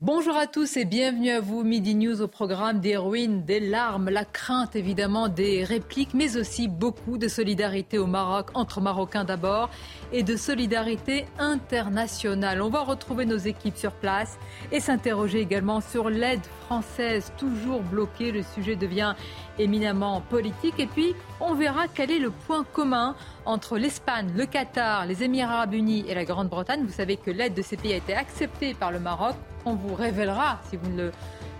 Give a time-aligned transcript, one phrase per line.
[0.00, 1.64] Bonjour à tous et bienvenue à vous.
[1.64, 6.68] Midi News au programme des ruines, des larmes, la crainte évidemment des répliques, mais aussi
[6.68, 9.70] beaucoup de solidarité au Maroc, entre Marocains d'abord,
[10.12, 12.62] et de solidarité internationale.
[12.62, 14.38] On va retrouver nos équipes sur place
[14.70, 18.30] et s'interroger également sur l'aide française toujours bloquée.
[18.30, 19.16] Le sujet devient
[19.58, 20.78] éminemment politique.
[20.78, 25.54] Et puis, on verra quel est le point commun entre l'Espagne, le Qatar, les Émirats
[25.54, 26.84] arabes unis et la Grande-Bretagne.
[26.84, 29.34] Vous savez que l'aide de ces pays a été acceptée par le Maroc.
[29.74, 31.12] Vous révélera, si vous ne le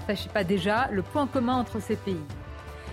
[0.06, 2.24] sachez pas déjà, le point commun entre ces pays.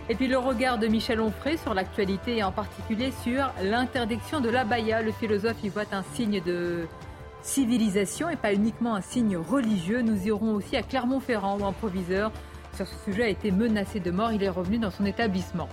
[0.07, 4.49] Et puis le regard de Michel Onfray sur l'actualité et en particulier sur l'interdiction de
[4.49, 5.01] l'abaya.
[5.01, 6.87] Le philosophe y voit un signe de
[7.41, 10.01] civilisation et pas uniquement un signe religieux.
[10.01, 12.31] Nous irons aussi à Clermont-Ferrand où un proviseur
[12.75, 14.31] sur ce sujet a été menacé de mort.
[14.31, 15.69] Il est revenu dans son établissement.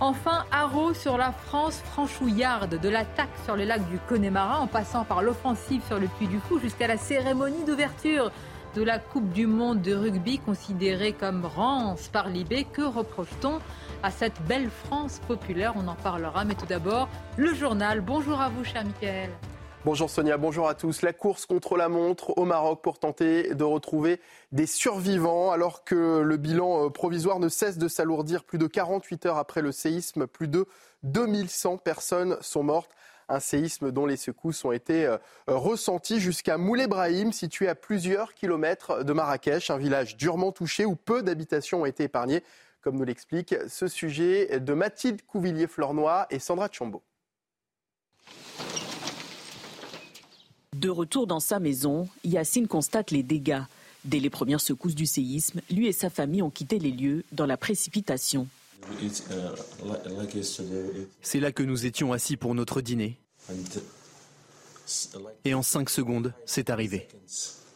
[0.00, 5.04] Enfin, haro sur la France franchouillarde, de l'attaque sur les lacs du Connemara en passant
[5.04, 8.32] par l'offensive sur le Puy du Fou jusqu'à la cérémonie d'ouverture
[8.74, 12.66] de la Coupe du Monde de rugby considérée comme rance par l'IB.
[12.72, 13.60] Que reproche-t-on
[14.02, 15.74] à cette belle France populaire?
[15.76, 18.00] On en parlera, mais tout d'abord, le journal.
[18.00, 19.30] Bonjour à vous, cher Michael.
[19.84, 21.02] Bonjour Sonia, bonjour à tous.
[21.02, 24.18] La course contre la montre au Maroc pour tenter de retrouver
[24.50, 28.44] des survivants alors que le bilan euh, provisoire ne cesse de s'alourdir.
[28.44, 30.66] Plus de 48 heures après le séisme, plus de
[31.02, 32.90] 2100 personnes sont mortes.
[33.28, 39.04] Un séisme dont les secousses ont été euh, ressentis jusqu'à Moulé-Brahim, situé à plusieurs kilomètres
[39.04, 42.42] de Marrakech, un village durement touché où peu d'habitations ont été épargnées,
[42.82, 47.02] comme nous l'explique ce sujet de Mathilde Couvillier-Flornois et Sandra Chambaud.
[50.74, 53.62] De retour dans sa maison, Yacine constate les dégâts.
[54.04, 57.46] Dès les premières secousses du séisme, lui et sa famille ont quitté les lieux dans
[57.46, 58.48] la précipitation.
[61.22, 63.18] C'est là que nous étions assis pour notre dîner.
[65.44, 67.08] Et en cinq secondes, c'est arrivé.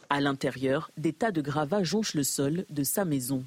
[0.09, 3.43] À l'intérieur, des tas de gravats jonchent le sol de sa maison.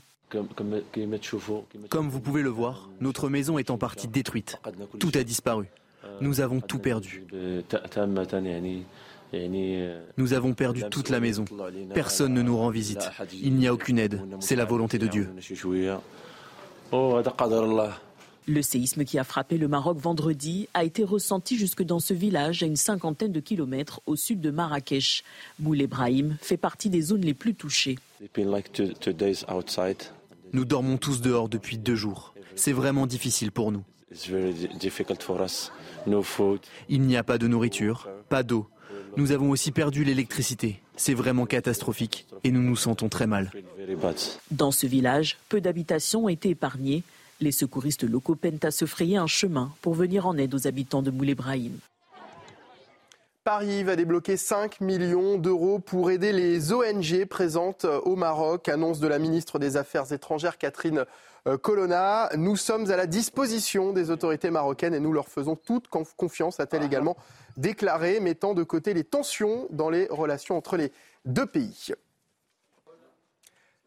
[1.90, 4.58] Comme vous pouvez le voir, notre maison est en partie détruite.
[4.98, 5.66] Tout a disparu.
[6.20, 7.24] Nous avons tout perdu.
[10.16, 11.44] Nous avons perdu toute la maison.
[11.94, 13.10] Personne ne nous rend visite.
[13.32, 14.22] Il n'y a aucune aide.
[14.40, 15.28] C'est la volonté de Dieu.
[18.46, 22.62] Le séisme qui a frappé le Maroc vendredi a été ressenti jusque dans ce village
[22.62, 25.24] à une cinquantaine de kilomètres au sud de Marrakech.
[25.58, 27.98] Moulé Brahim fait partie des zones les plus touchées.
[30.52, 32.34] Nous dormons tous dehors depuis deux jours.
[32.56, 33.84] C'est vraiment difficile pour nous.
[36.88, 38.68] Il n'y a pas de nourriture, pas d'eau,
[39.16, 40.80] nous avons aussi perdu l'électricité.
[40.96, 43.50] C'est vraiment catastrophique et nous nous sentons très mal.
[44.50, 47.02] Dans ce village, peu d'habitations ont été épargnées.
[47.40, 51.02] Les secouristes locaux peinent à se frayer un chemin pour venir en aide aux habitants
[51.02, 51.78] de Moulé-Brahim.
[53.44, 59.08] Paris va débloquer 5 millions d'euros pour aider les ONG présentes au Maroc, annonce de
[59.08, 61.04] la ministre des Affaires étrangères Catherine
[61.62, 62.30] Colonna.
[62.36, 66.84] Nous sommes à la disposition des autorités marocaines et nous leur faisons toute confiance, a-t-elle
[66.84, 67.16] également
[67.56, 70.92] déclaré, mettant de côté les tensions dans les relations entre les
[71.24, 71.92] deux pays.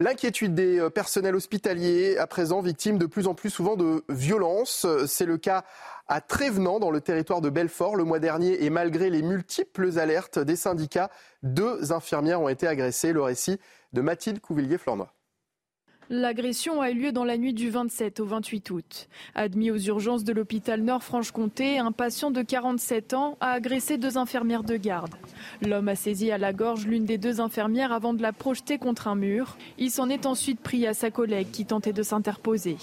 [0.01, 4.85] L'inquiétude des euh, personnels hospitaliers, à présent victimes de plus en plus souvent de violences.
[5.07, 5.63] C'est le cas
[6.09, 8.65] à Trévenant, dans le territoire de Belfort, le mois dernier.
[8.65, 11.09] Et malgré les multiples alertes des syndicats,
[11.43, 13.13] deux infirmières ont été agressées.
[13.13, 13.57] Le récit
[13.93, 15.14] de Mathilde Couvillier-Flornois.
[16.11, 19.07] L'agression a eu lieu dans la nuit du 27 au 28 août.
[19.33, 24.63] Admis aux urgences de l'hôpital Nord-Franche-Comté, un patient de 47 ans a agressé deux infirmières
[24.63, 25.15] de garde.
[25.63, 29.07] L'homme a saisi à la gorge l'une des deux infirmières avant de la projeter contre
[29.07, 29.57] un mur.
[29.79, 32.77] Il s'en est ensuite pris à sa collègue qui tentait de s'interposer.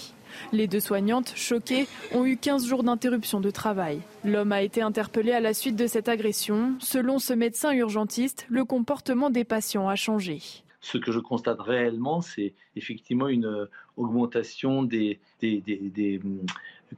[0.51, 4.01] Les deux soignantes, choquées, ont eu 15 jours d'interruption de travail.
[4.25, 6.73] L'homme a été interpellé à la suite de cette agression.
[6.79, 10.41] Selon ce médecin urgentiste, le comportement des patients a changé
[10.83, 13.65] ce que je constate réellement, c'est effectivement une euh,
[13.95, 16.45] augmentation des, hum,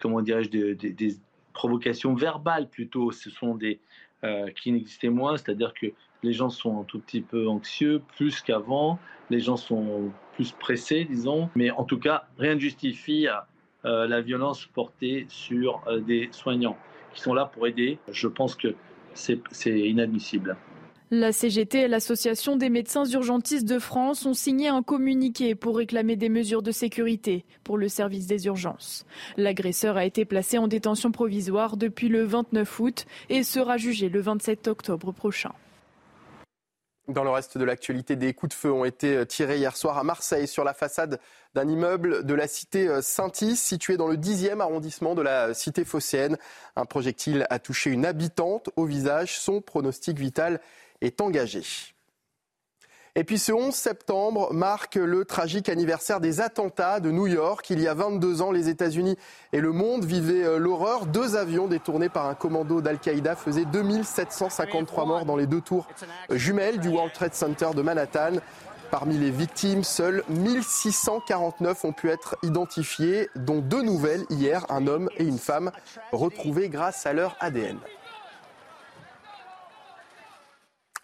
[0.02, 1.16] comment dirais-je, des,
[1.54, 3.12] provocations verbales plutôt.
[3.12, 3.80] Ce sont des
[4.24, 5.86] euh, qui n'existaient moins, c'est-à-dire que
[6.24, 9.00] les gens sont un tout petit peu anxieux, plus qu'avant.
[9.30, 11.50] Les gens sont plus pressés, disons.
[11.56, 13.28] Mais en tout cas, rien ne justifie
[13.86, 16.78] euh, la violence portée sur des soignants
[17.14, 18.00] qui sont là pour aider.
[18.12, 18.76] Je pense que
[19.14, 20.58] c'est inadmissible.
[21.18, 26.18] La CGT et l'Association des médecins urgentistes de France ont signé un communiqué pour réclamer
[26.18, 29.06] des mesures de sécurité pour le service des urgences.
[29.38, 34.20] L'agresseur a été placé en détention provisoire depuis le 29 août et sera jugé le
[34.20, 35.54] 27 octobre prochain.
[37.08, 40.04] Dans le reste de l'actualité, des coups de feu ont été tirés hier soir à
[40.04, 41.22] Marseille sur la façade
[41.54, 46.36] d'un immeuble de la cité Saint-Is, situé dans le 10e arrondissement de la cité phocéenne.
[46.76, 49.40] Un projectile a touché une habitante au visage.
[49.40, 50.60] Son pronostic vital
[51.01, 51.63] est engagé.
[53.18, 57.65] Et puis ce 11 septembre marque le tragique anniversaire des attentats de New York.
[57.69, 59.15] Il y a 22 ans, les États-Unis
[59.53, 61.06] et le monde vivaient euh, l'horreur.
[61.06, 65.88] Deux avions détournés par un commando d'Al-Qaïda faisaient 2753 morts dans les deux tours
[66.30, 68.33] jumelles du World Trade Center de Manhattan.
[68.92, 75.09] Parmi les victimes, seules 1649 ont pu être identifiées, dont deux nouvelles hier, un homme
[75.18, 75.71] et une femme,
[76.12, 77.77] retrouvés grâce à leur ADN.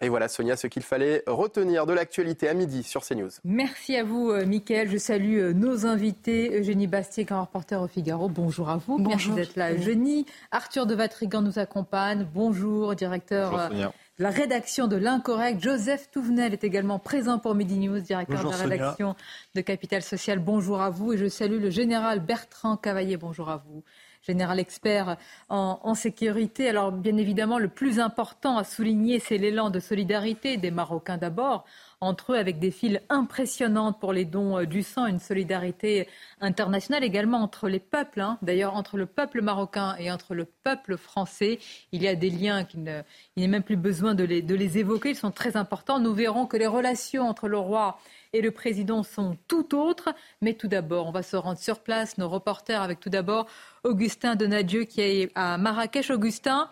[0.02, 3.30] Et voilà, Sonia, ce qu'il fallait retenir de l'actualité à midi sur CNews.
[3.44, 4.90] Merci à vous, euh, Mickaël.
[4.90, 6.58] Je salue euh, nos invités.
[6.58, 8.28] Eugénie Bastier, grand reporter au Figaro.
[8.28, 8.98] Bonjour à vous.
[8.98, 9.06] Bonjour.
[9.10, 10.26] Merci d'être là, Eugénie.
[10.50, 12.26] Arthur de Vatrigan nous accompagne.
[12.34, 13.88] Bonjour, directeur euh, de
[14.18, 15.62] la rédaction de l'Incorrect.
[15.62, 19.14] Joseph Touvenel est également présent pour Midi News, directeur de la rédaction
[19.54, 20.40] de Capital Social.
[20.40, 21.12] Bonjour à vous.
[21.12, 23.16] Et je salue le général Bertrand Cavaillé.
[23.16, 23.84] Bonjour à vous
[24.22, 25.16] général expert
[25.48, 26.68] en, sécurité.
[26.68, 31.64] Alors bien évidemment, le plus important à souligner, c'est l'élan de solidarité des Marocains d'abord
[32.02, 36.08] entre eux avec des files impressionnantes pour les dons euh, du sang, une solidarité
[36.40, 38.20] internationale également entre les peuples.
[38.20, 38.38] Hein.
[38.42, 41.60] D'ailleurs, entre le peuple marocain et entre le peuple français,
[41.92, 45.10] il y a des liens qu'il n'est même plus besoin de les, de les évoquer.
[45.10, 46.00] Ils sont très importants.
[46.00, 47.98] Nous verrons que les relations entre le roi
[48.32, 50.12] et le président sont tout autres.
[50.40, 53.46] Mais tout d'abord, on va se rendre sur place, nos reporters, avec tout d'abord
[53.84, 56.10] Augustin Donadieu qui est à Marrakech.
[56.10, 56.68] Augustin,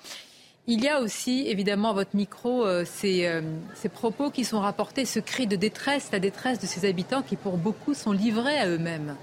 [0.67, 3.43] il y a aussi, évidemment, à votre micro, euh, euh,
[3.75, 7.37] ces, propos qui sont rapportés, ce cri de détresse, la détresse de ces habitants qui,
[7.37, 9.17] pour beaucoup, sont livrés à eux-mêmes.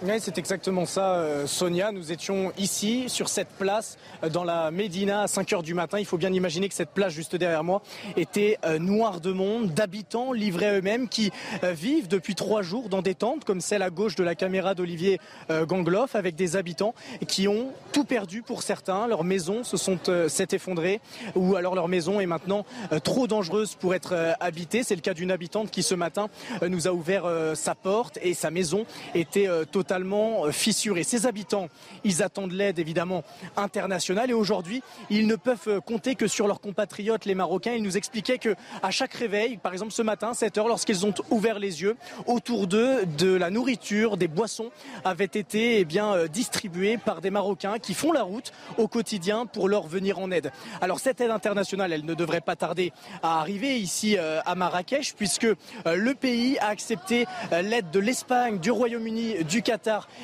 [0.00, 1.90] Oui, c'est exactement ça, euh, Sonia.
[1.90, 5.98] Nous étions ici, sur cette place, euh, dans la Médina, à 5 heures du matin.
[5.98, 7.82] Il faut bien imaginer que cette place, juste derrière moi,
[8.16, 11.32] était euh, noire de monde, d'habitants livrés à eux-mêmes, qui
[11.64, 15.18] vivent depuis trois jours dans des tentes, comme celle à gauche de la caméra d'Olivier
[15.50, 16.94] Gangloff, avec des habitants
[17.26, 19.06] qui ont tout perdu pour certains.
[19.06, 19.98] Leur maison se sont
[20.28, 21.00] s'est effondrée,
[21.34, 22.64] ou alors leur maison est maintenant
[23.02, 24.82] trop dangereuse pour être habitée.
[24.82, 26.28] C'est le cas d'une habitante qui, ce matin,
[26.66, 27.24] nous a ouvert
[27.54, 28.84] sa porte et sa maison
[29.14, 31.02] était totalement totalement euh, fissuré.
[31.02, 31.68] Ces habitants,
[32.04, 33.24] ils attendent l'aide évidemment
[33.56, 37.72] internationale et aujourd'hui, ils ne peuvent euh, compter que sur leurs compatriotes, les Marocains.
[37.72, 41.14] Ils nous expliquaient que à chaque réveil, par exemple ce matin, 7 heures, lorsqu'ils ont
[41.30, 41.96] ouvert les yeux,
[42.26, 44.70] autour d'eux, de la nourriture, des boissons
[45.06, 49.46] avaient été eh bien euh, distribuées par des Marocains qui font la route au quotidien
[49.46, 50.52] pour leur venir en aide.
[50.82, 52.92] Alors cette aide internationale, elle ne devrait pas tarder
[53.22, 55.46] à arriver ici à Marrakech puisque
[55.86, 59.77] le pays a accepté l'aide de l'Espagne, du Royaume-Uni, du Qatar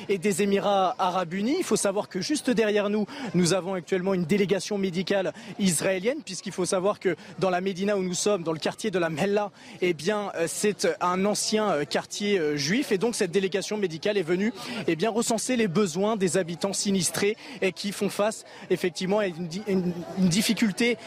[0.09, 1.55] et des Émirats arabes unis.
[1.57, 6.51] Il faut savoir que juste derrière nous, nous avons actuellement une délégation médicale israélienne, puisqu'il
[6.51, 9.51] faut savoir que dans la Médina où nous sommes, dans le quartier de la Mella,
[9.81, 12.91] eh bien, euh, c'est un ancien euh, quartier euh, juif.
[12.91, 14.53] Et donc, cette délégation médicale est venue
[14.87, 19.93] eh bien, recenser les besoins des habitants sinistrés et qui font face effectivement à une,
[20.17, 20.97] difficulté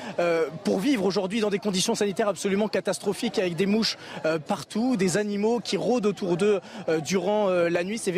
[0.65, 3.97] pour vivre aujourd'hui dans des conditions sanitaires absolument catastrophiques avec des mouches
[4.47, 6.61] partout, des animaux qui rôdent autour d'eux
[7.05, 7.99] durant la nuit.
[7.99, 8.13] C'est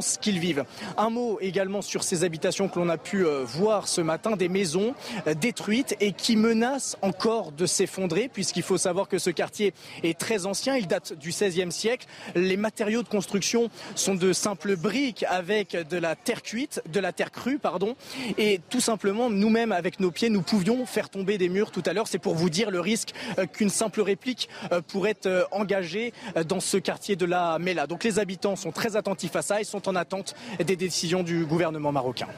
[0.00, 0.64] ce qu'ils vivent.
[0.96, 4.48] Un mot également sur ces habitations que l'on a pu euh, voir ce matin, des
[4.48, 4.94] maisons
[5.26, 10.18] euh, détruites et qui menacent encore de s'effondrer, puisqu'il faut savoir que ce quartier est
[10.18, 12.06] très ancien, il date du XVIe siècle.
[12.34, 17.12] Les matériaux de construction sont de simples briques avec de la terre cuite, de la
[17.12, 17.96] terre crue, pardon,
[18.38, 21.92] et tout simplement, nous-mêmes, avec nos pieds, nous pouvions faire tomber des murs tout à
[21.92, 22.08] l'heure.
[22.08, 24.48] C'est pour vous dire le risque euh, qu'une simple réplique
[24.88, 26.12] pourrait être engagée
[26.46, 27.86] dans ce quartier de la Mela.
[27.86, 31.44] Donc les habitants sont très attentifs à ça ils sont en attente des décisions du
[31.44, 32.28] gouvernement marocain.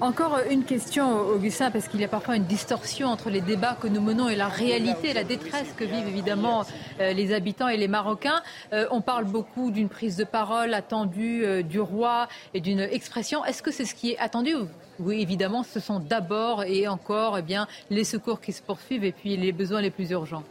[0.00, 3.88] Encore une question, Augustin, parce qu'il y a parfois une distorsion entre les débats que
[3.88, 6.64] nous menons et la réalité, la détresse que vivent évidemment
[7.00, 8.40] euh, les habitants et les Marocains.
[8.72, 13.44] Euh, on parle beaucoup d'une prise de parole attendue euh, du roi et d'une expression.
[13.44, 14.54] Est-ce que c'est ce qui est attendu
[15.00, 19.12] Oui, évidemment, ce sont d'abord et encore eh bien, les secours qui se poursuivent et
[19.12, 20.44] puis les besoins les plus urgents?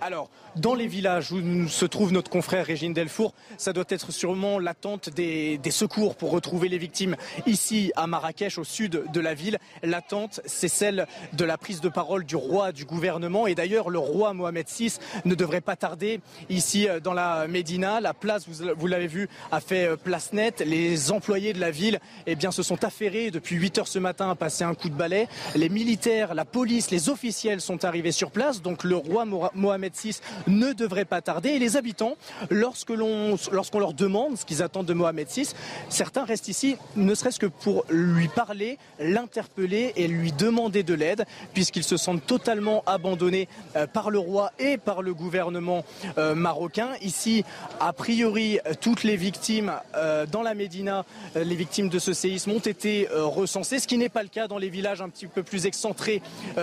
[0.00, 4.58] Alors, dans les villages où se trouve notre confrère Régine Delfour, ça doit être sûrement
[4.58, 7.16] l'attente des, secours pour retrouver les victimes.
[7.46, 11.88] Ici, à Marrakech, au sud de la ville, l'attente, c'est celle de la prise de
[11.88, 13.46] parole du roi du gouvernement.
[13.46, 18.00] Et d'ailleurs, le roi Mohamed VI ne devrait pas tarder ici euh, dans la Médina.
[18.00, 20.60] La place, vous, l'avez vu, a fait euh, place nette.
[20.60, 24.30] Les employés de la ville eh bien, se sont affairés depuis 8 heures ce matin
[24.30, 25.28] à passer un coup de balai.
[25.54, 28.62] Les militaires, la police, les officiels sont arrivés sur place.
[28.62, 31.50] Donc le roi Mohamed VI ne devrait pas tarder.
[31.50, 32.16] Et les habitants,
[32.50, 35.48] lorsque l'on, lorsqu'on leur demande ce qu'ils attendent de Mohamed VI,
[35.88, 41.26] certains restent ici, ne serait-ce que pour lui parler, l'interpeller et lui demander de l'aide,
[41.54, 45.84] puisqu'ils se sentent totalement abandonnés euh, par le roi et par le gouvernement
[46.18, 46.90] euh, marocain.
[47.02, 47.44] Ici,
[47.80, 52.58] a priori, toutes les victimes euh, dans la Médina, les victimes de ce séisme ont
[52.58, 55.66] été recensées, ce qui n'est pas le cas dans les villages un petit peu plus
[55.66, 56.22] excentrés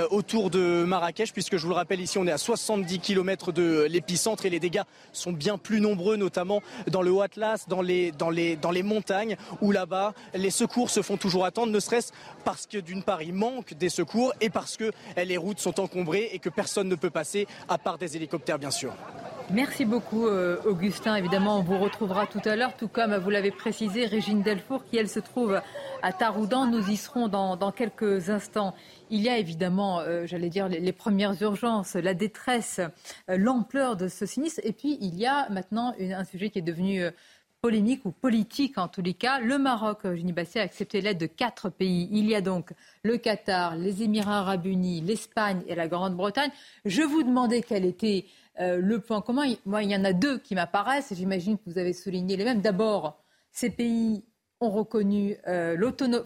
[0.10, 3.73] autour de Marrakech, puisque je vous le rappelle, ici on est à 70 km de
[3.82, 8.30] l'épicentre et les dégâts sont bien plus nombreux, notamment dans le Haut-Atlas, dans les, dans,
[8.30, 12.12] les, dans les montagnes, où là-bas les secours se font toujours attendre, ne serait-ce
[12.44, 16.30] parce que d'une part il manque des secours et parce que les routes sont encombrées
[16.34, 18.94] et que personne ne peut passer, à part des hélicoptères bien sûr.
[19.52, 21.16] Merci beaucoup, euh, Augustin.
[21.16, 24.98] Évidemment, on vous retrouvera tout à l'heure, tout comme vous l'avez précisé, Régine Delfour, qui
[24.98, 25.62] elle se trouve
[26.02, 26.66] à Taroudan.
[26.66, 28.74] Nous y serons dans, quelques instants.
[29.10, 32.80] Il y a évidemment, euh, j'allais dire, les, premières urgences, la détresse,
[33.30, 34.62] euh, l'ampleur de ce sinistre.
[34.64, 37.04] Et puis, il y a maintenant un sujet qui est devenu
[37.64, 39.40] polémique ou politique en tous les cas.
[39.40, 42.10] Le Maroc, Eugénie Basset, a accepté l'aide de quatre pays.
[42.12, 42.74] Il y a donc
[43.04, 46.52] le Qatar, les Émirats arabes unis, l'Espagne et la Grande-Bretagne.
[46.84, 48.26] Je vous demandais quel était
[48.60, 51.64] euh, le point commun, moi, il y en a deux qui m'apparaissent, et j'imagine que
[51.66, 52.62] vous avez souligné les mêmes.
[52.62, 54.24] D'abord, ces pays
[54.60, 55.76] ont reconnu euh,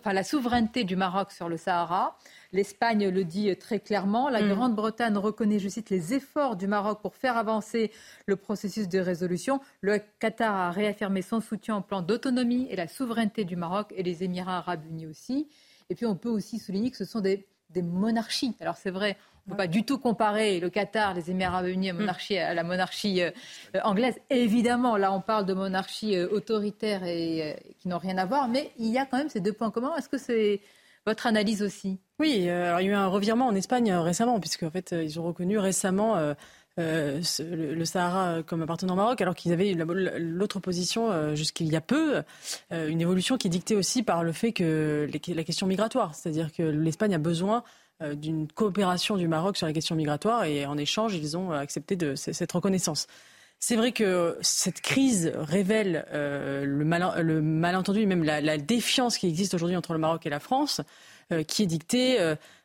[0.05, 2.17] la souveraineté du Maroc sur le Sahara.
[2.51, 4.29] L'Espagne le dit très clairement.
[4.29, 4.49] La mm.
[4.49, 7.91] Grande-Bretagne reconnaît, je cite, les efforts du Maroc pour faire avancer
[8.25, 9.59] le processus de résolution.
[9.81, 14.03] Le Qatar a réaffirmé son soutien au plan d'autonomie et la souveraineté du Maroc et
[14.03, 15.49] les Émirats arabes unis aussi.
[15.89, 18.55] Et puis on peut aussi souligner que ce sont des monarchies.
[18.59, 21.89] Alors c'est vrai, ne peut pas du tout comparer le Qatar, les Émirats arabes unis
[21.89, 23.31] à, la monarchie euh,
[23.83, 24.15] anglaise.
[24.29, 28.47] évidemment, là, on parle de monarchies euh, autoritaires et euh, qui n'ont rien à voir,
[28.49, 29.95] mais il y a quand même ces deux points communs.
[29.97, 30.61] Est-ce que c'est
[31.05, 31.99] votre analyse aussi?
[32.19, 35.19] Oui, alors il y a eu un revirement en Espagne récemment, puisque en fait, ils
[35.19, 36.17] ont reconnu récemment.
[36.77, 42.23] le, Sahara comme appartenant au Maroc, alors qu'ils avaient l'autre position jusqu'il y a peu,
[42.71, 46.63] une évolution qui est dictée aussi par le fait que la question migratoire, c'est-à-dire que
[46.63, 47.61] l'Espagne a besoin euh,
[48.01, 52.15] d'une coopération du Maroc sur la question migratoire et en échange, ils ont accepté de,
[52.15, 53.07] cette reconnaissance.
[53.59, 59.55] C'est vrai que cette crise révèle euh, le, malentendu et même la, défiance qui existe
[59.55, 60.81] aujourd'hui entre le Maroc et la France,
[61.31, 62.19] euh, qui est dictée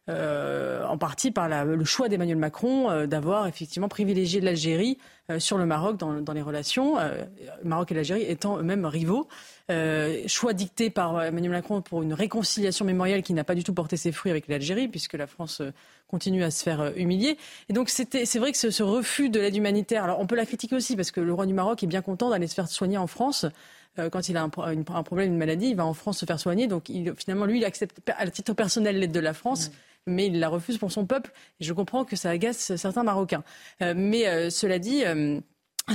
[0.09, 4.99] en partie par le choix d'Emmanuel Macron d'avoir effectivement privilégié l'Algérie
[5.39, 9.29] sur le Maroc dans, dans les relations, le Maroc et l'Algérie étant eux-mêmes rivaux.
[9.71, 13.73] Euh, choix dicté par Emmanuel Macron pour une réconciliation mémorielle qui n'a pas du tout
[13.73, 15.71] porté ses fruits avec l'Algérie, puisque la France euh,
[16.09, 17.39] continue à se faire euh, humilier.
[17.69, 20.75] Et donc c'est vrai que ce, refus de l'aide humanitaire, alors on peut la critiquer
[20.75, 23.07] aussi, parce que le roi du Maroc est bien content d'aller se faire soigner en
[23.07, 23.47] France.
[24.11, 26.67] quand il a un, problème, une maladie, il va en France se faire soigner.
[26.67, 29.71] Donc finalement, lui, il accepte à titre personnel l'aide de la France.
[30.07, 31.33] Mais il la refuse pour son peuple.
[31.61, 33.45] Et je comprends que ça agace certains Marocains.
[33.81, 35.05] mais cela dit,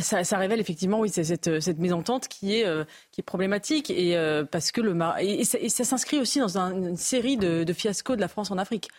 [0.02, 3.90] ça, ça, révèle effectivement, oui, c'est cette, cette mésentente qui est, euh, qui est problématique
[3.90, 8.16] et euh, parce que le et, et ça, s'inscrit aussi dans une série de, fiascos
[8.16, 8.90] de la France en Afrique.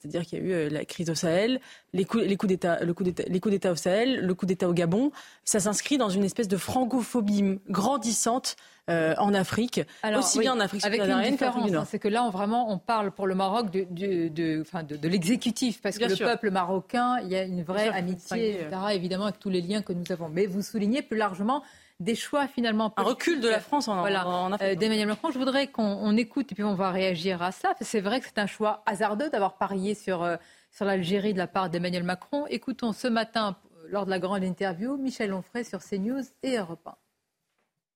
[0.00, 1.60] C'est-à-dire qu'il y a eu euh, la crise au Sahel,
[1.92, 4.46] les coups, les coups d'État, le coup d'État, les coups d'État au Sahel, le coup
[4.46, 5.10] d'État au Gabon.
[5.44, 8.56] Ça s'inscrit dans une espèce de francophobie grandissante
[8.88, 9.80] euh, en Afrique,
[10.16, 13.26] aussi bien en Afrique subsaharienne qu'en Afrique C'est que là, on, vraiment, on parle pour
[13.26, 17.42] le Maroc de, de, de, de l'exécutif, parce que le peuple marocain, il y a
[17.42, 20.28] une vraie amitié, etc., évidemment, avec tous les liens que nous avons.
[20.28, 21.64] Mais vous soulignez plus largement
[22.00, 22.92] des choix finalement.
[22.96, 24.68] Un recul de la France en, voilà, en Afrique.
[24.68, 27.74] Euh, D'Emmanuel Macron, je voudrais qu'on écoute et puis on va réagir à ça.
[27.80, 30.36] C'est vrai que c'est un choix hasardeux d'avoir parié sur, euh,
[30.70, 32.46] sur l'Algérie de la part d'Emmanuel Macron.
[32.48, 33.56] Écoutons ce matin,
[33.88, 36.94] lors de la grande interview, Michel Onfray sur CNews et Europe 1.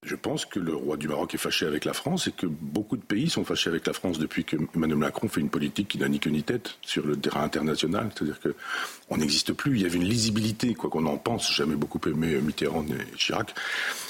[0.03, 2.97] Je pense que le roi du Maroc est fâché avec la France et que beaucoup
[2.97, 5.99] de pays sont fâchés avec la France depuis que Emmanuel Macron fait une politique qui
[5.99, 8.09] n'a ni queue ni tête sur le terrain international.
[8.15, 9.77] C'est-à-dire qu'on n'existe plus.
[9.77, 11.55] Il y avait une lisibilité, quoi qu'on en pense.
[11.55, 13.55] Jamais beaucoup aimé Mitterrand et Chirac,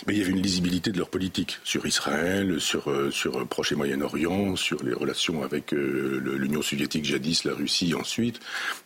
[0.07, 3.73] mais il y avait une lisibilité de leur politique sur Israël, sur euh, sur Proche
[3.73, 8.39] et Moyen-Orient, sur les relations avec euh, l'Union soviétique jadis, la Russie ensuite.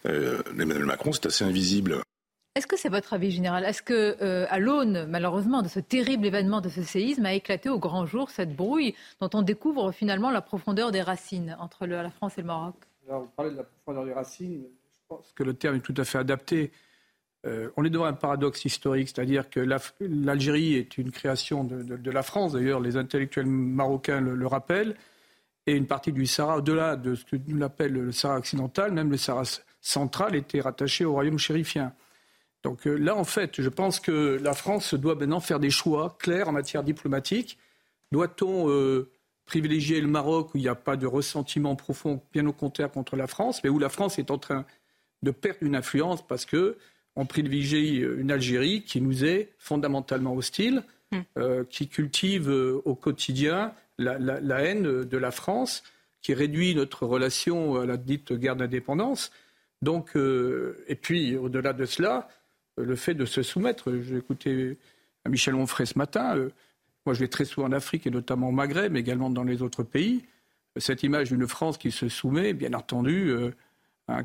[0.06, 2.00] Euh, Emmanuel Macron, c'est assez invisible.
[2.56, 3.64] Est-ce que c'est votre avis général?
[3.64, 7.68] Est-ce que, euh, à l'aune, malheureusement, de ce terrible événement de ce séisme, a éclaté
[7.68, 12.10] au grand jour cette brouille dont on découvre finalement la profondeur des racines entre la
[12.10, 12.76] France et le Maroc?
[13.08, 14.62] Vous parlez de la profondeur des racines.
[14.62, 16.70] Je pense que le terme est tout à fait adapté.
[17.44, 19.58] Euh, on est devant un paradoxe historique, c'est-à-dire que
[19.98, 24.94] l'Algérie est une création de, la France, d'ailleurs les intellectuels marocains le, rappellent,
[25.66, 29.10] et une partie du Sahara, au-delà de ce que nous appelle le Sahara occidental, même
[29.10, 29.42] le Sahara
[29.80, 31.92] central était rattaché au royaume chérifien.
[32.64, 36.16] Donc euh, là, en fait, je pense que la France doit maintenant faire des choix
[36.18, 37.58] clairs en matière diplomatique.
[38.10, 39.10] Doit-on euh,
[39.44, 43.16] privilégier le Maroc où il n'y a pas de ressentiment profond, bien au contraire, contre
[43.16, 44.64] la France, mais où la France est en train
[45.22, 46.76] de perdre une influence parce que
[47.16, 51.20] on privilégie une Algérie qui nous est fondamentalement hostile, hmm.
[51.38, 54.18] euh, qui cultive au quotidien la,
[54.64, 55.84] haine de la France,
[56.22, 59.30] qui réduit notre relation à la dite guerre d'indépendance.
[59.82, 62.28] Donc, et puis, au-delà de cela,
[62.76, 63.92] le fait de se soumettre.
[64.02, 64.78] J'ai écouté
[65.28, 66.36] Michel Onfray ce matin.
[66.36, 66.50] Euh,
[67.06, 69.62] moi, je vais très souvent en Afrique et notamment au Maghreb, mais également dans les
[69.62, 70.24] autres pays.
[70.76, 73.50] Cette image d'une France qui se soumet, bien entendu, euh,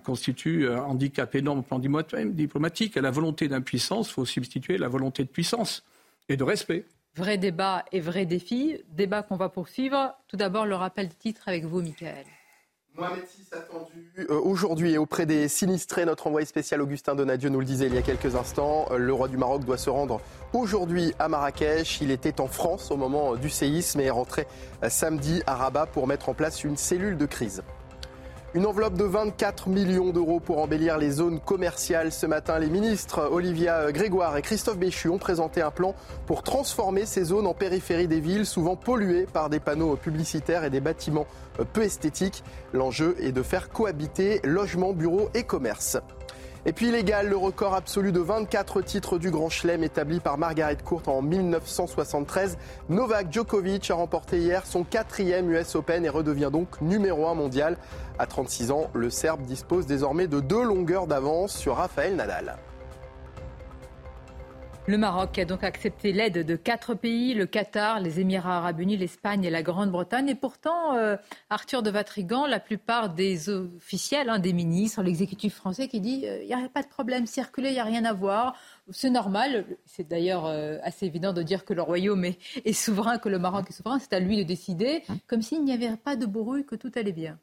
[0.04, 2.98] constitue un handicap énorme au plan diplomatique.
[2.98, 5.84] À la volonté d'impuissance, il faut substituer la volonté de puissance
[6.28, 6.86] et de respect.
[7.16, 8.78] Vrai débat et vrai défi.
[8.90, 10.16] Débat qu'on va poursuivre.
[10.28, 12.26] Tout d'abord, le rappel de titre avec vous, Michael.
[12.96, 16.06] Mohamed VI attendu euh, aujourd'hui et auprès des sinistrés.
[16.06, 18.88] Notre envoyé spécial Augustin Donadieu nous le disait il y a quelques instants.
[18.92, 20.20] Euh, le roi du Maroc doit se rendre
[20.54, 22.02] aujourd'hui à Marrakech.
[22.02, 24.48] Il était en France au moment du séisme et est rentré
[24.84, 27.64] euh, samedi à Rabat pour mettre en place une cellule de crise.
[28.56, 32.12] Une enveloppe de 24 millions d'euros pour embellir les zones commerciales.
[32.12, 35.94] Ce matin, les ministres Olivia Grégoire et Christophe Béchu ont présenté un plan
[36.26, 40.72] pour transformer ces zones en périphérie des villes, souvent polluées par des panneaux publicitaires et
[40.72, 41.28] des bâtiments
[41.74, 42.44] peu esthétiques.
[42.74, 46.00] L'enjeu est de faire cohabiter logement, bureaux et commerce.
[46.66, 50.78] Et puis illégal, le record absolu de 24 titres du Grand Chelem établi par Margaret
[50.84, 52.58] Court en 1973.
[52.90, 57.78] Novak Djokovic a remporté hier son quatrième US Open et redevient donc numéro un mondial.
[58.18, 62.58] À 36 ans, le Serbe dispose désormais de deux longueurs d'avance sur Rafael Nadal.
[64.90, 68.98] Le Maroc a donc accepté l'aide de quatre pays, le Qatar, les Émirats arabes unis,
[68.98, 70.30] l'Espagne et la Grande-Bretagne.
[70.30, 71.16] Et pourtant, euh,
[71.52, 76.28] Arthur de Vatrigan, la plupart des officiels, hein, des ministres, l'exécutif français qui dit il
[76.28, 78.56] euh, n'y a pas de problème, circuler, il n'y a rien à voir.
[78.90, 79.68] C'est normal.
[79.86, 83.68] C'est d'ailleurs euh, assez évident de dire que le royaume est, souverain, que le Maroc
[83.70, 84.00] est souverain.
[84.00, 87.12] C'est à lui de décider, comme s'il n'y avait pas de bruit, que tout allait
[87.12, 87.38] bien.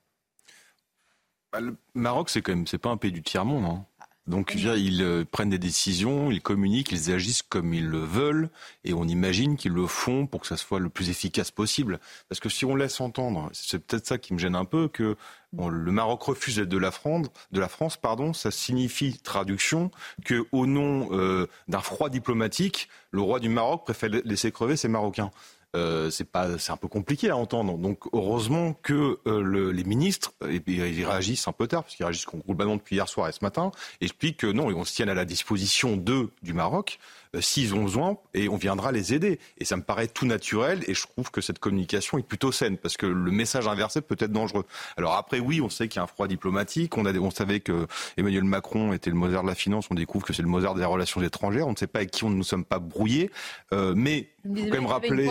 [1.53, 3.67] Bah, le Maroc, c'est quand même, c'est pas un pays du tiers-monde.
[3.67, 3.87] Hein.
[4.27, 8.51] Donc, ils euh, prennent des décisions, ils communiquent, ils agissent comme ils le veulent,
[8.85, 12.01] et on imagine qu'ils le font pour que ça soit le plus efficace possible.
[12.29, 15.17] Parce que si on laisse entendre, c'est peut-être ça qui me gêne un peu, que
[15.53, 19.91] le Maroc refuse de la France, de la France, pardon, ça signifie traduction
[20.25, 24.89] que au nom euh, d'un froid diplomatique, le roi du Maroc préfère laisser crever ses
[24.89, 25.31] Marocains.
[25.77, 27.77] Euh, c'est pas, un peu compliqué à entendre.
[27.77, 32.27] Donc heureusement que euh, les ministres, et, ils réagissent un peu tard, parce qu'ils réagissent
[32.47, 35.27] globalement depuis hier soir et ce matin, expliquent que non, ils se tiennent à la
[35.27, 36.99] disposition d'eux du Maroc
[37.41, 39.39] s'ils ont besoin et on viendra les aider.
[39.59, 42.77] Et ça me paraît tout naturel et je trouve que cette communication est plutôt saine
[42.77, 44.65] parce que le message inversé peut être dangereux.
[44.97, 46.97] Alors après, oui, on sait qu'il y a un froid diplomatique.
[46.97, 49.87] On, a, on savait que Emmanuel Macron était le Mozart de la finance.
[49.91, 51.67] On découvre que c'est le Mozart des relations étrangères.
[51.67, 53.31] On ne sait pas avec qui on ne nous sommes pas brouillés.
[53.73, 55.29] Euh, mais il faut quand même rappeler.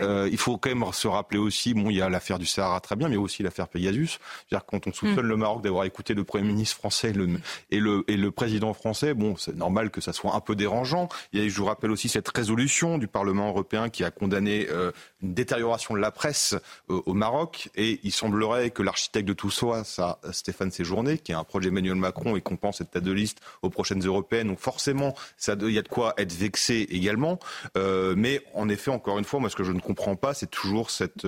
[0.00, 1.74] Euh, il faut quand même se rappeler aussi.
[1.74, 4.18] Bon, il y a l'affaire du Sahara très bien, mais aussi l'affaire Pegasus.
[4.48, 5.28] C'est-à-dire quand on soupçonne mm.
[5.28, 7.28] le Maroc d'avoir écouté le premier ministre français le,
[7.70, 11.08] et le et le président français, bon, c'est normal que ça soit un peu dérangeant.
[11.32, 15.34] Et je vous rappelle aussi cette résolution du Parlement européen qui a condamné euh, une
[15.34, 16.54] détérioration de la presse
[16.90, 17.70] euh, au Maroc.
[17.74, 21.68] Et il semblerait que l'architecte de tout ça, ça Stéphane Séjourné, qui est un projet
[21.68, 24.48] Emmanuel Macron et qu'on pense cette tête de liste aux prochaines européennes.
[24.48, 25.14] Donc forcément,
[25.48, 27.38] il y a de quoi être vexé également.
[27.76, 30.50] Euh, mais en effet, encore une fois, moi, ce que je ne comprends pas, c'est
[30.50, 31.26] toujours cette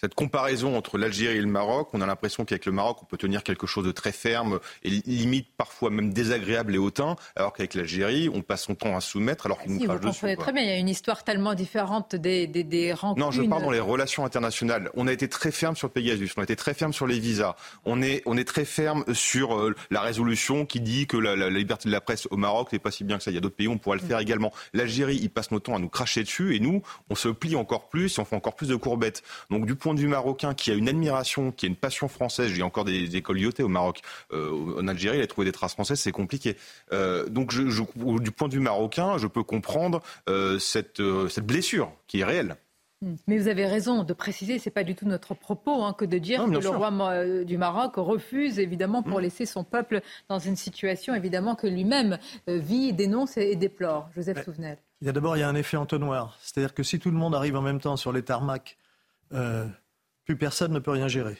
[0.00, 3.16] cette comparaison entre l'Algérie et le Maroc, on a l'impression qu'avec le Maroc, on peut
[3.16, 7.74] tenir quelque chose de très ferme et limite parfois même désagréable et hautain, alors qu'avec
[7.74, 10.36] l'Algérie, on passe son temps à soumettre alors qu'il nous crache dessus.
[10.36, 13.20] Très bien, il y a une histoire tellement différente des, des, des rencontres.
[13.20, 14.90] Non, je parle dans les relations internationales.
[14.94, 17.56] On a été très ferme sur Pegasus, on a été très ferme sur les visas,
[17.84, 21.88] on est, on est très ferme sur euh, la résolution qui dit que la, liberté
[21.88, 23.30] de la presse au Maroc n'est pas si bien que ça.
[23.32, 24.22] Il y a d'autres pays, on pourrait le faire mm.
[24.22, 24.52] également.
[24.74, 27.88] L'Algérie, il passe notre temps à nous cracher dessus et nous, on se plie encore
[27.88, 29.22] plus et on fait encore plus de courbettes.
[29.50, 32.52] Donc du point de vue marocain qui a une admiration, qui a une passion française,
[32.52, 34.00] j'ai encore des, écoles IOT au Maroc,
[34.32, 36.56] euh, en Algérie, il a trouvé des traces françaises, c'est compliqué.
[36.92, 37.62] Euh, donc je,
[38.20, 42.56] du point de vue marocain, je peux comprendre euh, cette, cette blessure qui est réelle.
[43.00, 43.14] Hmm.
[43.28, 46.18] Mais vous avez raison de préciser, c'est pas du tout notre propos hein, que de
[46.18, 46.90] dire que le roi
[47.44, 49.22] du Maroc refuse évidemment pour hmm.
[49.22, 54.10] laisser son peuple dans une situation évidemment que lui-même vit, dénonce et, déplore.
[54.16, 54.78] Joseph Souvenel.
[55.00, 57.16] Il y a d'abord il y a un effet entonnoir, c'est-à-dire que si tout le
[57.16, 58.76] monde arrive en même temps sur les tarmacs
[59.32, 59.66] euh,
[60.24, 61.36] plus personne ne peut rien gérer.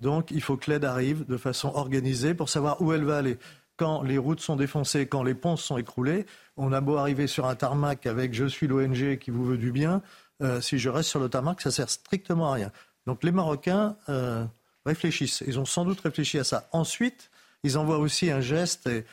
[0.00, 3.38] Donc il faut que l'aide arrive de façon organisée pour savoir où elle va aller.
[3.76, 7.46] quand les routes sont défoncées, quand les ponts sont écroulés, on a beau arriver sur
[7.46, 10.02] un tarmac avec je suis l'ONG qui vous veut du bien,
[10.42, 12.72] euh, si je reste sur le tarmac, ça sert strictement à rien.
[13.06, 14.44] Donc les Marocains euh,
[14.84, 15.42] réfléchissent.
[15.46, 16.68] Ils ont sans doute réfléchi à ça.
[16.72, 17.30] Ensuite,
[17.62, 19.04] ils envoient aussi un geste et,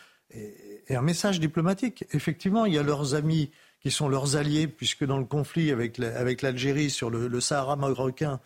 [0.90, 2.06] un message diplomatique.
[2.12, 5.98] Effectivement, il y a leurs amis qui sont leurs alliés, puisque dans le conflit avec
[5.98, 8.40] l'Algérie sur le, Sahara marocain,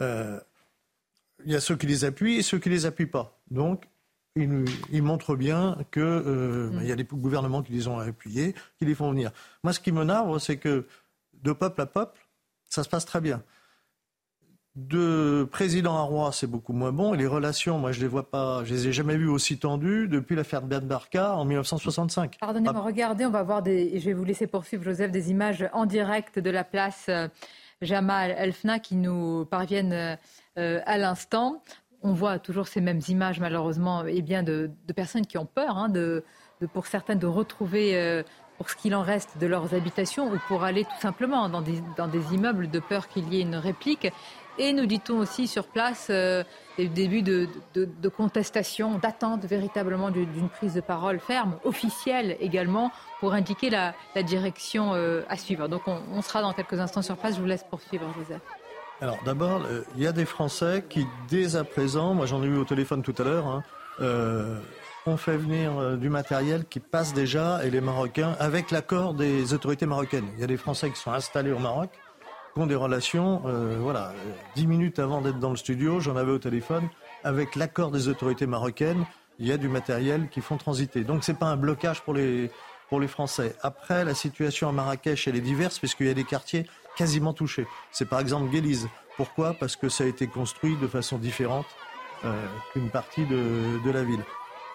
[0.00, 0.38] euh,
[1.44, 3.38] il y a ceux qui les appuient et ceux qui les appuient pas.
[3.50, 3.84] Donc,
[4.36, 6.84] ils, montrent bien qu'il euh, mm.
[6.84, 9.30] y a des gouvernements qui les ont appuyés, qui les font venir.
[9.62, 10.86] Moi, ce qui me narre, c'est que
[11.42, 12.18] de peuple à peuple,
[12.66, 13.42] ça se passe très bien.
[14.88, 17.12] De président à roi, c'est beaucoup moins bon.
[17.14, 20.08] Et les relations, moi, je les vois pas, je les ai jamais vues aussi tendues
[20.08, 22.38] depuis l'affaire de Ben Barka en 1965.
[22.40, 22.86] Pardonnez-moi, ah.
[22.86, 26.38] regardez, on va voir des, je vais vous laisser poursuivre, Joseph, des images en direct
[26.38, 27.28] de la place euh,
[27.82, 30.18] Jamal Elfna qui nous parviennent
[30.58, 31.62] euh, à l'instant
[32.02, 35.88] on voit toujours ces mêmes images, malheureusement, et bien de, personnes qui ont peur, hein,
[35.88, 36.24] de,
[36.72, 38.22] pour certaines, de retrouver, euh,
[38.58, 42.34] pour ce qu'il en reste, de leurs habitations, ou pour aller tout simplement dans des,
[42.34, 44.08] immeubles de peur qu'il y ait une réplique.
[44.58, 46.44] Et nous dit-on aussi sur place euh,
[46.76, 53.70] des débuts de, contestation, d'attente véritablement d'une prise de parole ferme, officielle également, pour indiquer
[53.70, 55.68] la, direction euh, à suivre.
[55.68, 57.36] Donc on, on sera dans quelques instants sur place.
[57.36, 58.40] Je vous laisse poursuivre, Joseph.
[59.00, 62.46] Alors d'abord, euh, il y a des Français qui, dès à présent, moi j'en ai
[62.46, 63.62] eu au téléphone tout à l'heure, hein,
[64.00, 64.58] euh,
[65.06, 69.86] ont fait venir du matériel qui passe déjà, et les Marocains, avec l'accord des autorités
[69.86, 70.28] marocaines.
[70.34, 71.90] Il y a des Français qui sont installés au Maroc,
[72.54, 73.42] qui ont des relations,
[73.80, 74.12] voilà,
[74.54, 76.88] dix minutes avant d'être dans le studio, j'en avais au téléphone,
[77.24, 79.04] avec l'accord des autorités marocaines,
[79.38, 81.02] il y a du matériel qui font transiter.
[81.02, 82.50] Donc c'est pas un blocage pour les,
[82.90, 83.56] pour les Français.
[83.62, 87.66] Après, la situation à Marrakech, elle est diverse, puisqu'il y a des quartiers quasiment touché.
[87.92, 88.88] C'est par exemple Guélise.
[89.16, 89.54] Pourquoi?
[89.54, 91.66] Parce que ça a été construit de façon différente
[92.24, 92.34] euh,
[92.72, 94.22] qu'une partie de, la ville.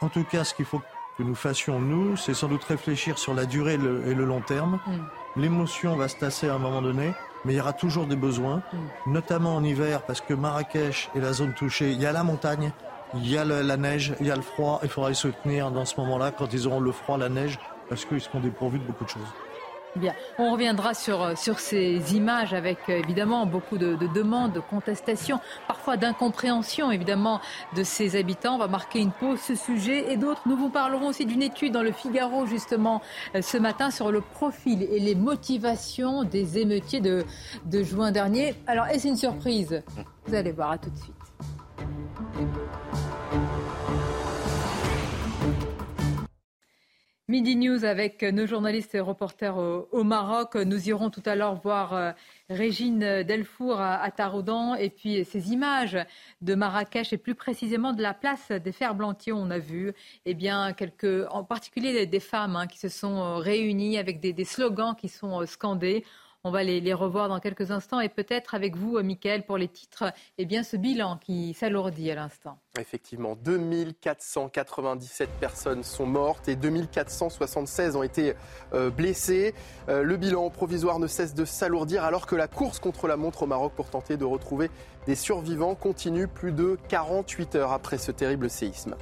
[0.02, 0.82] En tout cas, ce qu'il faut
[1.18, 4.80] que nous fassions, nous, c'est sans doute réfléchir sur la durée et le, long terme.
[4.88, 5.42] Mm.
[5.42, 7.14] L'émotion va se tasser à un moment donné,
[7.46, 9.14] mais il y aura toujours des besoins, mm.
[9.14, 11.92] notamment en hiver, parce que Marrakech est la zone touchée.
[11.92, 12.72] Il y a la montagne,
[13.14, 14.80] il y a la neige, il y a le froid.
[14.84, 18.04] Il faudra les soutenir dans ce moment-là, quand ils auront le froid, la neige, parce
[18.04, 19.45] qu'ils seront dépourvus de beaucoup de choses.
[19.96, 24.60] Bien, on reviendra sur, euh, sur ces images avec euh, évidemment beaucoup de, demandes, de
[24.60, 27.40] contestations, parfois d'incompréhension évidemment
[27.78, 28.56] de ces habitants.
[28.56, 30.42] On va marquer une pause ce sujet et d'autres.
[30.48, 33.02] Nous vous parlerons aussi d'une étude dans le Figaro justement
[33.36, 37.24] euh, ce matin sur le profil et les motivations des émeutiers de,
[37.66, 38.54] de juin dernier.
[38.68, 39.82] Alors est-ce une surprise?
[40.26, 41.15] Vous allez voir, à tout de suite.
[47.28, 50.54] Midi News avec nos journalistes et reporters au, Maroc.
[50.54, 52.12] Nous irons tout à l'heure voir euh,
[52.52, 55.98] Régine Delfour à, Taroudan et puis ces images
[56.42, 59.34] de Marrakech et plus précisément de la place des Ferblantiers.
[59.34, 59.92] On a vu
[60.28, 60.76] eh bien,
[61.32, 65.42] en particulier des, femmes hein, qui se sont euh, réunies avec des slogans qui sont
[65.42, 66.04] euh, scandés.
[66.48, 70.14] On va les, revoir dans quelques instants et peut-être avec vous, Mickaël, pour les titres,
[70.38, 72.60] eh bien, ce bilan qui s'alourdit à l'instant.
[72.80, 78.36] Effectivement, 2497 personnes sont mortes et 2476 ont été
[78.74, 79.56] euh, blessées.
[79.90, 83.42] Euh, le bilan provisoire ne cesse de s'alourdir alors que la course contre la montre
[83.42, 84.70] au Maroc pour tenter de retrouver
[85.08, 88.96] des survivants continue plus de 48 heures après ce terrible séisme.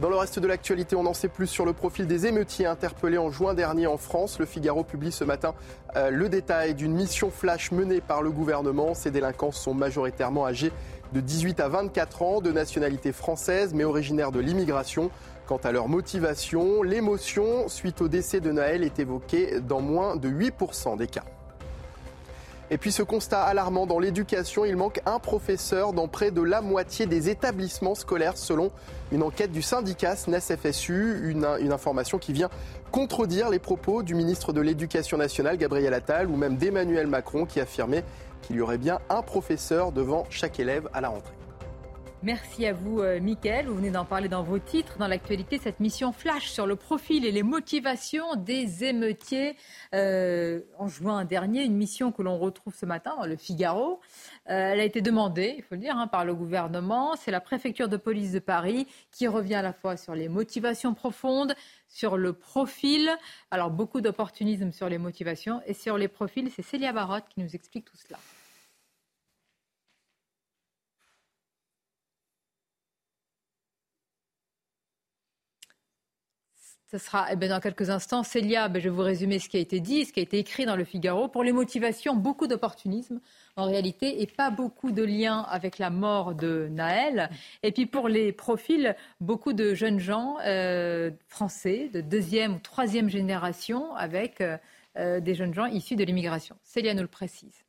[0.00, 3.16] Dans le reste de l'actualité, on en sait plus sur le profil des émeutiers interpellés
[3.16, 4.40] en juin dernier en France.
[4.40, 5.54] Le Figaro publie ce matin
[5.94, 8.94] euh, le détail d'une mission flash menée par le gouvernement.
[8.94, 10.72] Ces délinquants sont majoritairement âgés
[11.12, 15.12] de 18 à 24 ans, de nationalité française, mais originaires de l'immigration.
[15.46, 20.28] Quant à leur motivation, l'émotion suite au décès de Naël est évoquée dans moins de
[20.28, 21.24] 8% des cas.
[22.74, 26.60] Et puis ce constat alarmant dans l'éducation, il manque un professeur dans près de la
[26.60, 28.72] moitié des établissements scolaires selon
[29.12, 32.50] une enquête du syndicat SNES-FSU, une, une information qui vient
[32.90, 37.60] contredire les propos du ministre de l'Éducation nationale Gabriel Attal ou même d'Emmanuel Macron qui
[37.60, 38.02] affirmait
[38.42, 41.33] qu'il y aurait bien un professeur devant chaque élève à la rentrée.
[42.24, 43.66] Merci à vous, euh, Mickaël.
[43.66, 44.96] Vous venez d'en parler dans vos titres.
[44.96, 49.56] Dans l'actualité, cette mission flash sur le profil et les motivations des émeutiers
[49.94, 51.64] euh, en juin dernier.
[51.64, 54.00] Une mission que l'on retrouve ce matin dans le Figaro.
[54.48, 57.14] Euh, elle a été demandée, il faut le dire, hein, par le gouvernement.
[57.16, 60.94] C'est la préfecture de police de Paris qui revient à la fois sur les motivations
[60.94, 61.54] profondes,
[61.88, 63.10] sur le profil.
[63.50, 66.50] Alors, beaucoup d'opportunisme sur les motivations et sur les profils.
[66.50, 68.18] C'est Célia Barotte qui nous explique tout cela.
[76.94, 78.22] Ce sera eh ben, dans quelques instants.
[78.22, 80.38] Célia, ben, je vais vous résumer ce qui a été dit, ce qui a été
[80.38, 81.26] écrit dans le Figaro.
[81.26, 83.20] Pour les motivations, beaucoup d'opportunisme
[83.56, 87.30] en réalité et pas beaucoup de liens avec la mort de Naël.
[87.64, 93.08] Et puis pour les profils, beaucoup de jeunes gens euh, français de deuxième ou troisième
[93.08, 94.56] génération avec euh,
[94.96, 96.54] euh, des jeunes gens issus de l'immigration.
[96.62, 97.64] Célia nous le précise.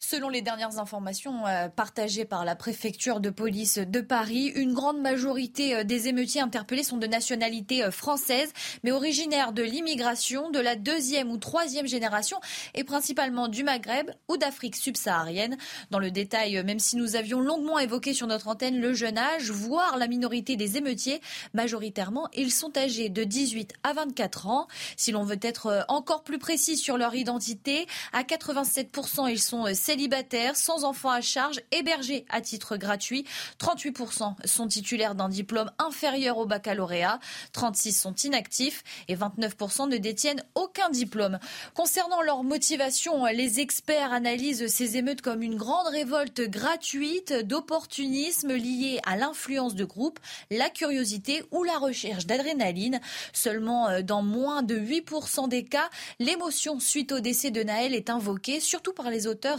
[0.00, 5.00] Selon les dernières informations euh, partagées par la préfecture de police de Paris, une grande
[5.00, 8.52] majorité euh, des émeutiers interpellés sont de nationalité euh, française,
[8.84, 12.38] mais originaires de l'immigration de la deuxième ou troisième génération
[12.76, 15.56] et principalement du Maghreb ou d'Afrique subsaharienne.
[15.90, 19.50] Dans le détail, même si nous avions longuement évoqué sur notre antenne le jeune âge,
[19.50, 21.20] voire la minorité des émeutiers,
[21.54, 24.68] majoritairement, ils sont âgés de 18 à 24 ans.
[24.96, 30.54] Si l'on veut être encore plus précis sur leur identité, à 87%, ils sont célibataires,
[30.54, 33.24] sans enfants à charge, hébergés à titre gratuit.
[33.58, 37.20] 38% sont titulaires d'un diplôme inférieur au baccalauréat,
[37.54, 41.38] 36% sont inactifs et 29% ne détiennent aucun diplôme.
[41.72, 49.00] Concernant leur motivation, les experts analysent ces émeutes comme une grande révolte gratuite d'opportunisme lié
[49.06, 50.18] à l'influence de groupe,
[50.50, 53.00] la curiosité ou la recherche d'adrénaline.
[53.32, 58.10] Seulement euh, dans moins de 8% des cas, l'émotion suite au décès de Naël est
[58.10, 59.58] invoquée, surtout par les auteurs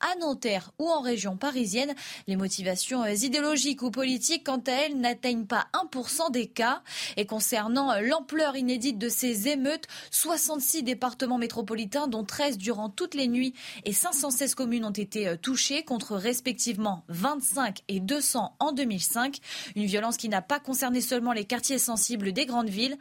[0.00, 1.94] à Nanterre ou en région parisienne.
[2.26, 6.82] Les motivations euh, idéologiques ou politiques, quant à elles, n'atteignent pas 1% des cas.
[7.16, 13.14] Et concernant euh, l'ampleur inédite de ces émeutes, 66 départements métropolitains, dont 13 durant toutes
[13.14, 18.72] les nuits, et 516 communes ont été euh, touchées, contre respectivement 25 et 200 en
[18.72, 19.38] 2005.
[19.76, 22.98] Une violence qui n'a pas concerné seulement les quartiers sensibles des grandes villes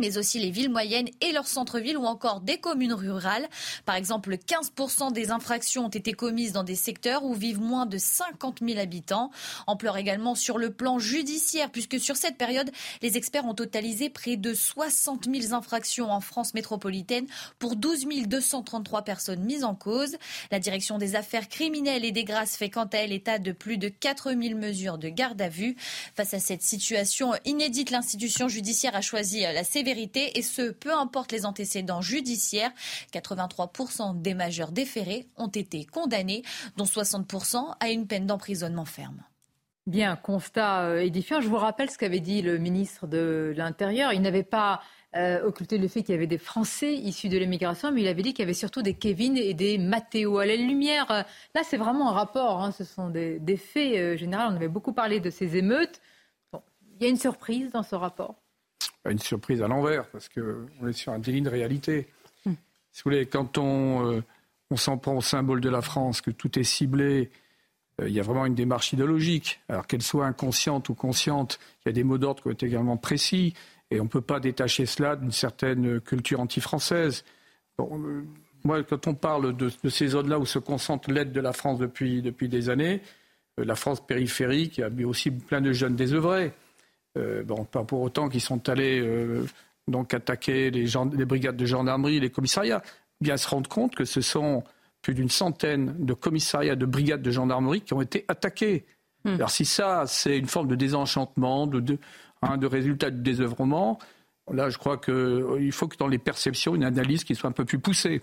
[0.00, 3.48] mais aussi les villes moyennes et leurs centres-villes ou encore des communes rurales.
[3.84, 7.98] Par exemple, 15% des infractions ont été commises dans des secteurs où vivent moins de
[7.98, 9.30] 50 000 habitants.
[9.66, 12.70] Ampleur également sur le plan judiciaire, puisque sur cette période,
[13.02, 17.26] les experts ont totalisé près de 60 000 infractions en France métropolitaine
[17.58, 20.16] pour 12 233 personnes mises en cause.
[20.50, 23.76] La direction des affaires criminelles et des grâces fait quant à elle état de plus
[23.76, 25.76] de 4 000 mesures de garde à vue.
[26.16, 31.32] Face à cette situation inédite, l'institution judiciaire a choisi la sévérité et ce, peu importe
[31.32, 32.72] les antécédents judiciaires.
[33.12, 36.42] 83% des majeurs déférés ont été condamnés,
[36.76, 39.22] dont 60% à une peine d'emprisonnement ferme.
[39.86, 41.40] Bien, constat euh, édifiant.
[41.40, 44.12] Je vous rappelle ce qu'avait dit le ministre de l'Intérieur.
[44.12, 44.82] Il n'avait pas
[45.16, 48.22] euh, occulté le fait qu'il y avait des Français issus de l'immigration, mais il avait
[48.22, 50.38] dit qu'il y avait surtout des Kevin et des Mathéo.
[50.38, 51.22] À la lumière, euh,
[51.54, 52.62] là, c'est vraiment un rapport.
[52.62, 52.72] Hein.
[52.72, 54.44] ce sont des, faits généraux.
[54.50, 56.00] On avait beaucoup parlé de ces émeutes.
[56.52, 58.39] il y a une surprise dans ce rapport
[59.08, 62.08] une surprise à l'envers, parce qu'on est sur un délit de réalité.
[62.44, 62.52] Hmm.
[62.92, 64.22] Si vous voulez, quand on, euh,
[64.70, 67.30] on s'en prend au symbole de la France, que tout est ciblé,
[68.00, 69.60] euh, il y a vraiment une démarche idéologique.
[69.68, 72.66] Alors qu'elle soit inconsciente ou consciente, il y a des mots d'ordre qui ont été
[72.66, 73.54] également précis,
[73.90, 77.24] et on ne peut pas détacher cela d'une certaine culture anti-française.
[77.78, 78.24] Bon, euh,
[78.64, 81.78] moi, quand on parle de, de ces zones-là où se concentre l'aide de la France
[81.78, 83.00] depuis, depuis des années,
[83.56, 86.52] la France périphérique, a aussi plein de jeunes désœuvrés.
[87.18, 89.44] Euh, bon, pas pour autant qu'ils sont allés euh,
[89.88, 92.82] donc attaquer les, les, brigades de gendarmerie, les commissariats.
[93.20, 94.62] Bien se rendre compte que ce sont
[95.02, 98.84] plus d'une centaine de commissariats, de brigades de gendarmerie qui ont été attaqués.
[99.24, 99.34] Hmm.
[99.34, 101.98] Alors si ça, c'est une forme de désenchantement, de, de,
[102.42, 103.98] hein, de résultat du désœuvrement,
[104.52, 107.52] là, je crois qu'il euh, faut que dans les perceptions, une analyse qui soit un
[107.52, 108.22] peu plus poussée.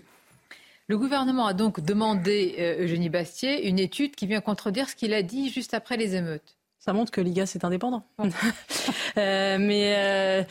[0.88, 5.22] Le gouvernement a donc demandé, Eugénie Bastier, une étude qui vient contredire ce qu'il a
[5.22, 6.57] dit juste après les émeutes.
[6.88, 8.02] Ça montre que l'IGA, c'est indépendant.
[8.22, 10.42] euh, mais euh,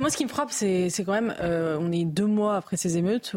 [0.00, 2.96] moi, ce qui me frappe, c'est quand même, euh, on est deux mois après ces
[2.96, 3.36] émeutes,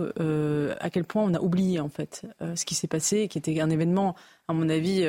[0.79, 3.69] à quel point on a oublié, en fait, ce qui s'est passé, qui était un
[3.69, 4.15] événement,
[4.47, 5.05] à mon avis,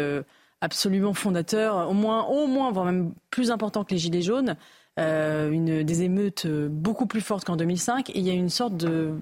[0.60, 4.56] absolument fondateur, au moins, au moins, voire même plus important que les Gilets jaunes.
[4.98, 8.10] une, des émeutes beaucoup plus fortes qu'en 2005.
[8.10, 9.14] Et il y a une sorte de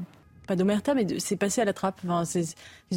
[0.52, 2.00] pas d'omerta, mais c'est passé à la trappe.
[2.04, 2.44] Enfin, c'est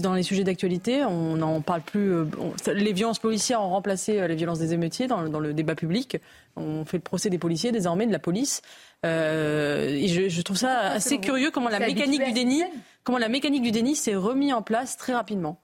[0.02, 2.14] dans les sujets d'actualité, on n'en parle plus.
[2.14, 2.26] Euh,
[2.74, 6.18] les violences policières ont remplacé euh, les violences des émeutiers dans, dans, le débat public.
[6.58, 8.62] On fait le procès des policiers désormais, de la police.
[9.06, 12.64] Euh, et je, je, trouve ça assez curieux comment la mécanique du déni,
[13.06, 15.62] comment la mécanique du déni s'est remis en place très rapidement.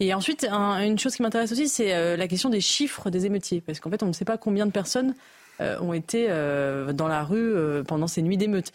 [0.00, 3.80] Et ensuite, une chose qui m'intéresse aussi, c'est la question des chiffres des émeutiers, parce
[3.80, 5.14] qu'en fait, on ne sait pas combien de personnes
[5.60, 8.72] ont été euh, dans la rue euh, pendant ces nuits d'émeutes.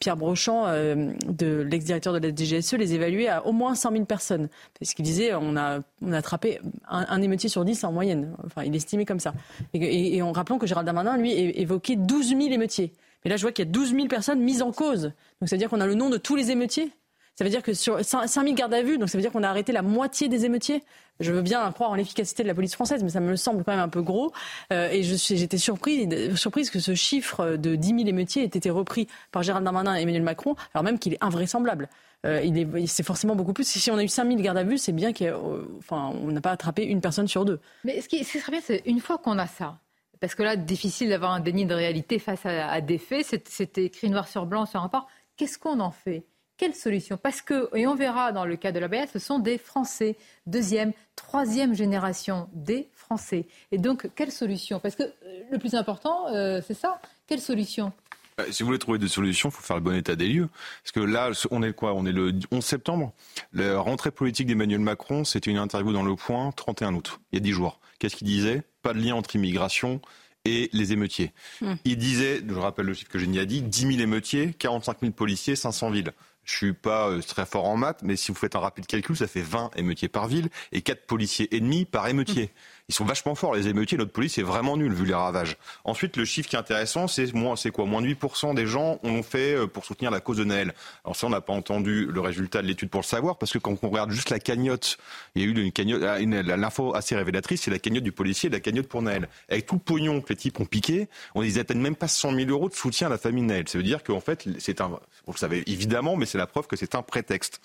[0.00, 4.48] Pierre Brochant, de l'ex-directeur de la DGSE, les évaluait à au moins 100 000 personnes.
[4.80, 8.34] Parce qu'il disait on a, on a attrapé un, émeutier sur 10 en moyenne.
[8.46, 9.34] Enfin, il estimait comme ça.
[9.74, 12.94] Et, en rappelant que Gérald Darmanin, lui, évoquait 12 000 émeutiers.
[13.24, 15.02] Mais là, je vois qu'il y a 12 000 personnes mises en cause.
[15.02, 16.90] Donc, c'est-à-dire qu'on a le nom de tous les émeutiers?
[17.38, 19.48] Ça veut dire que sur 5000 gardes à vue, donc ça veut dire qu'on a
[19.48, 20.82] arrêté la moitié des émeutiers.
[21.20, 23.70] Je veux bien croire en l'efficacité de la police française, mais ça me semble quand
[23.70, 24.32] même un peu gros.
[24.72, 29.06] Euh, et j'étais surprise, surprise que ce chiffre de 10 000 émeutiers ait été repris
[29.30, 31.88] par Gérald Darmanin et Emmanuel Macron, alors même qu'il est invraisemblable.
[32.26, 33.68] Euh, il c'est forcément beaucoup plus.
[33.68, 36.86] Si on a eu 000 gardes à vue, c'est bien qu'on enfin, n'a pas attrapé
[36.86, 37.60] une personne sur deux.
[37.84, 39.78] Mais ce qui, serait bien, c'est une fois qu'on a ça,
[40.18, 43.38] parce que là, difficile d'avoir un déni de réalité face à, des faits.
[43.46, 45.06] C'était écrit noir sur blanc sur un rapport.
[45.36, 46.24] Qu'est-ce qu'on en fait?
[46.58, 47.16] Quelle solution?
[47.16, 50.16] Parce que, et on verra dans le cas de la BS, ce sont des Français,
[50.46, 53.46] deuxième, troisième génération des Français.
[53.70, 54.80] Et donc, quelle solution?
[54.80, 57.00] Parce que euh, le plus important, euh, c'est ça.
[57.28, 57.92] Quelle solution?
[58.36, 60.48] Bah, si vous voulez trouver des solutions, il faut faire le bon état des lieux.
[60.82, 61.94] Parce que là, on est quoi?
[61.94, 63.12] On est le 11 septembre.
[63.52, 67.38] La rentrée politique d'Emmanuel Macron, c'était une interview dans Le Point, 31 août, il y
[67.38, 67.78] a 10 jours.
[68.00, 68.64] Qu'est-ce qu'il disait?
[68.82, 70.00] Pas de lien entre immigration
[70.44, 71.32] et les émeutiers.
[71.60, 71.74] Hmm.
[71.84, 75.12] Il disait, je rappelle le chiffre que Génie a dit, 10 000 émeutiers, 45 000
[75.12, 76.12] policiers, 500 villes.
[76.48, 79.14] Je suis pas euh, très fort en maths, mais si vous faites un rapide calcul,
[79.14, 82.52] ça fait 20 émeutiers par ville et 4 policiers ennemis par émeutier.
[82.88, 83.98] ils sont vachement forts, les émeutiers.
[83.98, 85.58] Notre police est vraiment nulle, vu les ravages.
[85.84, 88.98] Ensuite, le chiffre qui est intéressant, c'est moins, c'est quoi Moins de 8% des gens
[89.02, 90.72] ont fait euh, pour soutenir la cause de Naël.
[91.04, 93.58] Alors ça, on n'a pas entendu le résultat de l'étude pour le savoir, parce que
[93.58, 94.96] quand on regarde juste la cagnotte,
[95.34, 98.48] il y a eu une cagnotte, ah, l'info assez révélatrice, c'est la cagnotte du policier
[98.48, 99.28] et la cagnotte pour Naël.
[99.50, 102.34] Avec tout le pognon que les types ont piqué, on ils atteignent même pas 100
[102.34, 103.68] 000 euros de soutien à la famille Naël.
[103.68, 106.66] Ça veut dire qu'en fait, c'est un, vous le savez évidemment, mais c'est la preuve
[106.66, 107.60] que c'est un prétexte.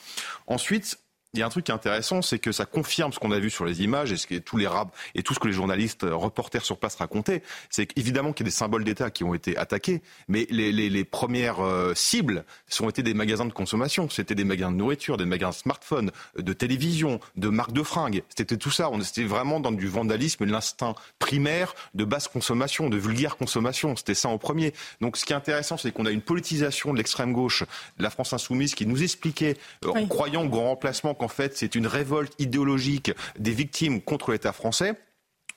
[0.48, 1.00] Ensuite,
[1.34, 3.40] il y a un truc qui est intéressant, c'est que ça confirme ce qu'on a
[3.40, 5.54] vu sur les images et ce que tous les rab et tout ce que les
[5.54, 7.42] journalistes, euh, reporters sur place racontaient.
[7.70, 10.90] C'est qu'évidemment qu'il y a des symboles d'État qui ont été attaqués, mais les, les,
[10.90, 14.10] les premières euh, cibles sont été des magasins de consommation.
[14.10, 18.24] C'était des magasins de nourriture, des magasins de smartphones, de télévision, de marques de fringues.
[18.36, 18.90] C'était tout ça.
[18.92, 23.96] On était vraiment dans du vandalisme, l'instinct primaire de basse consommation, de vulgaire consommation.
[23.96, 24.74] C'était ça en premier.
[25.02, 27.64] Donc ce qui est intéressant, c'est qu'on a une politisation de l'extrême gauche,
[27.98, 31.58] de la France insoumise, qui nous expliquait, euh, en croyant au grand remplacement, en fait,
[31.58, 34.94] c'est une révolte idéologique des victimes contre l'État français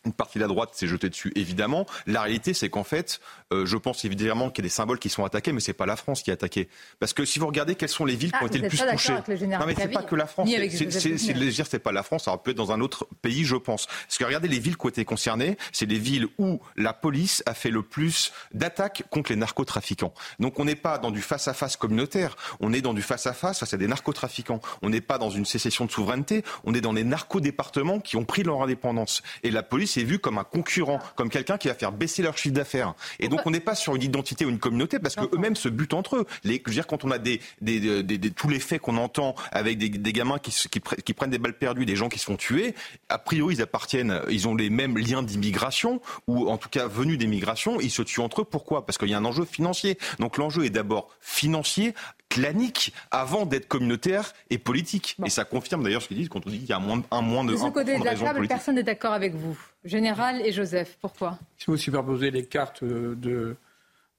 [0.06, 1.86] une partie de la droite s'est jetée dessus, évidemment.
[2.06, 3.20] La réalité, c'est qu'en fait,
[3.52, 5.86] euh, je pense évidemment qu'il y a des symboles qui sont attaqués, mais c'est pas
[5.86, 6.68] la France qui est attaquée.
[6.98, 8.78] Parce que si vous regardez quelles sont les villes qui ah, ont été le plus
[8.78, 10.48] touchées, non mais c'est pas que la France.
[10.48, 13.86] C'est c'est pas la France, ça aurait pu être dans un autre pays, je pense.
[13.86, 17.42] Parce que regardez les villes qui ont été concernées, c'est les villes où la police
[17.46, 20.14] a fait le plus d'attaques contre les narcotrafiquants.
[20.38, 23.26] Donc on n'est pas dans du face à face communautaire, on est dans du face
[23.26, 24.60] à face face à des narcotrafiquants.
[24.82, 28.24] On n'est pas dans une sécession de souveraineté, on est dans des narcodépartements qui ont
[28.24, 29.22] pris leur indépendance.
[29.42, 32.36] Et la police c'est vu comme un concurrent, comme quelqu'un qui va faire baisser leur
[32.36, 32.92] chiffre d'affaires.
[33.18, 35.94] Et donc on n'est pas sur une identité ou une communauté parce qu'eux-mêmes se butent
[35.94, 36.26] entre eux.
[36.44, 39.34] Les, je veux dire, quand on a des, des, des, tous les faits qu'on entend
[39.52, 42.36] avec des, gamins qui, qui, qui, prennent des balles perdues, des gens qui se font
[42.36, 42.74] tuer,
[43.08, 47.16] a priori ils appartiennent, ils ont les mêmes liens d'immigration ou en tout cas venus
[47.16, 48.44] d'immigration, ils se tuent entre eux.
[48.44, 48.84] Pourquoi?
[48.84, 49.96] Parce qu'il y a un enjeu financier.
[50.18, 51.94] Donc l'enjeu est d'abord financier
[52.28, 55.16] clanique avant d'être communautaire et politique.
[55.24, 57.02] Et ça confirme d'ailleurs ce qu'ils disent quand on dit qu'il y a un moins,
[57.10, 57.52] un moins de.
[57.52, 59.58] De ce côté de la table, personne n'est d'accord avec vous.
[59.84, 61.38] Général et Joseph, pourquoi?
[61.56, 63.56] Si vous superposez les cartes de,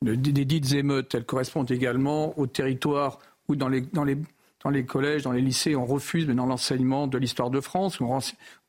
[0.01, 4.17] des dites émeutes, elles correspondent également au territoire où dans les, dans les,
[4.63, 8.05] dans les collèges, dans les lycées, on refuse dans l'enseignement de l'histoire de France, où
[8.05, 8.19] on,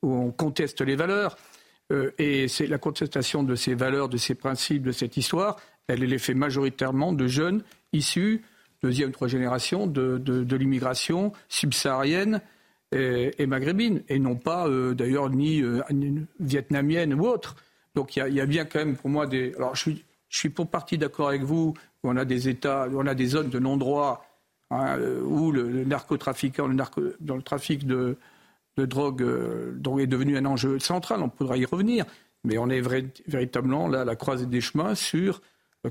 [0.01, 1.37] où on, conteste les valeurs.
[1.91, 5.57] Euh, et c'est la contestation de ces valeurs, de ces principes, de cette histoire,
[5.89, 8.43] elle est l'effet majoritairement de jeunes issus
[8.81, 12.41] deuxième, troisième génération de, de, l'immigration subsaharienne
[12.91, 15.81] et, maghrébine, et non pas euh, d'ailleurs ni euh,
[16.39, 17.55] vietnamienne ou autre.
[17.95, 19.53] Donc il y, a bien quand même pour moi des.
[19.55, 19.91] Alors je
[20.29, 23.59] suis, pour partie d'accord avec vous, on a des États, on a des zones de
[23.59, 24.25] non-droit
[24.71, 26.77] hein, euh, où le, narcotrafiquant, le
[27.19, 28.17] dans le trafic de,
[28.77, 31.21] drogue, est devenu un enjeu central.
[31.21, 32.05] On pourra y revenir,
[32.45, 32.81] mais on est
[33.27, 35.41] véritablement là à la croisée des chemins sur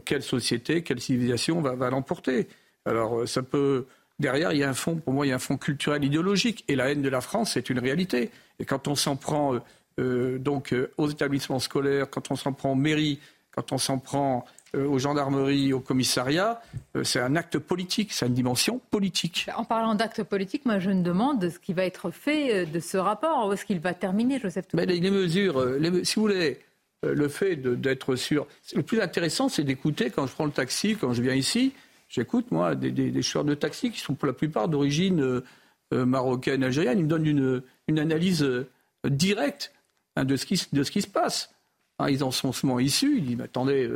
[0.05, 2.49] quelle société, quelle civilisation va l'emporter.
[2.89, 3.87] Alors euh, ça peut
[4.19, 6.65] derrière, il y a un fond, pour moi, il y a un fond culturel idéologique.
[6.69, 8.31] Et la haine de la France, c'est une réalité.
[8.59, 9.61] Et quand on s'en prend euh,
[10.01, 13.21] euh, donc aux établissements scolaires, quand on s'en prend aux mairies,
[13.53, 16.61] quand on s'en prend aux gendarmeries, aux commissariats,
[17.03, 19.47] c'est un acte politique, c'est une dimension politique.
[19.57, 22.99] En parlant d'acte politique, moi je me demande ce qui va être fait de ce
[22.99, 25.67] rapport, où est-ce qu'il va terminer, Joseph Mais les, mesures,
[26.05, 26.61] si vous voulez,
[27.03, 28.47] le fait d'être sûr.
[28.75, 31.73] Le plus intéressant, c'est d'écouter quand je prends le taxi, quand je viens ici,
[32.09, 35.45] J'écoute, moi, des, des, chauffeurs de taxi qui sont pour la plupart d'origine euh,
[35.93, 36.99] euh, marocaine, algérienne.
[36.99, 38.67] Ils me donnent une, une analyse euh,
[39.05, 39.75] directe
[40.17, 41.55] hein, de, ce qui, de ce qui se passe.
[41.99, 43.19] Hein, ils en sont seulement issus.
[43.19, 43.91] Ils disent, attendez,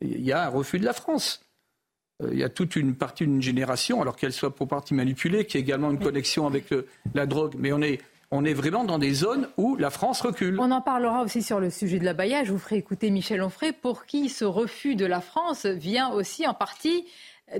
[0.00, 1.42] il y a un refus de la France.
[2.30, 5.58] Il y a toute une partie d'une génération, alors qu'elle soit pour partie manipulée, qui
[5.58, 6.72] a également une connexion avec
[7.14, 7.56] la drogue.
[7.58, 8.00] Mais on est,
[8.30, 10.58] on est vraiment dans des zones où la France recule.
[10.58, 12.44] On en parlera aussi sur le sujet de la Baïa.
[12.44, 16.46] Je vous ferai écouter Michel Onfray, pour qui ce refus de la France vient aussi
[16.46, 17.04] en partie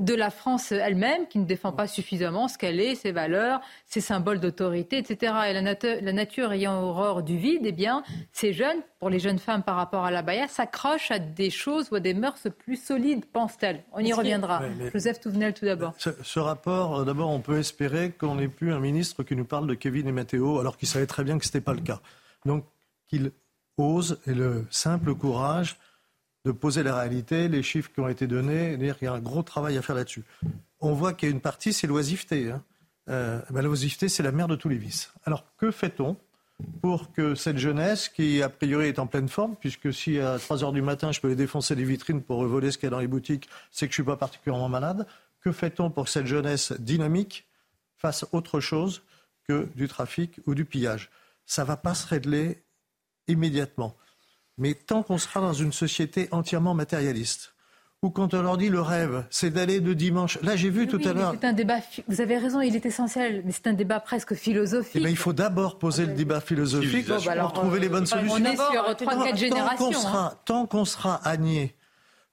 [0.01, 4.01] de la France elle-même qui ne défend pas suffisamment ce qu'elle est, ses valeurs, ses
[4.01, 5.34] symboles d'autorité, etc.
[5.49, 9.39] Et la, la, nature ayant horreur du vide, eh bien, ces jeunes, pour les jeunes
[9.39, 12.82] femmes par rapport à la baya, s'accrochent à des choses ou à des mœurs plus
[12.82, 13.84] solides, pense-t-elle.
[13.93, 14.62] On y reviendra.
[14.93, 15.95] Joseph Touvenel, tout d'abord.
[15.99, 19.68] Ce, rapport, euh, d'abord, on peut espérer qu'on n'ait plus un ministre qui nous parle
[19.68, 22.01] de Kevin et Matteo, alors qu'il savait très bien que ce n'était pas le cas.
[22.45, 22.64] Donc,
[23.09, 23.30] qu'il
[23.78, 25.78] ose et le simple courage
[26.47, 29.18] de poser la réalité, les chiffres qui ont été donnés, dire qu'il y a un
[29.18, 30.22] gros travail à faire là-dessus.
[30.78, 32.53] On voit qu'il y a une partie, c'est l'oisiveté.
[32.53, 32.62] Hein.
[33.09, 35.12] Euh, ben, l'oisiveté, c'est la mère de tous les vices.
[35.24, 36.16] Alors, que fait-on
[36.80, 40.62] pour que cette jeunesse, qui a priori est en pleine forme, puisque si à 3
[40.62, 42.90] heures du matin, je peux les défoncer des vitrines pour voler ce qu'il y a
[42.90, 45.05] dans les boutiques, c'est que je ne suis pas particulièrement malade,
[45.40, 47.44] que fait-on pour que cette jeunesse dynamique
[47.97, 49.03] fasse autre chose
[49.49, 51.11] que du trafic ou du pillage?
[51.44, 52.62] Ça ne va pas se régler
[53.26, 53.97] immédiatement.
[54.59, 57.55] Mais tant qu'on sera dans une société entièrement matérialiste,
[58.03, 60.39] ou quand on leur dit le rêve, c'est d'aller de dimanche.
[60.43, 61.35] Là, j'ai vu tout à l'heure.
[61.41, 61.79] C'est un débat.
[62.09, 64.97] Vous avez raison, il est essentiel, mais c'est un débat presque philosophique.
[64.97, 68.37] Eh ben, il faut d'abord poser le débat philosophique pour bah trouver les bonnes solutions.
[68.39, 69.91] On est sur 3-4 générations.
[70.09, 70.33] Hein.
[70.45, 71.75] Tant qu'on sera, sera nier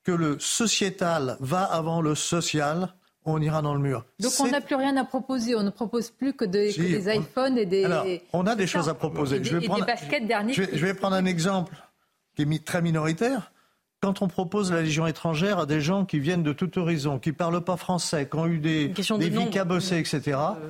[0.04, 2.94] que le sociétal va avant le social,
[3.26, 4.06] on ira dans le mur.
[4.20, 5.56] Donc on n'a plus rien à proposer.
[5.56, 7.86] On ne propose plus que, des iPhones et des.
[7.86, 9.42] Alors, on a des choses à proposer.
[9.42, 10.54] je vais prendre, des baskets dernier.
[10.54, 11.74] je vais prendre un exemple
[12.36, 13.52] qui est très minoritaire,
[14.04, 17.30] quand on propose la Légion étrangère à des gens qui viennent de tout horizon, qui
[17.30, 20.70] ne parlent pas français, qui ont eu des, des vies cabossées, etc., euh.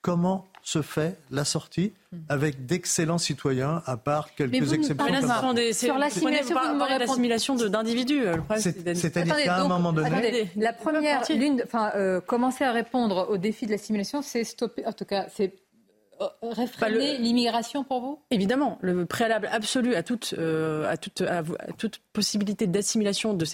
[0.00, 2.18] comment se fait la sortie hmm.
[2.30, 5.06] avec d'excellents citoyens, à part quelques exceptions.
[5.72, 6.56] sur l'assimilation,
[6.98, 8.24] l'assimilation d'individus.
[8.56, 11.22] C'est-à-dire qu'à un moment donné, la première,
[11.64, 15.54] enfin, euh, commencer à répondre aux défis de l'assimilation, c'est stopper, en tout cas, c'est
[16.42, 18.18] réfréner l'immigration pour vous?
[18.30, 21.42] Évidemment, le préalable absolu à toute, euh, à toute, à,
[21.78, 23.44] toute possibilité d'assimilation de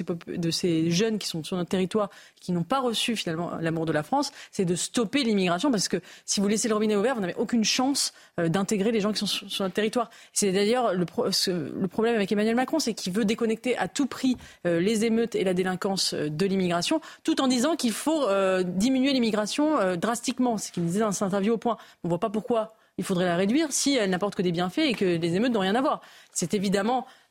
[0.50, 4.02] ces, jeunes qui sont sur notre territoire, qui n'ont pas reçu finalement l'amour de la
[4.02, 7.34] France, c'est de stopper l'immigration parce que si vous laissez le robinet ouvert, vous n'avez
[7.34, 10.10] aucune chance euh, d'intégrer les gens qui sont sur, notre territoire.
[10.32, 11.06] C'est d'ailleurs le,
[11.46, 15.44] le, problème avec Emmanuel Macron, c'est qu'il veut déconnecter à tout prix les émeutes et
[15.44, 18.26] la délinquance de l'immigration, tout en disant qu'il faut
[18.64, 20.58] diminuer l'immigration drastiquement.
[20.58, 21.76] C'est ce qu'il disait dans cette interview au point.
[22.04, 24.78] On ne voit pas pourquoi il faudrait la réduire si elle n'apporte que des bienfaits
[24.78, 26.00] et que les émeutes n'ont rien à voir.
[26.32, 27.25] C'est évidemment, euh, euh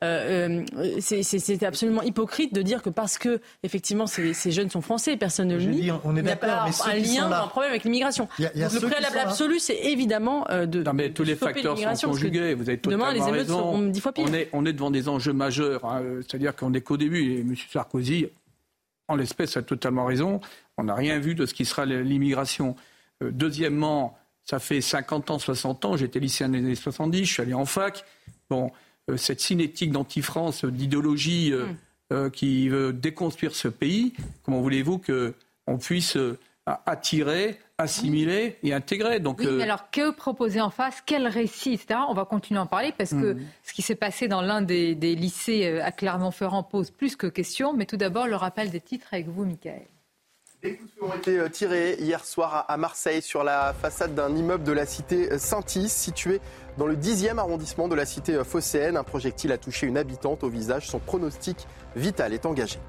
[0.99, 5.57] c'est absolument hypocrite de dire que parce que effectivement ces, jeunes sont français, personne ne
[5.57, 5.91] le nie.
[6.03, 8.27] On est d'accord, mais un lien, un problème avec l'immigration.
[8.39, 10.83] Le préalable absolu, c'est évidemment euh, de.
[10.83, 12.53] Non, mais tous les facteurs sont conjugués.
[12.53, 14.25] Vous avez totalement demain, les émeutes seront dix fois pire.
[14.27, 15.85] On est, on est devant des enjeux majeurs.
[15.85, 16.01] Hein.
[16.21, 17.33] C'est-à-dire qu'on est qu'au début.
[17.33, 17.55] Et M.
[17.71, 18.27] Sarkozy,
[19.07, 20.41] en l'espèce, a totalement raison.
[20.77, 22.75] On n'a rien vu de ce qui sera l'immigration.
[23.23, 27.33] Euh, deuxièmement ça fait 50 ans, 60 ans, j'étais lycéen dans les années 70, je
[27.33, 28.05] suis allé en fac.
[28.49, 28.69] Bon, euh,
[29.17, 31.77] cette cinétique d'anti-France, d'idéologie euh, mm.
[32.13, 36.17] euh, qui veut déconstruire ce pays, comment voulez-vous qu'on puisse
[36.65, 39.19] attirer, assimiler et intégrer?
[39.19, 41.03] Donc, oui, mais alors que proposer en face?
[41.05, 41.99] Quel récit, etc.
[42.09, 43.39] On va continuer à en parler parce que mm.
[43.63, 47.73] ce qui s'est passé dans l'un des, des, lycées à Clermont-Ferrand pose plus que question.
[47.73, 49.85] Mais tout d'abord, le rappel des titres avec vous, Michael.
[50.65, 54.15] Des coups de feu ont été euh, tirés hier soir à Marseille sur la façade
[54.15, 56.41] d'un immeuble de la cité euh, Saint-Is, situé
[56.77, 58.97] dans le 10e arrondissement de la cité euh, phocéenne.
[58.97, 60.87] Un projectile a touché une habitante au visage.
[60.87, 62.79] Son pronostic vital est engagé.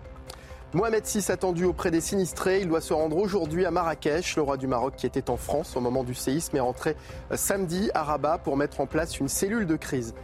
[0.73, 2.61] Mohamed VI attendu auprès des sinistrés.
[2.61, 4.37] Il doit se rendre aujourd'hui à Marrakech.
[4.37, 6.97] Le roi du Maroc, qui était en France au moment du séisme, est rentré
[7.35, 10.15] samedi à Rabat pour mettre en place une cellule de crise.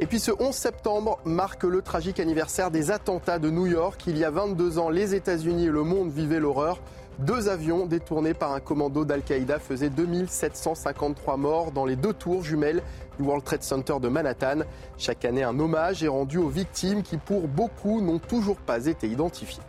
[0.00, 4.00] Et puis ce 11 septembre marque le tragique anniversaire des attentats de New York.
[4.06, 6.80] Il y a 22 ans, les États-Unis et le monde vivaient l'horreur.
[7.18, 12.80] Deux avions détournés par un commando d'Al-Qaïda faisaient 2753 morts dans les deux tours jumelles
[13.18, 14.60] du World Trade Center de Manhattan.
[14.98, 19.08] Chaque année, un hommage est rendu aux victimes qui, pour beaucoup, n'ont toujours pas été
[19.08, 19.64] identifiées.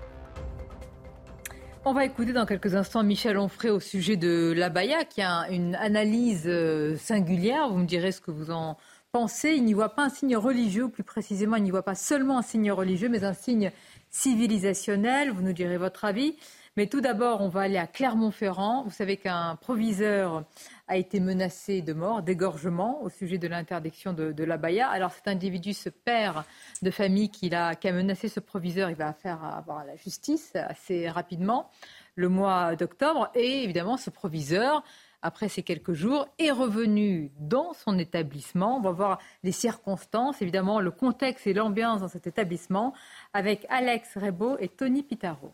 [1.85, 5.73] On va écouter dans quelques instants Michel Onfray au sujet de l'abaya, qui a une
[5.73, 7.67] analyse euh, singulière.
[7.69, 8.77] Vous me direz ce que vous en
[9.11, 9.53] pensez.
[9.53, 12.43] Il n'y voit pas un signe religieux, plus précisément, il n'y voit pas seulement un
[12.43, 13.71] signe religieux, mais un signe
[14.11, 15.31] civilisationnel.
[15.31, 16.35] Vous nous direz votre avis.
[16.79, 18.83] Mais tout d'abord, on va aller à Clermont-Ferrand.
[18.83, 20.45] Vous savez qu'un proviseur
[20.87, 24.87] a été menacé de mort, d'égorgement au sujet de l'interdiction de, de l'abaya.
[24.87, 26.45] Alors cet individu, ce père
[26.81, 31.69] de famille qui a, menacé ce proviseur, il va faire avoir la justice assez rapidement,
[32.15, 33.29] le mois d'octobre.
[33.35, 34.81] Et évidemment, ce proviseur,
[35.21, 38.77] après ces quelques jours, est revenu dans son établissement.
[38.77, 42.93] On va voir les circonstances, évidemment, le contexte et l'ambiance dans cet établissement
[43.33, 45.51] avec Alex Rebaud et Tony Pitaro.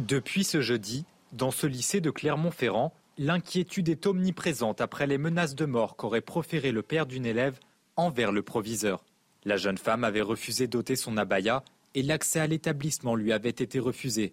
[0.00, 5.66] Depuis ce jeudi, dans ce lycée de Clermont-Ferrand, l'inquiétude est omniprésente après les menaces de
[5.66, 7.60] mort qu'aurait proféré le père d'une élève
[7.96, 9.04] envers le proviseur.
[9.44, 11.62] La jeune femme avait refusé d'ôter son abaya
[11.94, 14.32] et l'accès à l'établissement lui avait été refusé.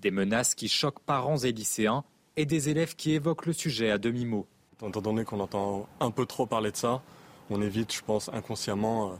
[0.00, 2.04] Des menaces qui choquent parents et lycéens
[2.36, 4.46] et des élèves qui évoquent le sujet à demi-mot.
[4.86, 7.00] Étant donné qu'on entend un peu trop parler de ça,
[7.48, 9.16] on évite, je pense, inconsciemment euh,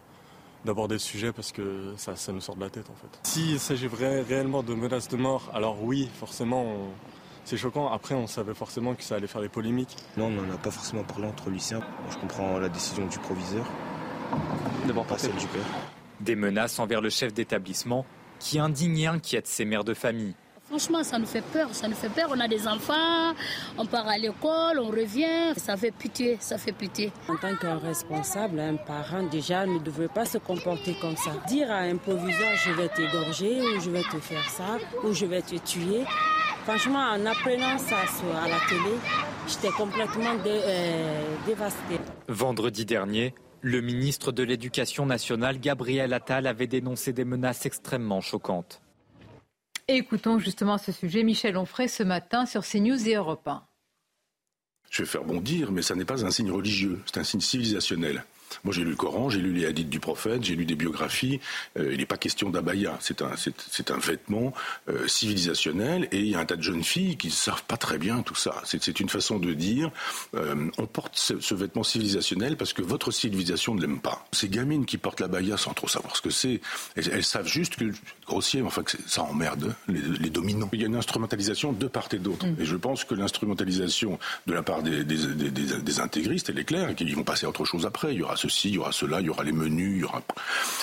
[0.67, 3.19] d'aborder le sujet parce que ça, ça nous sort de la tête en fait.
[3.23, 6.67] S'il s'agirait réellement de menaces de mort, alors oui, forcément,
[7.45, 7.91] c'est choquant.
[7.91, 9.97] Après, on savait forcément que ça allait faire des polémiques.
[10.17, 11.81] Non, on n'en a pas forcément parlé entre lycéens.
[12.11, 13.64] Je comprends la décision du proviseur.
[14.87, 15.64] D'abord pas celle du père.
[16.21, 18.05] Des menaces envers le chef d'établissement
[18.39, 20.35] qui indigne et inquiète ses mères de famille.
[20.69, 22.29] Franchement, ça nous fait peur, ça nous fait peur.
[22.35, 23.35] On a des enfants,
[23.79, 25.55] on part à l'école, on revient.
[25.57, 27.12] Ça fait pitié, ça fait pitié.
[27.29, 31.31] En tant qu'un responsable, un parent, déjà, ne devrait pas se comporter comme ça.
[31.47, 35.25] Dire à un proviseur, je vais t'égorger, ou je vais te faire ça, ou je
[35.27, 36.03] vais te tuer.
[36.64, 38.97] Franchement, en apprenant ça à la télé,
[39.47, 42.01] j'étais complètement euh, dévastée.
[42.27, 48.81] Vendredi dernier, le ministre de l'Éducation nationale, Gabriel Attal, avait dénoncé des menaces extrêmement choquantes.
[49.89, 53.64] Écoutons justement ce sujet Michel Onfray ce matin sur CNews et Europe 1.
[54.91, 58.24] Je vais faire bondir, mais ça n'est pas un signe religieux, c'est un signe civilisationnel.
[58.64, 61.40] Moi, j'ai lu le Coran, j'ai lu les hadiths du prophète, j'ai lu des biographies.
[61.78, 62.96] Euh, il n'est pas question d'abaya.
[63.00, 64.52] C'est un, c'est, un vêtement
[64.88, 66.09] euh, civilisationnel.
[66.12, 68.22] Et il y a un tas de jeunes filles qui ne savent pas très bien
[68.22, 68.62] tout ça.
[68.64, 69.90] C'est, une façon de dire
[70.34, 74.26] euh, on porte ce, vêtement civilisationnel parce que votre civilisation ne l'aime pas.
[74.32, 76.61] Ces gamines qui portent l'abaya sans trop savoir ce que c'est,
[76.96, 77.84] elles, savent juste que,
[78.26, 80.68] grossier, enfin, que ça emmerde les, dominants.
[80.72, 82.46] Il y a une instrumentalisation de part et d'autre.
[82.46, 82.57] Mm.
[82.61, 86.64] Et je pense que l'instrumentalisation de la part des, des, des, des intégristes, elle est
[86.64, 88.12] claire, et qu'ils vont passer à autre chose après.
[88.12, 90.07] Il y aura ceci, il y aura cela, il y aura les menus.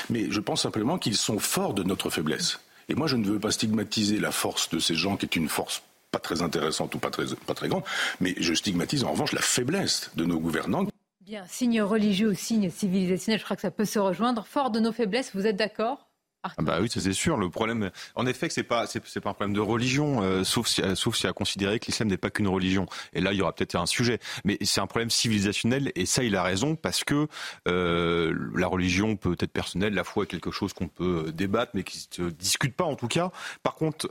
[0.09, 2.59] Mais je pense simplement qu'ils sont forts de notre faiblesse.
[2.89, 5.49] Et moi, je ne veux pas stigmatiser la force de ces gens qui est une
[5.49, 7.83] force pas très intéressante ou pas très, pas très grande,
[8.19, 10.85] mais je stigmatise en revanche la faiblesse de nos gouvernants.
[11.21, 14.45] Bien, signe religieux ou signe civilisationnel, je crois que ça peut se rejoindre.
[14.45, 16.07] Fort de nos faiblesses, vous êtes d'accord?
[16.43, 17.37] Ah bah oui, c'est sûr.
[17.37, 20.81] Le problème, en effet, c'est pas c'est pas un problème de religion, euh, sauf si
[20.95, 22.85] sauf si à considérer que l'islam n'est pas qu'une religion.
[23.13, 25.93] Et là, il y aura peut-être un sujet, mais c'est un problème civilisationnel.
[25.95, 27.27] Et ça, il a raison parce que
[27.69, 31.83] euh, la religion peut être personnelle, la foi est quelque chose qu'on peut débattre, mais
[31.83, 33.31] qui se discute pas en tout cas.
[33.63, 34.09] Par contre,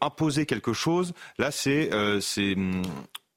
[0.00, 2.56] imposer quelque chose, là, c'est euh, c'est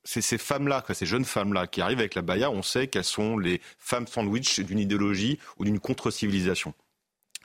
[0.04, 3.38] c'est ces femmes-là, ces jeunes femmes-là qui arrivent avec la baya, on sait qu'elles sont
[3.38, 6.74] les femmes sandwich d'une idéologie ou d'une contre-civilisation.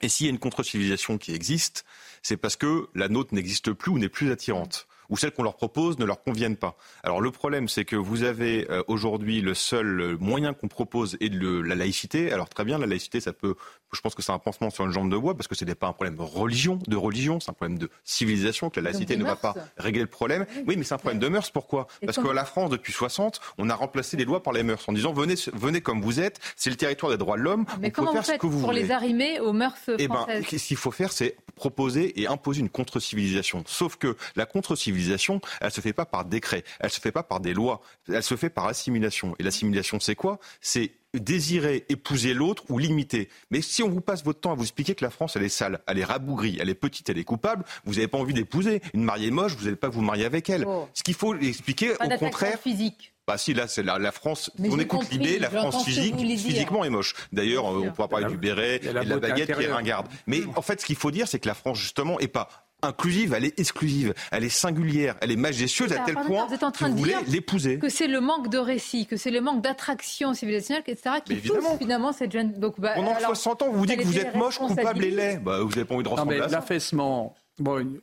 [0.02, 1.84] Et s'il y a une contre-civilisation qui existe,
[2.22, 5.56] c'est parce que la nôtre n'existe plus ou n'est plus attirante ou celles qu'on leur
[5.56, 6.76] propose ne leur conviennent pas.
[7.02, 11.28] Alors le problème, c'est que vous avez euh, aujourd'hui le seul moyen qu'on propose est
[11.28, 12.32] de la laïcité.
[12.32, 13.54] Alors très bien, la laïcité, ça peut,
[13.94, 15.74] je pense que c'est un pansement sur une jambe de bois parce que ce n'est
[15.74, 19.16] pas un problème de religion, de religion, c'est un problème de civilisation que la laïcité
[19.16, 20.46] ne va pas régler le problème.
[20.66, 21.50] Oui, mais c'est un problème de mœurs.
[21.50, 24.84] Pourquoi Parce que la France, depuis 60, on a remplacé les lois par les mœurs
[24.88, 27.64] en disant venez, venez comme vous êtes, c'est le territoire des droits de l'homme.
[27.80, 30.90] Mais comment vous faites pour les arrimer aux mœurs françaises Eh ben, ce qu'il faut
[30.90, 33.62] faire, c'est proposer et imposer une contre-civilisation.
[33.66, 37.40] Sauf que la contre-civilisation, elle se fait pas par décret, elle se fait pas par
[37.40, 39.34] des lois, elle se fait par assimilation.
[39.38, 40.38] Et l'assimilation, c'est quoi?
[40.60, 43.28] C'est désirer épouser l'autre ou l'imiter.
[43.50, 45.48] Mais si on vous passe votre temps à vous expliquer que la France, elle est
[45.48, 48.80] sale, elle est rabougrie, elle est petite, elle est coupable, vous n'avez pas envie d'épouser.
[48.92, 50.64] Une mariée moche, vous n'allez pas vous marier avec elle.
[50.66, 50.88] Oh.
[50.94, 52.58] Ce qu'il faut expliquer, au contraire.
[52.58, 53.14] physique.
[53.26, 54.50] Bah si, là, c'est la, France.
[54.58, 57.14] on écoute l'idée, la France physique, physiquement est moche.
[57.32, 60.08] D'ailleurs, on pourra parler du béret et de la baguette qui est ringarde.
[60.26, 62.48] Mais en fait, ce qu'il faut dire, c'est que la France, justement, est pas
[62.84, 66.62] inclusive, elle est exclusive, elle est singulière, elle est majestueuse à tel point vous êtes
[66.62, 67.78] en train que vous voulez l'épouser.
[67.78, 71.64] Que c'est le manque de récit, que c'est le manque d'attraction civilisationnelle, etc., qui pousse
[71.78, 72.52] finalement cette jeune.
[72.52, 75.38] Donc, bah, Pendant 60 ans, vous vous dites que vous êtes moche, coupable et laid.
[75.38, 76.56] Bah, vous n'avez pas envie de ressembler à ça.
[76.56, 77.34] L'affaissement.
[77.58, 77.98] Bon,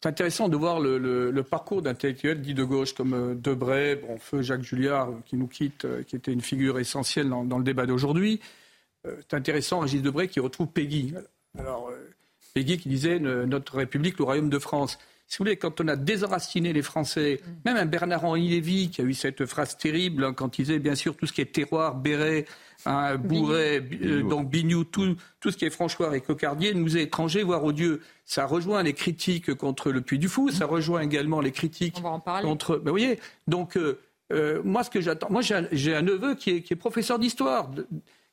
[0.00, 4.42] c'est intéressant de voir le, parcours d'intellectuels dits de gauche comme euh, Debray, bon, feu
[4.42, 8.40] Jacques Julliard, qui nous quitte, euh, qui était une figure essentielle dans, le débat d'aujourd'hui.
[9.06, 11.14] Euh, c'est intéressant, Régis Debray, qui retrouve Peggy.
[11.58, 11.90] Alors,
[12.58, 14.98] Peggy qui disait Notre République, le Royaume de France.
[15.28, 17.50] Si vous voulez, quand on a désenraciné les Français, mm.
[17.66, 20.96] même un Bernard-Henri Lévy qui a eu cette phrase terrible hein, quand il disait bien
[20.96, 22.46] sûr tout ce qui est terroir, béret,
[22.84, 27.02] hein, bourret, euh, donc bignou, tout, tout, ce qui est franchoir et cocardier nous est
[27.02, 28.00] étranger, voire odieux.
[28.24, 32.02] Ça rejoint les critiques contre le Puy du Fou, ça rejoint également les critiques
[32.42, 32.76] contre.
[32.78, 34.00] Ben, vous voyez, donc euh,
[34.32, 37.70] euh, moi ce que j'attends, moi j'ai un, neveu qui est, qui est professeur d'histoire,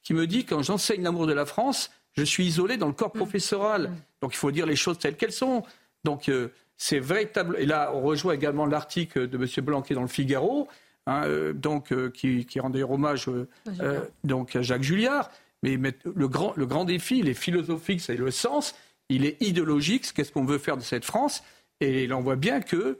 [0.02, 3.12] qui me dit quand j'enseigne l'amour de la France, je suis isolé dans le corps
[3.14, 3.20] mm.
[3.20, 3.90] professoral.
[3.90, 3.96] Mm.
[4.22, 5.64] Donc il faut dire les choses telles qu'elles sont.
[6.04, 7.58] Donc euh, c'est véritable.
[7.60, 9.66] Et là, on rejoint également l'article de M.
[9.66, 10.68] Blanquet dans le Figaro,
[11.08, 13.30] hein, euh, donc, euh, qui, rend d'ailleurs hommage
[14.24, 15.30] donc, à Jacques Julliard.
[15.64, 18.76] Mais, le, grand, le grand défi, il est philosophique, c'est le sens,
[19.10, 21.44] il est idéologique, qu'est-ce qu'on veut faire de cette France?
[21.80, 23.00] Et là, on voit bien que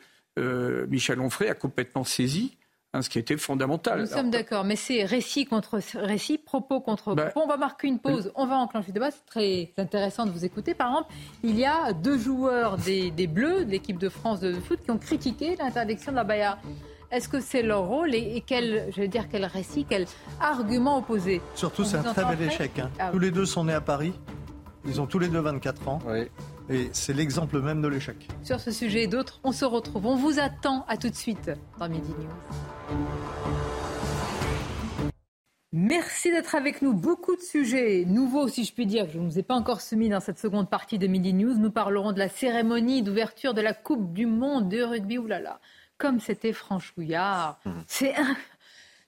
[0.88, 2.58] Michel Onfray a complètement saisi
[2.96, 4.00] Hein, ce qui était fondamental.
[4.00, 7.46] Nous sommes d'accord, mais c'est récit contre récit, propos contre bah, propos.
[7.46, 9.12] on va marquer une pause, on va enclencher le débat.
[9.12, 10.74] C'est très intéressant de vous écouter.
[10.74, 14.80] Par exemple, il y a deux joueurs des, Bleus, de l'équipe de France de foot,
[14.82, 16.58] qui ont critiqué l'interdiction de la Bayard.
[17.12, 20.06] Est-ce que c'est leur rôle et, quel, je veux dire, quel récit, quel
[20.40, 22.80] argument opposé Surtout, c'est un très bel échec.
[22.80, 22.90] Hein.
[22.98, 24.14] Ah tous les deux sont nés à Paris.
[24.86, 26.00] Ils ont tous les deux 24 ans.
[26.08, 26.30] Oui.
[26.70, 28.28] Et c'est l'exemple même de l'échec.
[28.44, 30.08] Sur ce sujet et d'autres, on se retrouve.
[30.08, 33.00] On vous attend à tout de suite dans Midi News.
[35.72, 36.94] Merci d'être avec nous.
[36.94, 39.82] Beaucoup de sujets nouveaux, si je puis dire, que je ne vous ai pas encore
[39.82, 41.56] soumis dans cette seconde partie de Midi News.
[41.58, 45.18] Nous parlerons de la cérémonie d'ouverture de la Coupe du Monde de rugby.
[45.18, 45.60] Ouh là là,
[45.98, 47.60] comme c'était franchouillard.
[47.66, 47.72] Mmh.
[47.88, 48.36] C'est un...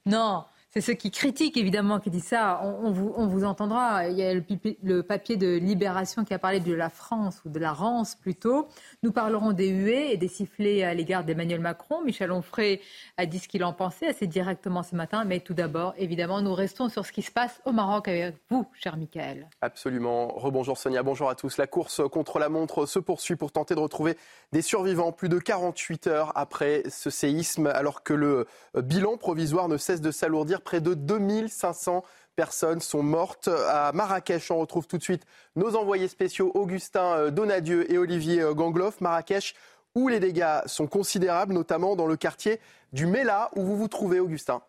[0.05, 2.61] Non, c'est ceux qui critiquent évidemment qui disent ça.
[2.63, 4.07] On, vous, entendra.
[4.09, 7.57] Il y a le, papier de Libération qui a parlé de la France ou de
[7.59, 8.67] la Rance plutôt.
[9.01, 12.03] Nous parlerons des huées et des sifflets à l'égard d'Emmanuel Macron.
[12.03, 12.81] Michel Onfray
[13.15, 15.23] a dit ce qu'il en pensait assez directement ce matin.
[15.23, 18.67] Mais tout d'abord, évidemment, nous restons sur ce qui se passe au Maroc avec vous,
[18.73, 19.49] cher Michael.
[19.61, 20.27] Absolument.
[20.35, 21.57] Rebonjour Sonia, bonjour à tous.
[21.57, 24.17] La course contre la montre se poursuit pour tenter de retrouver
[24.51, 29.77] des survivants plus de 48 heures après ce séisme, alors que le bilan provisoire ne
[29.77, 32.03] cesse de s'alourdir Près de 2500
[32.35, 33.49] personnes sont mortes.
[33.69, 35.23] À Marrakech, on retrouve tout de suite
[35.55, 39.01] nos envoyés spéciaux Augustin euh, Donadieu et Olivier euh, Gangloff.
[39.01, 39.55] Marrakech,
[39.95, 42.59] où les dégâts sont considérables, notamment dans le quartier
[42.93, 44.61] du Mela, où vous vous trouvez, Augustin.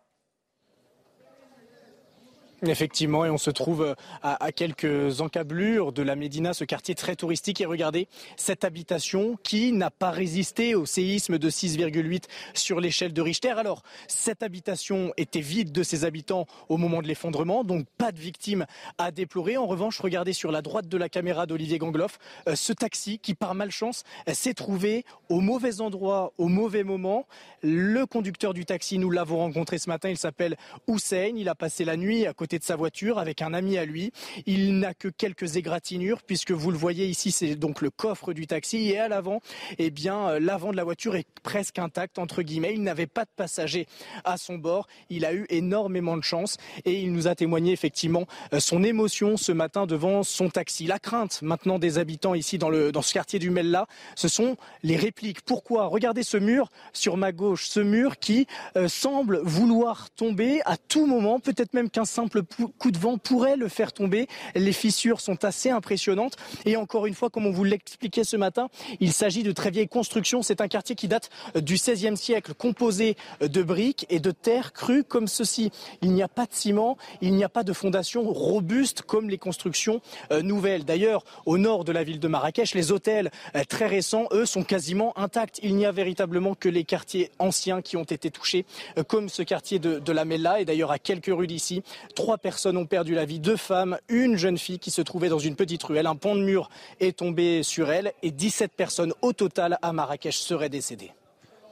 [2.67, 7.15] Effectivement, et on se trouve euh, à, quelques encablures de la Médina, ce quartier très
[7.15, 7.61] touristique.
[7.61, 13.23] Et regardez cette habitation qui n'a pas résisté au séisme de 6,8 sur l'échelle de
[13.23, 13.51] Richter.
[13.51, 18.19] Alors, cette habitation était vide de ses habitants au moment de l'effondrement, donc pas de
[18.19, 18.67] victimes
[18.99, 19.57] à déplorer.
[19.57, 23.35] En revanche, regardez sur la droite de la caméra d'Olivier Gangloff, euh, ce taxi qui,
[23.35, 24.03] par malchance,
[24.33, 27.29] s'est trouvé au mauvais endroit, au mauvais moment.
[27.63, 30.57] Le conducteur du taxi, nous l'avons rencontré ce matin, il s'appelle
[30.89, 31.35] Hussein.
[31.37, 34.12] Il a passé la nuit à côté de sa voiture avec un ami à lui.
[34.46, 38.46] Il n'a que quelques égratignures puisque vous le voyez ici, c'est donc le coffre du
[38.46, 39.40] taxi et à l'avant,
[39.76, 42.72] eh bien, euh, l'avant de la voiture est presque intact entre guillemets.
[42.72, 43.86] Il n'avait pas de passagers
[44.24, 44.86] à son bord.
[45.11, 48.24] Il a eu énormément de chance et il nous a témoigné effectivement
[48.55, 50.86] euh, son émotion ce matin devant son taxi.
[50.86, 54.57] La crainte maintenant des habitants ici dans le dans ce quartier du Mella, ce sont
[54.82, 55.42] les répliques.
[55.42, 55.86] Pourquoi?
[55.86, 58.46] Regardez ce mur sur ma gauche, ce mur qui
[58.76, 63.57] euh, semble vouloir tomber à tout moment, peut-être même qu'un simple coup de vent pourrait
[63.57, 64.28] le faire tomber.
[64.55, 66.36] Les fissures sont assez impressionnantes.
[66.64, 68.68] Et encore une fois, comme on vous l'expliquait ce matin,
[69.01, 70.43] il s'agit de très vieilles constructions.
[70.43, 75.05] C'est un quartier qui date du XVIe siècle, composé de briques et de terre crue
[75.05, 75.70] comme ceci.
[76.03, 79.39] Il n'y a pas de ciment, il n'y a pas de fondation robuste comme les
[79.39, 80.01] constructions
[80.32, 80.84] euh, nouvelles.
[80.84, 84.62] D'ailleurs, au nord de la ville de Marrakech, les hôtels euh, très récents, eux, sont
[84.62, 85.61] quasiment intacts.
[85.62, 88.64] Il n'y a véritablement que les quartiers anciens qui ont été touchés,
[88.99, 90.61] euh, comme ce quartier de, de la Mella.
[90.61, 91.82] Et d'ailleurs, à quelques rues d'ici,
[92.29, 95.39] Trois personnes ont perdu la vie, deux femmes, une jeune fille qui se trouvait dans
[95.39, 96.07] une petite ruelle.
[96.07, 96.68] Un pont de mur
[97.01, 101.11] est tombé sur elle et 17 personnes au total à Marrakech seraient décédées.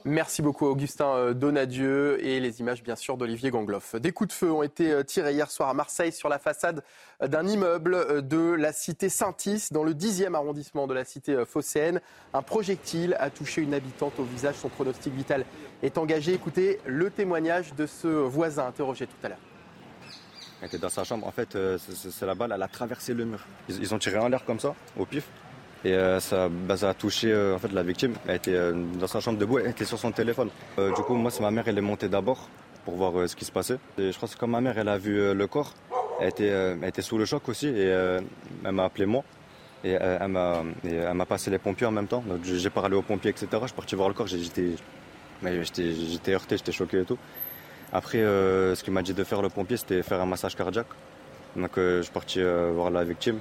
[0.03, 3.95] Merci beaucoup Augustin euh, Donadieu et les images bien sûr d'Olivier Gangloff.
[3.97, 6.81] Des coups de feu ont été euh, tirés hier soir à Marseille sur la façade
[7.21, 12.01] euh, d'un immeuble de la cité Saint-Is dans le 10e arrondissement de la cité phocéenne.
[12.33, 14.55] Un projectile a touché une habitante au visage.
[14.55, 15.45] Son pronostic vital
[15.83, 16.33] est engagé.
[16.33, 19.37] Écoutez le témoignage de ce voisin interrogé tout à l'heure.
[20.61, 21.27] Elle était dans sa chambre.
[21.27, 23.39] En fait, euh, c'est la balle, elle a traversé le mur.
[23.69, 25.25] Ils, ont tiré en l'air comme ça, au pif.
[25.85, 26.19] Et euh,
[26.67, 28.15] bah, ça, a touché euh, en fait, la victime.
[28.27, 30.49] Elle était dans sa chambre debout, elle était sur son téléphone.
[30.77, 32.49] du coup, moi, c'est ma mère, elle est montée d'abord
[32.85, 33.77] pour voir ce qui se passait.
[33.97, 35.73] Et je pense que quand ma mère, elle a vu le corps,
[36.19, 37.89] elle était, sous le choc aussi et
[38.63, 39.23] elle m'a appelé moi.
[39.83, 42.23] Et elle m'a passé les pompiers en même temps.
[42.43, 43.47] J'ai parlé aux pompiers, etc.
[43.61, 44.73] Je suis parti voir le corps, j'étais
[46.33, 47.19] heurté, j'étais choqué et tout.
[47.93, 50.87] Après, euh, ce qu'il m'a dit de faire le pompier, c'était faire un massage cardiaque.
[51.55, 53.39] Donc, euh, je suis parti euh, voir la victime.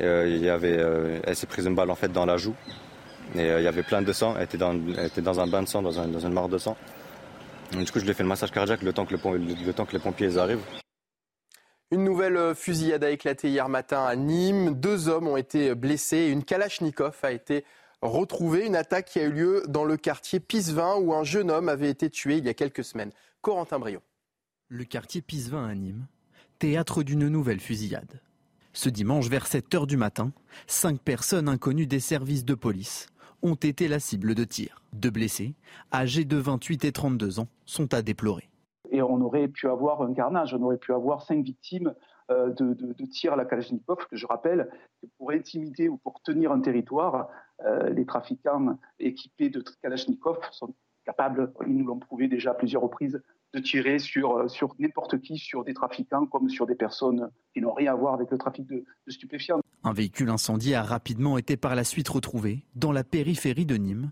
[0.00, 0.76] il y avait,
[1.24, 2.54] elle s'est prise une balle en fait dans la joue.
[3.34, 4.34] Et il y avait plein de sang.
[4.36, 6.76] Elle était dans, un bain de sang, dans une mare de sang.
[7.72, 9.92] du coup, je lui ai fait le massage cardiaque le temps que, le, temps que
[9.92, 10.64] les pompiers arrivent.
[11.90, 14.74] Une nouvelle fusillade a éclaté hier matin à Nîmes.
[14.74, 16.26] Deux hommes ont été blessés.
[16.26, 17.64] Une Kalachnikov a été
[18.02, 18.66] retrouvée.
[18.66, 21.90] Une attaque qui a eu lieu dans le quartier Pisevin où un jeune homme avait
[21.90, 23.12] été tué il y a quelques semaines.
[23.44, 23.78] Corentin.
[24.68, 26.06] Le quartier Pisevin à Nîmes,
[26.58, 28.22] théâtre d'une nouvelle fusillade.
[28.72, 30.32] Ce dimanche, vers 7 h du matin,
[30.66, 33.06] cinq personnes inconnues des services de police
[33.42, 34.80] ont été la cible de tirs.
[34.94, 35.52] Deux blessés,
[35.92, 38.48] âgés de 28 et 32 ans, sont à déplorer.
[38.90, 41.94] Et on aurait pu avoir un carnage, on aurait pu avoir cinq victimes
[42.30, 44.70] euh, de, tirs à la Kalachnikov, que je rappelle,
[45.18, 47.28] pour intimider ou pour tenir un territoire,
[47.66, 50.74] euh, les trafiquants équipés de Kalachnikov sont
[51.04, 53.22] capables, ils nous l'ont prouvé déjà à plusieurs reprises,
[53.54, 57.72] de tirer sur, sur n'importe qui, sur des trafiquants comme sur des personnes qui n'ont
[57.72, 59.60] rien à voir avec le trafic de, de stupéfiants.
[59.84, 64.10] Un véhicule incendié a rapidement été par la suite retrouvé dans la périphérie de Nîmes.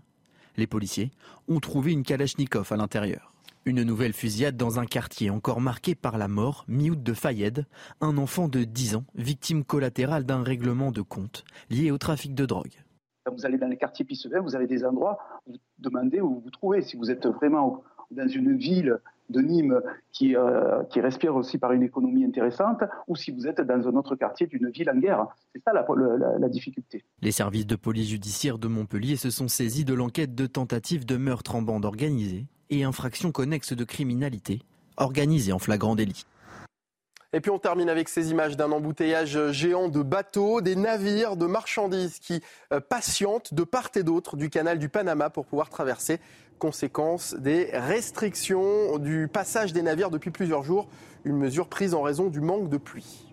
[0.55, 1.11] Les policiers
[1.47, 3.33] ont trouvé une Kalachnikov à l'intérieur.
[3.65, 7.65] Une nouvelle fusillade dans un quartier encore marqué par la mort, mi-août de Fayed,
[8.01, 12.45] un enfant de 10 ans, victime collatérale d'un règlement de compte lié au trafic de
[12.45, 12.83] drogue.
[13.25, 15.17] Quand vous allez dans les quartiers Pissevin, vous avez des endroits
[15.47, 16.81] où vous demandez où vous vous trouvez.
[16.81, 19.79] Si vous êtes vraiment dans une ville de Nîmes
[20.11, 23.95] qui, euh, qui respire aussi par une économie intéressante, ou si vous êtes dans un
[23.95, 25.27] autre quartier d'une ville en guerre.
[25.53, 27.03] C'est ça la, difficulté.
[27.21, 31.17] Les services de police judiciaire de Montpellier se sont saisis de l'enquête de tentative de
[31.17, 34.61] meurtre en bande organisée et infraction connexe de criminalité
[34.97, 36.25] organisée en flagrant délit.
[37.35, 41.47] Et puis on termine avec ces images d'un embouteillage géant de bateaux, des navires de
[41.47, 46.19] marchandises qui euh, patientent de part et d'autre du canal du Panama pour pouvoir traverser.
[46.59, 50.87] Conséquence des restrictions du passage des navires depuis plusieurs jours,
[51.25, 53.25] une mesure prise en raison du manque de pluie.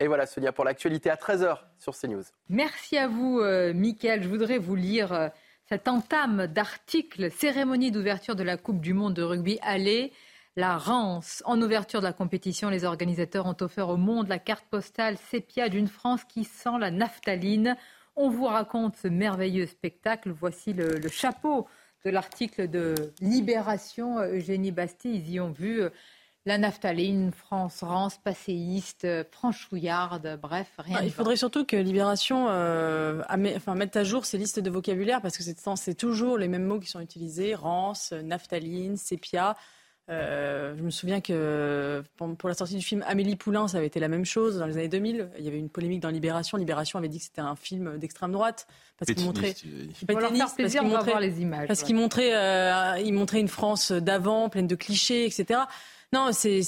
[0.00, 2.22] Et voilà Sonia pour l'actualité à 13h sur CNews.
[2.48, 4.22] Merci à vous euh, Mickaël.
[4.22, 5.28] Je voudrais vous lire euh,
[5.68, 10.12] cette entame d'article cérémonie d'ouverture de la Coupe du monde de rugby Allez
[10.58, 11.42] la Rance.
[11.46, 15.68] En ouverture de la compétition, les organisateurs ont offert au monde la carte postale sépia
[15.68, 17.76] d'une France qui sent la naphtaline.
[18.16, 20.32] On vous raconte ce merveilleux spectacle.
[20.32, 21.68] Voici le, le chapeau
[22.04, 24.18] de l'article de Libération.
[24.20, 25.90] Eugénie Bastille, ils y ont vu euh,
[26.44, 31.02] la naphtaline, France, rance, passéiste, franchouillarde, bref, rien.
[31.02, 35.36] il faudrait surtout que Libération euh, enfin, mette à jour ses listes de vocabulaire parce
[35.36, 39.54] que c'est toujours les mêmes mots qui sont utilisés rance, naphtaline, sépia.
[40.10, 44.00] Euh, je me souviens que pour la sortie du film Amélie Poulain, ça avait été
[44.00, 45.30] la même chose dans les années 2000.
[45.38, 46.56] Il y avait une polémique dans Libération.
[46.56, 48.66] Libération avait dit que c'était un film d'extrême droite
[48.98, 49.54] parce qu'il montrait.
[51.10, 51.68] voir les images.
[51.68, 55.60] Parce qu'il montrait, euh, il montrait une France d'avant, pleine de clichés, etc.
[56.14, 56.60] Non, c'est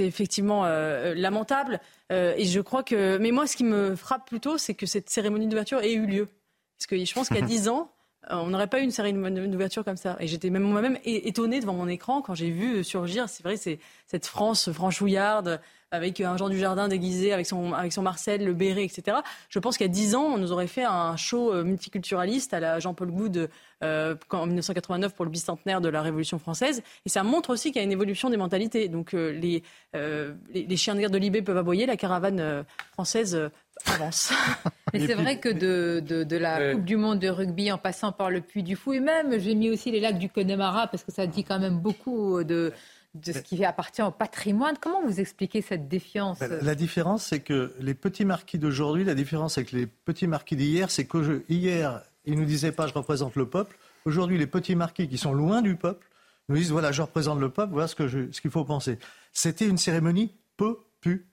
[0.00, 1.80] effectivement euh, lamentable.
[2.10, 3.16] et je crois que.
[3.16, 6.28] Mais moi, ce qui me frappe plutôt, c'est que cette cérémonie d'ouverture ait eu lieu.
[6.76, 7.90] Parce que je pense qu'il y a dix ans.
[8.30, 10.16] Euh, on n'aurait pas eu une série d'ouverture comme ça.
[10.20, 13.78] Et j'étais même moi-même étonnée devant mon écran quand j'ai vu surgir, c'est vrai, c'est
[14.06, 15.60] cette France franchouillarde
[15.92, 19.18] avec un Jean du Jardin déguisé, avec son, avec son Marcel, le béret, etc.
[19.48, 22.54] Je pense qu'il y a dix ans, on nous aurait fait un show euh, multiculturaliste
[22.54, 23.50] à la Jean-Paul Goud
[23.84, 26.82] euh, en 1989 pour le bicentenaire de la Révolution française.
[27.04, 28.88] Et ça montre aussi qu'il y a une évolution des mentalités.
[28.88, 29.62] Donc les,
[29.92, 33.50] les, chiens de guerre de Libé peuvent aboyer, la caravane française
[33.86, 34.32] avance.
[34.92, 38.30] Mais c'est vrai que de, de, la Coupe du Monde de rugby en passant par
[38.30, 41.12] le Puy du Fou, et même j'ai mis aussi les lacs du Connemara parce que
[41.12, 42.72] ça dit quand même beaucoup de,
[43.14, 44.76] de ce qui appartient au patrimoine.
[44.80, 49.14] Comment vous expliquez cette défiance ben, La différence, c'est que les petits marquis d'aujourd'hui, la
[49.14, 53.36] différence avec les petits marquis d'hier, c'est que hier, ils nous disaient pas je représente
[53.36, 53.76] le peuple.
[54.04, 56.08] Aujourd'hui, les petits marquis qui sont loin du peuple
[56.48, 57.94] nous disent voilà, je représente le peuple, voilà ce
[58.40, 58.98] qu'il faut penser.
[59.32, 60.78] C'était une cérémonie peu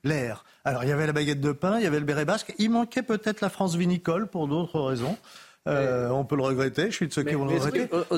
[0.03, 0.43] l'air.
[0.65, 2.71] Alors il y avait la baguette de pain, il y avait le béret basque, il
[2.71, 5.17] manquait peut-être la France vinicole pour d'autres raisons.
[5.67, 7.87] Euh, on peut le regretter, je suis de ceux qui vont le regretter.
[7.91, 8.15] Ah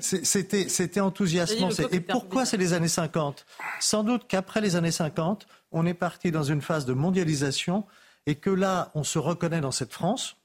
[0.00, 1.70] c'était, c'était enthousiasmant.
[1.90, 3.46] Et pourquoi c'est les années 50
[3.80, 7.84] Sans doute qu'après les années 50, on est parti dans une phase de mondialisation
[8.26, 10.36] et que là, on se reconnaît dans cette France,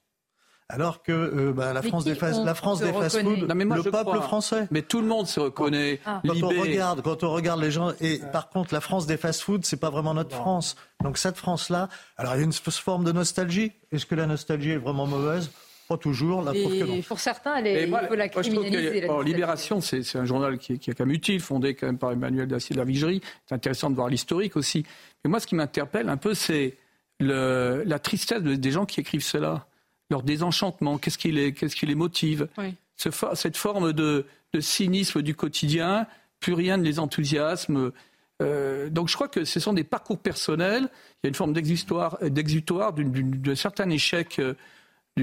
[0.68, 4.68] alors que euh, bah, la, France des fast, la France des fast-food, le peuple français.
[4.70, 6.00] Mais tout le monde se reconnaît.
[6.04, 6.20] Ah.
[6.26, 9.64] Quand, on regarde, quand on regarde les gens, et par contre, la France des fast-food,
[9.64, 10.76] c'est pas vraiment notre France.
[11.02, 13.72] Donc cette France-là, alors il y a une forme de nostalgie.
[13.92, 15.50] Est-ce que la nostalgie est vraiment mauvaise?
[15.96, 17.00] Toujours, la preuve que non.
[17.02, 19.08] Pour certains, elle est, il faut la criminaliser.
[19.24, 22.12] Libération, c'est un journal qui est, qui est, quand même utile, fondé quand même par
[22.12, 23.22] Emmanuel Dacier de la Vigerie.
[23.46, 24.84] C'est intéressant de voir l'historique aussi.
[25.24, 26.76] Mais moi, ce qui m'interpelle un peu, c'est
[27.20, 29.66] la tristesse des gens qui écrivent cela
[30.10, 32.48] leur désenchantement, qu'est-ce qui les, qu'est-ce qui les motive,
[32.96, 34.24] cette forme de,
[34.58, 36.06] cynisme du quotidien,
[36.40, 37.92] plus rien ne les enthousiasme.
[38.40, 40.88] Euh, donc je crois que ce sont des parcours personnels,
[41.22, 44.54] il y a une forme d'exutoire, d'exutoire d'un certain échec, euh,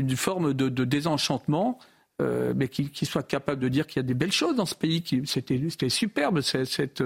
[0.03, 1.77] d'une forme de, de désenchantement.
[2.21, 4.65] Euh, mais qui, qui soit capable de dire qu'il y a des belles choses dans
[4.65, 5.03] ce pays.
[5.25, 7.03] C'était superbe cette, cette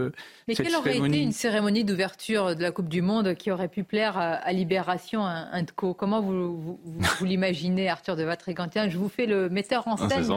[0.47, 3.83] Mais quelle aurait été une cérémonie d'ouverture de la Coupe du Monde qui aurait pu
[3.83, 9.09] plaire à, Libération, un de co Comment vous, vous, l'imaginez, Arthur de Vatrégantien Je vous
[9.09, 10.27] fais le metteur en ah, scène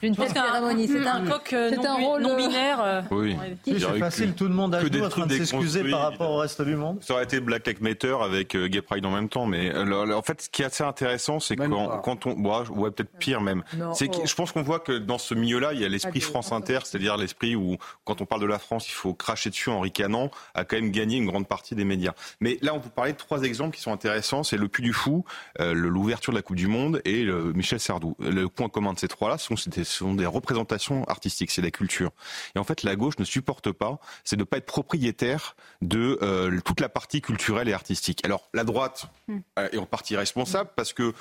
[0.00, 0.88] d'une telle cérémonie.
[0.88, 2.82] C'est un, coq euh, non, un rôle non binaire.
[2.82, 3.36] Euh, oui.
[3.66, 6.62] C'est facile, tout le monde a joué en train de s'excuser par rapport au reste
[6.62, 6.96] du monde.
[7.02, 9.44] Ça aurait été Black Lives Matter avec Gay Pride en même temps.
[9.44, 12.34] Mais en fait, ce qui est assez intéressant, c'est quand, quand on...
[12.74, 13.62] Ouais, peut-être pire même.
[13.92, 16.80] C'est je pense qu'on voit que dans ce milieu-là, il y a l'esprit France Inter,
[16.84, 20.30] c'est-à-dire l'esprit où, quand on parle de la France, il faut cracher dessus en ricanant,
[20.54, 22.14] a quand même gagné une grande partie des médias.
[22.40, 24.42] Mais là, on peut parler de trois exemples qui sont intéressants.
[24.42, 25.24] C'est le Puy du Fou,
[25.60, 28.16] euh, l'ouverture de la Coupe du Monde et Michel Sardou.
[28.18, 29.54] Le point commun de ces trois-là, ce
[29.84, 32.10] sont, des représentations artistiques, c'est la culture.
[32.54, 36.18] Et en fait, la gauche ne supporte pas, c'est de ne pas être propriétaire de
[36.22, 38.24] euh, toute la partie culturelle et artistique.
[38.24, 39.38] Alors, la droite hmm.
[39.58, 41.12] euh, est en partie responsable parce que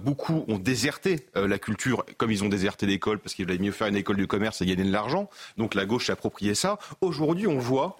[0.00, 3.86] beaucoup ont déserté la culture, comme ils ont déserté l'école parce qu'ils voulaient mieux faire
[3.86, 5.28] une école de commerce et gagner de l'argent.
[5.56, 6.78] Donc la gauche s'est approprié ça.
[7.00, 7.96] Aujourd'hui, on voit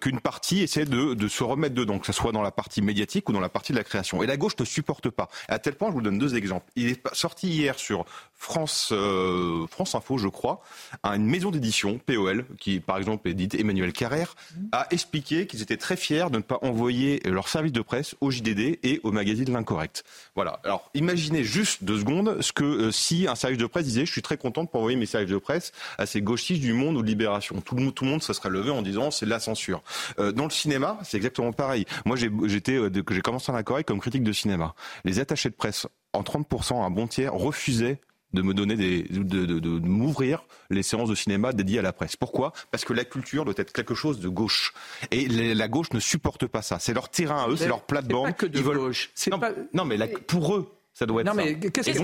[0.00, 3.32] qu'une partie essaie de, se remettre dedans, que ce soit dans la partie médiatique ou
[3.32, 4.22] dans la partie de la création.
[4.22, 5.28] Et la gauche ne supporte pas.
[5.48, 6.66] À tel point, je vous donne deux exemples.
[6.76, 8.04] Il est sorti hier sur
[8.34, 10.62] France, euh, France Info, je crois,
[11.04, 14.34] une maison d'édition, POL, qui par exemple édite Emmanuel Carrère,
[14.72, 18.30] a expliqué qu'ils étaient très fiers de ne pas envoyer leur service de presse au
[18.30, 20.04] JDD et au magazine L'Incorrect.
[20.34, 20.60] Voilà.
[20.64, 24.12] Alors imaginez juste deux secondes ce que euh, si un service de presse disait je
[24.12, 26.96] suis très content de pas envoyer mes services de presse à ces gauchistes du Monde
[26.96, 27.60] ou de Libération.
[27.60, 29.82] Tout le, tout le monde se serait levé en disant c'est de la censure.
[30.18, 31.86] Euh, dans le cinéma, c'est exactement pareil.
[32.04, 32.78] Moi, j'étais,
[33.10, 34.74] j'ai commencé à L'Incorrect comme critique de cinéma.
[35.04, 38.00] Les attachés de presse en 30%, un bon tiers, refusaient
[38.32, 41.92] de me donner des, de, de, de, m'ouvrir les séances de cinéma dédiées à la
[41.92, 42.16] presse.
[42.16, 42.52] Pourquoi?
[42.70, 44.72] Parce que la culture doit être quelque chose de gauche.
[45.10, 46.78] Et la gauche ne supporte pas ça.
[46.78, 48.34] C'est leur terrain à eux, c'est leur plate-bande.
[48.40, 49.10] De gauche.
[49.30, 49.52] Non, pas...
[49.74, 51.98] non, mais pour eux, ça doit être non, mais Qu'est-ce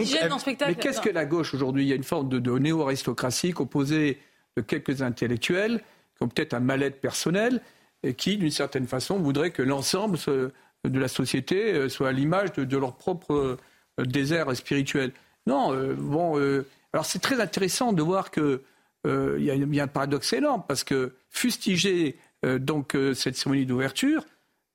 [0.67, 4.19] mais qu'est-ce que la gauche aujourd'hui Il y a une forme de, néo-aristocratie composée
[4.57, 5.83] de quelques intellectuels
[6.17, 7.61] qui ont peut-être un mal-être personnel
[8.03, 12.53] et qui, d'une certaine façon, voudraient que l'ensemble de la société euh, soit à l'image
[12.53, 15.13] de, leur propre euh, désert spirituel.
[15.49, 18.61] Non, euh, bon, euh, alors c'est très intéressant de voir qu'il
[19.07, 22.19] euh, y, a un paradoxe énorme parce que fustiger
[22.61, 24.25] donc cette cérémonie d'ouverture,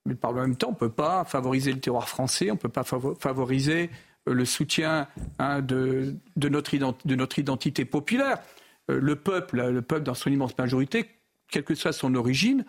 [0.06, 2.60] mais par le même temps, on ne peut pas favoriser le terroir français, on ne
[2.60, 3.90] peut pas favoriser
[4.26, 5.08] le soutien
[5.40, 8.40] hein, de, notre identité populaire.
[8.88, 11.10] le peuple, le peuple dans son immense majorité,
[11.50, 12.66] quelle que soit son origine,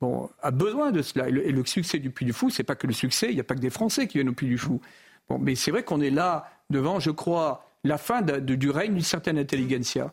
[0.00, 1.28] bon, a besoin de cela.
[1.28, 3.44] Et le, succès du Puy du Fou, c'est pas que le succès, il n'y a
[3.44, 4.80] pas que des Français qui viennent au Puy du Fou.
[5.28, 9.02] Bon, mais c'est vrai qu'on est là devant, je crois, la fin du règne d'une
[9.02, 10.12] certaine intelligentsia.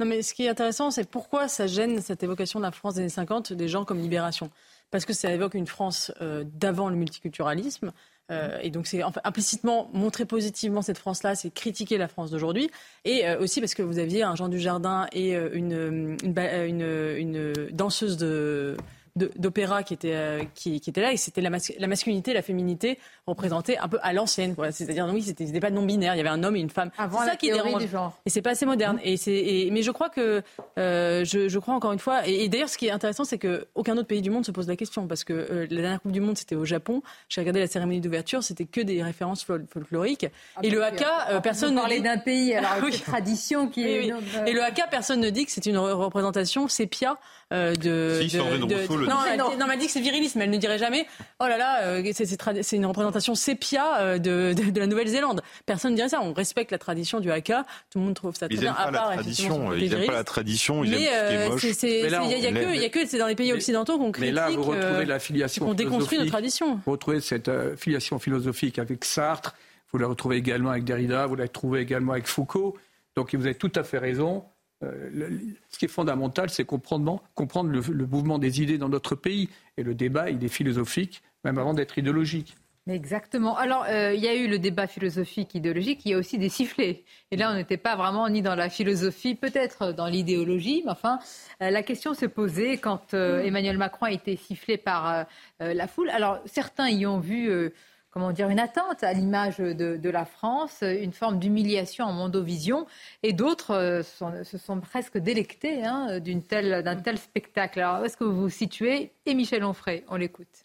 [0.00, 2.94] Non, mais ce qui est intéressant, c'est pourquoi ça gêne cette évocation de la France
[2.94, 4.50] des années 50 des gens comme Libération.
[4.92, 7.92] Parce que ça évoque une France euh, d'avant le multiculturalisme.
[8.30, 12.70] Euh, et donc, c'est implicitement montrer positivement cette France-là, c'est critiquer la France d'aujourd'hui.
[13.06, 18.76] Et euh, aussi parce que vous aviez un Jean Dujardin et une, une danseuse de
[19.16, 22.98] d'opéra qui était euh, qui, qui, était là et c'était la, la, masculinité, la féminité
[23.26, 24.54] représentée un peu à l'ancienne.
[24.70, 26.14] C'est-à-dire oui, c'était pas non binaire.
[26.14, 26.90] Il y avait un homme et une femme.
[26.96, 27.82] Avant ça qui dérange.
[28.24, 28.98] Et c'est pas assez moderne.
[29.04, 30.42] Et c'est mais je crois que
[30.78, 32.26] euh, je, je, crois encore une fois.
[32.26, 34.66] Et, d'ailleurs, ce qui est intéressant, c'est que aucun autre pays du monde se pose
[34.66, 37.02] la question parce que euh, la dernière Coupe du Monde c'était au Japon.
[37.28, 40.26] J'ai regardé la cérémonie d'ouverture, c'était que des références folkloriques.
[40.56, 41.74] Ah, et le haka, personne.
[41.74, 42.98] d'un pays alors oui.
[42.98, 44.10] tradition qui est.
[44.46, 47.18] Et le haka, personne ne dit que c'est une représentation sépia
[47.52, 47.74] de.
[47.76, 50.40] de, non, elle, non, elle dit que c'est virilisme.
[50.40, 51.06] Elle ne dirait jamais
[51.40, 55.42] Oh là là, euh, c'est une représentation sépia euh, de, de, la Nouvelle-Zélande.
[55.66, 56.20] Personne ne dirait ça.
[56.22, 57.64] On respecte la tradition du haka.
[57.90, 58.72] Tout le monde trouve ça très bien.
[58.72, 59.72] À part, la tradition.
[59.74, 60.84] Ils n'aiment pas la tradition.
[60.84, 61.62] Ils mais aiment ce qui est moche.
[61.82, 64.34] Il n'y a, que, c'est dans les pays occidentaux qu'on critique.
[64.34, 65.68] Mais là, vous retrouvez la filiation.
[65.68, 66.80] On déconstruit nos traditions.
[66.86, 69.54] Vous retrouvez cette euh, filiation philosophique avec Sartre.
[69.92, 71.26] Vous la retrouvez également avec Derrida.
[71.26, 72.76] Vous la retrouvez également avec Foucault.
[73.14, 74.44] Donc vous avez tout à fait raison.
[74.82, 75.28] Euh,
[75.70, 79.48] ce qui est fondamental, c'est comprendre, comprendre le, mouvement des idées dans notre pays.
[79.76, 82.56] Et le débat, il est philosophique, même avant d'être idéologique.
[82.88, 83.56] Exactement.
[83.56, 86.48] Alors, euh, il y a eu le débat philosophique, idéologique, il y a aussi des
[86.48, 87.04] sifflets.
[87.30, 91.20] Et là, on n'était pas vraiment ni dans la philosophie, peut-être dans l'idéologie, mais enfin,
[91.62, 95.26] euh, la question s'est posée quand Emmanuel Macron a été sifflé par
[95.60, 96.10] la foule.
[96.10, 97.72] Alors, certains y ont vu
[98.12, 102.86] comment dire, une attente à l'image de, la France, une forme d'humiliation en mondovision,
[103.22, 104.02] et d'autres euh,
[104.44, 107.80] se sont presque délectés hein, d'un tel spectacle.
[107.80, 109.12] Alors, où est-ce que vous vous situez?
[109.26, 110.61] Et Michel Onfray, on l'écoute.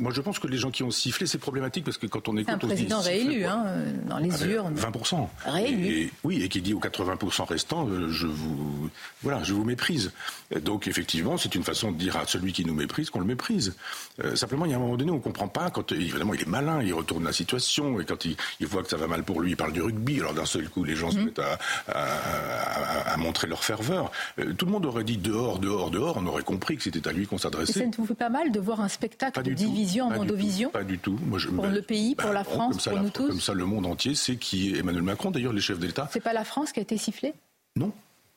[0.00, 2.36] Moi, je pense que les gens qui ont sifflé, c'est problématique parce que quand on
[2.36, 2.52] écoute.
[2.52, 3.64] un président réélu, hein,
[4.08, 4.74] dans les ah ben, urnes.
[4.74, 5.28] 20%.
[5.46, 6.12] Réélu.
[6.24, 8.90] oui, et qui dit aux 80% restants, euh, je vous,
[9.22, 10.12] voilà, je vous méprise.
[10.60, 13.76] Donc, effectivement, c'est une façon de dire à celui qui nous méprise qu'on le méprise.
[14.22, 15.70] Euh, simplement, il y a un moment donné, on ne comprend pas.
[15.70, 18.96] Quand, évidemment, il est malin, il retourne la situation, et quand il, voit que ça
[18.96, 20.20] va mal pour lui, il parle du rugby.
[20.20, 21.24] Alors, d'un seul coup, les gens se mhm.
[21.26, 21.42] mettent
[21.88, 24.10] à, montrer leur ferveur.
[24.38, 26.16] Euh, tout le monde aurait dit dehors, dehors, dehors.
[26.18, 27.80] On aurait compris que c'était à lui qu'on s'adressait.
[27.80, 30.84] Ça ne vous fait pas mal de voir un spectacle de vision, en Mondovision Pas
[30.84, 31.18] du tout.
[31.26, 33.86] Moi, je, pour le pays, pour la France, pour nous tous Comme ça, le monde
[33.86, 35.30] entier sait qui est Emmanuel Macron.
[35.30, 36.08] D'ailleurs, les chefs d'État.
[36.12, 37.34] C'est pas la France qui a été sifflée
[37.76, 37.92] Non.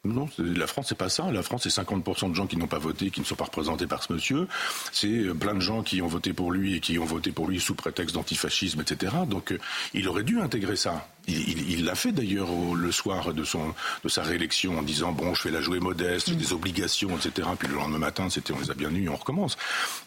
[0.05, 1.29] Non, la France, c'est pas ça.
[1.29, 3.85] La France, c'est 50% de gens qui n'ont pas voté, qui ne sont pas représentés
[3.85, 4.47] par ce monsieur.
[4.93, 7.47] C'est euh, plein de gens qui ont voté pour lui et qui ont voté pour
[7.47, 9.13] lui sous prétexte d'antifascisme, etc.
[9.27, 9.59] Donc, euh,
[9.93, 11.05] il aurait dû intégrer ça.
[11.29, 13.73] Il l'a fait d'ailleurs le soir de, son,
[14.03, 17.47] de sa réélection en disant bon, je fais la jouer modeste, j'ai des obligations, etc.
[17.57, 19.57] Puis le lendemain matin, c'était on les a bien eus, on recommence.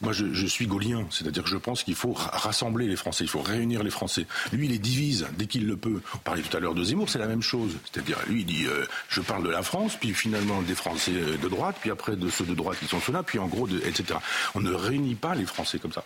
[0.00, 3.30] Moi, je, je suis gaulien, c'est-à-dire que je pense qu'il faut rassembler les Français, il
[3.30, 4.26] faut réunir les Français.
[4.52, 6.00] Lui, il les divise dès qu'il le peut.
[6.14, 7.76] On parlait tout à l'heure de Zemmour, c'est la même chose.
[7.90, 11.36] C'est-à-dire, lui, il dit euh, je parle de la France, puis finalement des Français euh,
[11.36, 13.78] de droite, puis après de ceux de droite qui sont ceux-là, puis en gros, de,
[13.78, 14.18] etc.
[14.54, 16.04] On ne réunit pas les Français comme ça.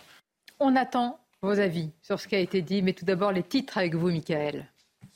[0.59, 3.77] On attend vos avis sur ce qui a été dit, mais tout d'abord les titres
[3.77, 4.67] avec vous, Michael.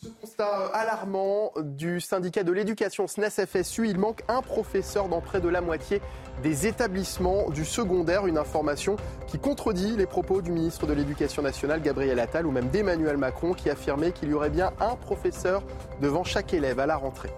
[0.04, 5.47] Ce constat alarmant du syndicat de l'éducation SNES-FSU, il manque un professeur dans près de
[5.47, 6.02] la moitié
[6.41, 8.26] des établissements du secondaire.
[8.26, 8.95] Une information
[9.28, 13.54] qui contredit les propos du ministre de l'Éducation nationale, Gabriel Attal, ou même d'Emmanuel Macron,
[13.54, 15.62] qui affirmait qu'il y aurait bien un professeur
[16.02, 17.30] devant chaque élève à la rentrée.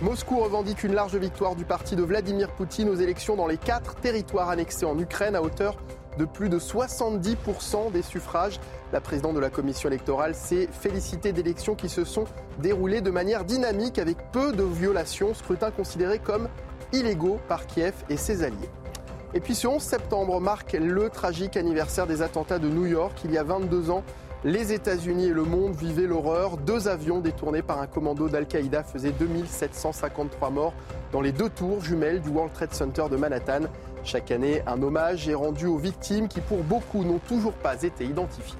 [0.00, 3.96] Moscou revendique une large victoire du parti de Vladimir Poutine aux élections dans les quatre
[3.96, 5.76] territoires annexés en Ukraine à hauteur
[6.24, 8.60] plus de 70% des suffrages.
[8.92, 12.24] La présidente de la commission électorale s'est félicitée d'élections qui se sont
[12.58, 16.48] déroulées de manière dynamique avec peu de violations, scrutin considéré comme
[16.92, 18.70] illégaux par Kiev et ses alliés.
[19.34, 23.18] Et puis ce 11 septembre marque le tragique anniversaire des attentats de New York.
[23.24, 24.04] Il y a 22 ans,
[24.44, 26.58] les États-Unis et le monde vivaient l'horreur.
[26.58, 30.74] Deux avions détournés par un commando d'Al-Qaïda faisaient 2753 morts
[31.12, 33.62] dans les deux tours jumelles du World Trade Center de Manhattan.
[34.04, 38.04] Chaque année, un hommage est rendu aux victimes qui, pour beaucoup, n'ont toujours pas été
[38.04, 38.58] identifiées.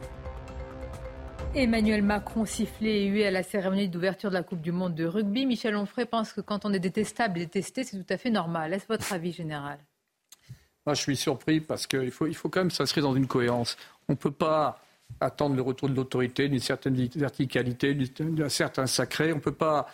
[1.55, 5.05] Emmanuel Macron sifflé et hué à la cérémonie d'ouverture de la Coupe du Monde de
[5.05, 5.45] rugby.
[5.45, 8.73] Michel Onfray pense que quand on est détestable et détesté, c'est tout à fait normal.
[8.73, 9.79] Est-ce votre avis général?
[10.87, 13.77] Moi, je suis surpris parce qu'il faut, il faut quand même s'inscrire dans une cohérence.
[14.09, 14.81] On ne peut pas
[15.21, 19.33] attendre le retour de l'autorité, d'une certaine verticalité, d'un certain sacré.
[19.33, 19.89] On ne peut pas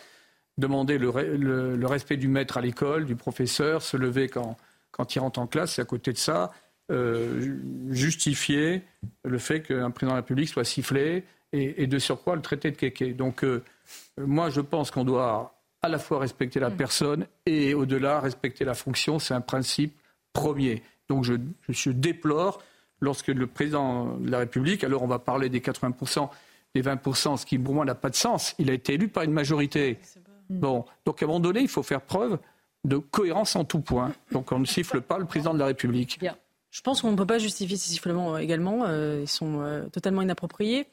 [0.57, 4.57] demander le, respect du maître à l'école, du professeur, se lever quand,
[4.99, 5.79] quand il rentre en classe.
[5.79, 6.51] Et à côté de ça,
[6.91, 7.57] euh,
[7.89, 8.81] justifier
[9.23, 11.23] le fait qu'un président de la République soit sifflé,
[11.53, 13.13] et, de surcroît le traité de Kéké.
[13.13, 13.63] Donc euh,
[14.17, 16.75] moi je pense qu'on doit à la fois respecter la mm.
[16.75, 19.19] personne et au-delà respecter la fonction.
[19.19, 19.97] C'est un principe
[20.33, 20.83] premier.
[21.07, 21.35] Donc je,
[21.69, 22.61] je, déplore
[22.99, 26.29] lorsque le président de la République, alors on va parler des 80%,
[26.75, 29.23] des 20%, ce qui pour moi n'a pas de sens, il a été élu par
[29.23, 29.97] une majorité.
[30.49, 32.37] Bon, donc à un moment donné, il faut faire preuve
[32.85, 34.13] de cohérence en tout point.
[34.31, 36.19] Donc on ne siffle pas le président de la République.
[36.71, 38.85] Je pense qu'on ne peut pas justifier ces sifflements également.
[38.85, 40.87] Euh, ils sont euh, totalement inappropriés.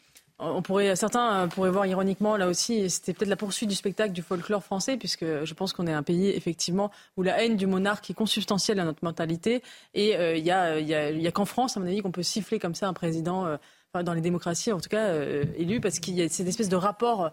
[0.95, 4.62] Certains euh, pourraient voir ironiquement là aussi, c'était peut-être la poursuite du spectacle du folklore
[4.62, 8.14] français, puisque je pense qu'on est un pays effectivement où la haine du monarque est
[8.14, 9.62] consubstantielle à notre mentalité.
[9.95, 10.51] Et euh, il n'y
[11.26, 13.57] a, qu'en France, à mon avis, qu'on peut siffler comme ça un président, euh,
[14.03, 15.14] dans les démocraties en tout cas,
[15.57, 17.30] élu, parce qu'il y a cette espèce de rapport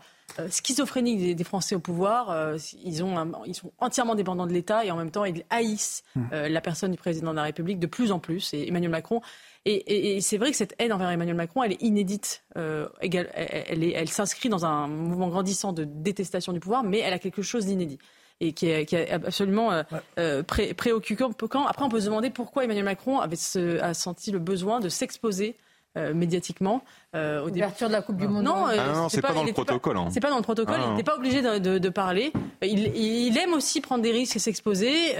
[0.49, 2.55] schizophrénique des, Français au pouvoir.
[2.83, 6.21] ils, ont ils sont entièrement dépendants de l'État et en même temps ils haïssent mmh.
[6.31, 8.53] la personne du président de la République de plus en plus.
[8.53, 9.21] Et Emmanuel Macron
[9.65, 12.43] et, c'est vrai que cette haine envers Emmanuel Macron, elle est inédite.
[12.57, 17.19] Euh, elle, elle, s'inscrit dans un mouvement grandissant de détestation du pouvoir, mais elle a
[17.19, 17.97] quelque chose d'inédit
[18.41, 19.83] et qui est, absolument euh,
[20.19, 21.31] euh, préoccupant.
[21.65, 23.37] Après, on peut se demander pourquoi Emmanuel Macron avait
[23.81, 25.55] a senti le besoin de s'exposer
[25.95, 26.83] médiatiquement
[27.15, 28.43] euh, Ouverture de la Coupe du Monde.
[28.43, 29.97] Non, ah c'est pas, dans le protocole.
[30.11, 30.79] C'est pas dans le protocole.
[30.89, 32.33] il n'est pas obligé de, parler.
[32.61, 35.11] Il, aime aussi prendre des risques et s'exposer.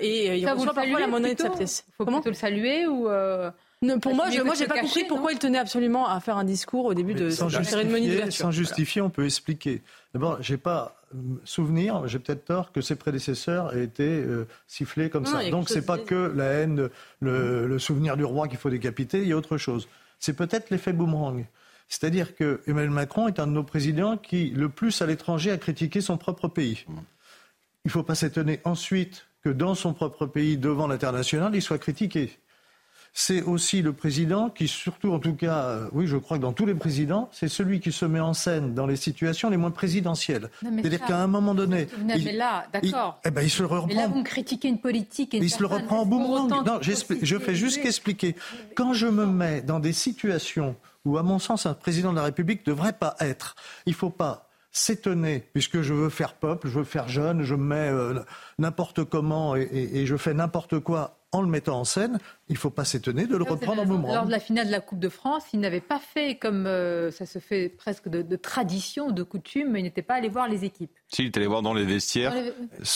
[0.00, 1.84] et il reçoit parfois la monnaie de sa pièce.
[1.96, 3.08] Faut Comment le saluer ou
[4.00, 6.84] pour moi, je, moi, j'ai pas compris pourquoi il tenait absolument à faire un discours
[6.84, 8.32] au début de cette cérémonie d'ouverture.
[8.32, 9.82] Sans justifier, on peut expliquer.
[10.14, 15.10] D'abord, j'ai pas euh, souvenir, j'ai peut-être tort, que ses prédécesseurs aient été euh, sifflés
[15.10, 15.50] comme ça.
[15.50, 19.28] Donc c'est pas que la haine, le, le souvenir du roi qu'il faut décapiter, il
[19.28, 19.88] y a autre chose.
[20.22, 21.44] C'est peut-être l'effet boomerang.
[21.88, 25.58] C'est-à-dire que Emmanuel Macron est un de nos présidents qui, le plus à l'étranger, a
[25.58, 26.86] critiqué son propre pays.
[26.88, 31.78] Il ne faut pas s'étonner ensuite que dans son propre pays, devant l'international, il soit
[31.78, 32.38] critiqué
[33.14, 36.52] c'est aussi le président qui, surtout en tout cas, euh, oui, je crois que dans
[36.52, 39.70] tous les présidents, c'est celui qui se met en scène dans les situations les moins
[39.70, 40.48] présidentielles.
[40.62, 41.88] C'est-à-dire qu'à un moment donné.
[41.98, 43.20] Non, mais là, d'accord.
[43.24, 43.86] Eh ben, il se le reprend.
[43.86, 45.34] Mais là, vous critiquez une politique.
[45.34, 46.50] Et il se le reprend en boomerang.
[46.64, 48.34] Non, je fais juste qu'expliquer.
[48.74, 52.24] Quand je me mets dans des situations où, à mon sens, un président de la
[52.24, 53.56] République ne devrait pas être,
[53.86, 57.54] il ne faut pas s'étonner, puisque je veux faire peuple, je veux faire jeune, je
[57.54, 58.20] me mets euh,
[58.58, 62.18] n'importe comment et, je fais n'importe quoi en le mettant en scène,
[62.48, 64.12] il ne faut pas s'étonner de le reprendre en moment.
[64.12, 67.10] Lors de la finale de la Coupe de France, il n'avait pas fait comme euh,
[67.10, 70.92] ça se fait presque de, tradition, de coutume, il n'était pas allé voir les équipes.
[71.08, 72.34] Si, il est allé voir dans les vestiaires,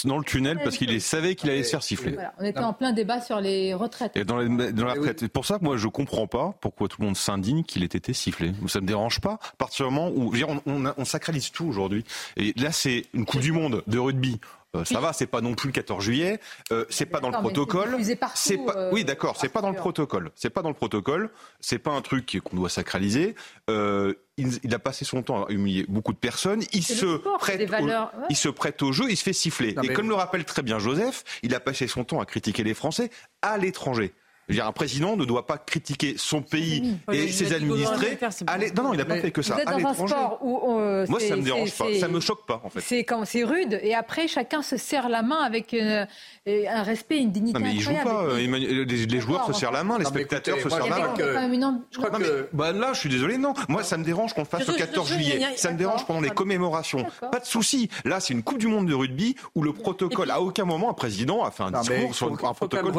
[0.05, 2.17] dans, le tunnel, parce qu'il savait qu'il allait se faire siffler.
[2.39, 4.17] on était en plein débat sur les retraites.
[4.17, 5.21] Et dans, la retraite.
[5.21, 7.83] C'est pour ça que moi, je ne comprends pas pourquoi tout le monde s'indigne qu'il
[7.83, 8.53] ait été sifflé.
[8.69, 11.65] Ça ne me dérange pas, à partir du moment où on, on, on sacralise tout
[11.65, 12.05] aujourd'hui.
[12.37, 14.41] Et là, c'est une Coupe du Monde de rugby.
[14.77, 16.41] Euh, ça va, c'est pas non plus le 14 juillet,
[16.73, 17.97] euh, c'est pas dans le protocole.
[18.35, 20.31] C'est pas, euh, oui, d'accord, c'est pas dans le protocole.
[20.35, 21.31] C'est pas dans le protocole.
[21.61, 23.35] C'est pas un truc qu'on doit sacraliser.
[23.71, 26.63] Euh, il, il, a passé son temps à humilier beaucoup de personnes.
[26.73, 28.27] Il se sport, prête, valeurs, au, ouais.
[28.31, 29.75] il se prête au jeu, il se fait siffler.
[29.75, 32.63] Non, Et comme le rappelle très bien Joseph, il a passé son temps à critiquer
[32.63, 33.11] les Français
[33.41, 34.13] à l'étranger.
[34.49, 38.19] Dire, un président ne doit pas critiquer son pays oui, et ses administrés.
[38.47, 39.55] Allez, non, non, il n'a pas fait que ça.
[39.55, 42.47] Vous êtes dans un sport où euh, moi, ça me dérange pas, ça me choque
[42.47, 42.81] pas en fait.
[42.81, 46.07] C'est quand c'est rude et après chacun se serre la main avec une,
[46.47, 47.59] un respect, une dignité.
[47.59, 48.27] Non, mais ils jouent pas.
[48.37, 51.81] Les, les, joueurs se serrent la main, les spectateurs se serrent la main.
[51.91, 53.55] Je crois que bah, là, je suis désolé, non.
[53.69, 55.41] Moi, ça me dérange qu'on le fasse le 14 juillet.
[55.57, 57.07] Ça me dérange pendant les commémorations.
[57.33, 57.89] Pas de souci.
[58.05, 60.95] Là, c'est une Coupe du Monde de rugby où le protocole, à aucun moment, un
[60.95, 62.93] président a fait un discours sur un protocole.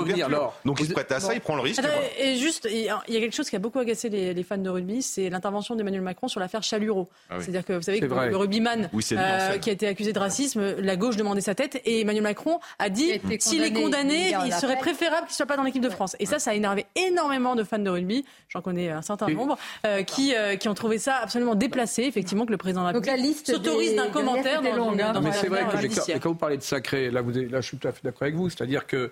[0.66, 1.81] Donc, il se prête à ça, il prend le risque.
[2.19, 4.69] Et juste, il y a quelque chose qui a beaucoup agacé les, les fans de
[4.69, 7.07] rugby, c'est l'intervention d'Emmanuel Macron sur l'affaire Chaluro.
[7.29, 7.43] Ah oui.
[7.43, 8.29] C'est-à-dire que vous savez que vrai.
[8.29, 11.81] le rugbyman oui, euh, qui a été accusé de racisme, la gauche demandait sa tête
[11.85, 15.63] et Emmanuel Macron a dit s'il est condamné, il serait préférable qu'il soit pas dans
[15.63, 16.15] l'équipe de France.
[16.19, 18.25] Et ça, ça a énervé énormément de fans de rugby.
[18.49, 22.45] J'en connais un certain nombre euh, qui, euh, qui ont trouvé ça absolument déplacé, effectivement,
[22.45, 25.47] que le président de la République s'autorise d'un commentaire dans, longue, dans, dans Mais c'est
[25.47, 28.01] vrai que quand vous parlez de sacré, là, vous, là, je suis tout à fait
[28.03, 28.49] d'accord avec vous.
[28.49, 29.11] C'est-à-dire que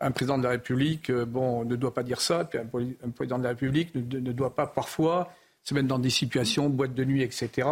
[0.00, 3.10] un président de la République euh, bon, ne doit pas dire ça, puis un, un
[3.10, 5.30] président de la République ne, ne, doit pas parfois
[5.62, 7.68] se mettre dans des situations, boîte de nuit, etc.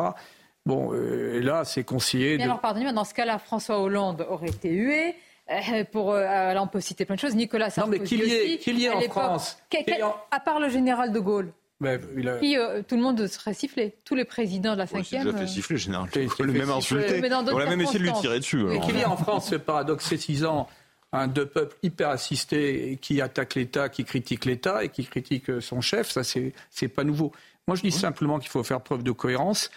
[0.66, 2.32] Bon, euh, et là, c'est conseillé.
[2.32, 2.42] Mais de...
[2.42, 5.14] alors, pardonnez-moi, dans ce cas-là, François Hollande aurait été hué.
[5.50, 7.34] Euh, pour, euh, là, on peut citer plein de choses.
[7.34, 9.58] Nicolas Sarkozy non, mais qu'il y ait, qu'il y ait en France.
[10.30, 11.52] À part le général de Gaulle.
[11.80, 12.36] Ben, il a...
[12.38, 13.94] Puis, euh, tout le monde serait sifflé.
[14.04, 15.24] Tous les présidents de la cinquième.
[15.24, 16.08] Ouais, déjà fait siffler, le général.
[16.14, 17.22] On l'a même insulté.
[17.52, 18.64] On l'a même essayé de lui tirer dessus.
[18.64, 20.68] Mais qu'il y ait en France ce paradoxe saisissant
[21.12, 25.80] un deux peuples hyper assistés qui attaquent l'État, qui critiquent l'État et qui critiquent son
[25.80, 27.32] chef, ça c'est pas nouveau.
[27.66, 29.70] Moi je dis simplement qu'il faut faire preuve de cohérence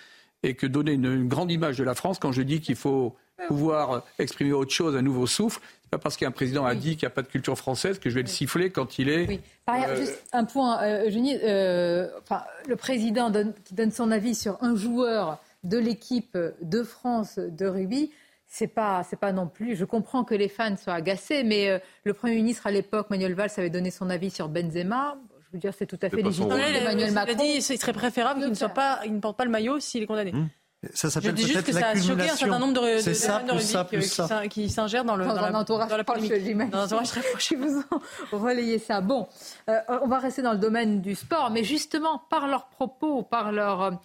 [0.43, 3.15] et que donner une, une grande image de la France quand je dis qu'il faut
[3.47, 5.59] pouvoir exprimer autre chose, un nouveau souffle.
[5.83, 8.09] C'est pas parce qu'un président a dit qu'il n'y a pas de culture française que
[8.09, 9.27] je vais le siffler quand il est.
[9.27, 9.39] Oui.
[9.65, 9.95] Par ailleurs, euh...
[9.97, 11.37] juste un point, euh, Eugénie.
[11.43, 16.83] Euh, enfin, le président donne, qui donne son avis sur un joueur de l'équipe de
[16.83, 18.11] France de rugby
[18.53, 19.77] c'est pas, c'est pas non plus.
[19.77, 23.33] Je comprends que les fans soient agacés, mais euh, le Premier ministre à l'époque, Manuel
[23.33, 25.15] Valls, avait donné son avis sur Benzema.
[25.39, 26.51] Je veux dire, c'est tout à fait légitime.
[26.51, 27.37] Emmanuel Macron.
[27.37, 30.03] dit, il serait préférable qu'il ne soit pas, il ne porte pas le maillot s'il
[30.03, 30.33] est condamné.
[30.33, 30.49] Mmh.
[30.93, 33.13] Ça s'appelle Je dis juste que ça a choqué un certain nombre de, de, de
[33.13, 34.47] ça, de ça, qui, ça.
[34.47, 36.31] qui s'ingèrent dans, le, dans, dans, la, entourage dans la polémique.
[36.31, 37.49] Proche, dans un entourage très proche.
[37.51, 37.83] Je vous
[38.33, 38.99] en relayer ça.
[38.99, 39.29] Bon,
[39.69, 43.53] euh, on va rester dans le domaine du sport, mais justement, par leurs propos, par
[43.53, 43.97] leur...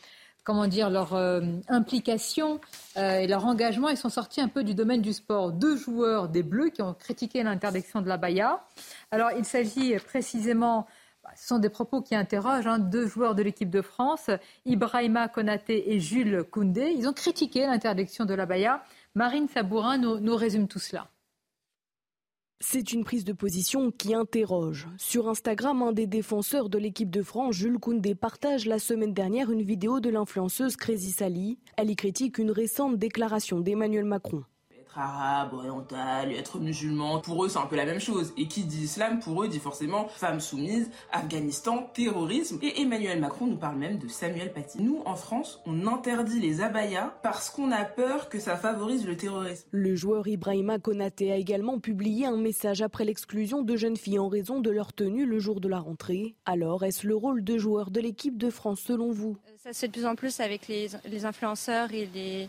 [0.46, 2.60] Comment dire, leur euh, implication
[2.96, 5.50] euh, et leur engagement, ils sont sortis un peu du domaine du sport.
[5.50, 8.64] Deux joueurs des Bleus qui ont critiqué l'interdiction de la Baïa.
[9.10, 10.86] Alors, il s'agit précisément,
[11.24, 14.30] bah, ce sont des propos qui interrogent, hein, deux joueurs de l'équipe de France,
[14.66, 16.94] Ibrahima Konaté et Jules Koundé.
[16.96, 18.84] Ils ont critiqué l'interdiction de la Baïa.
[19.16, 21.08] Marine Sabourin nous résume tout cela.
[22.60, 24.88] C'est une prise de position qui interroge.
[24.96, 29.50] Sur Instagram, un des défenseurs de l'équipe de France, Jules Koundé, partage la semaine dernière
[29.50, 31.58] une vidéo de l'influenceuse Crazy Sally.
[31.76, 34.42] Elle y critique une récente déclaration d'Emmanuel Macron.
[34.96, 38.32] Être arabe, oriental, être musulman, pour eux c'est un peu la même chose.
[38.38, 42.58] Et qui dit islam, pour eux dit forcément femme soumise, Afghanistan, terrorisme.
[42.62, 44.82] Et Emmanuel Macron nous parle même de Samuel Paty.
[44.82, 49.18] Nous, en France, on interdit les abayas parce qu'on a peur que ça favorise le
[49.18, 49.68] terrorisme.
[49.70, 54.28] Le joueur Ibrahima Konaté a également publié un message après l'exclusion de jeunes filles en
[54.28, 56.36] raison de leur tenue le jour de la rentrée.
[56.46, 59.36] Alors, est-ce le rôle de joueur de l'équipe de France selon vous?
[59.62, 62.48] Ça se fait de plus en plus avec les, les influenceurs et les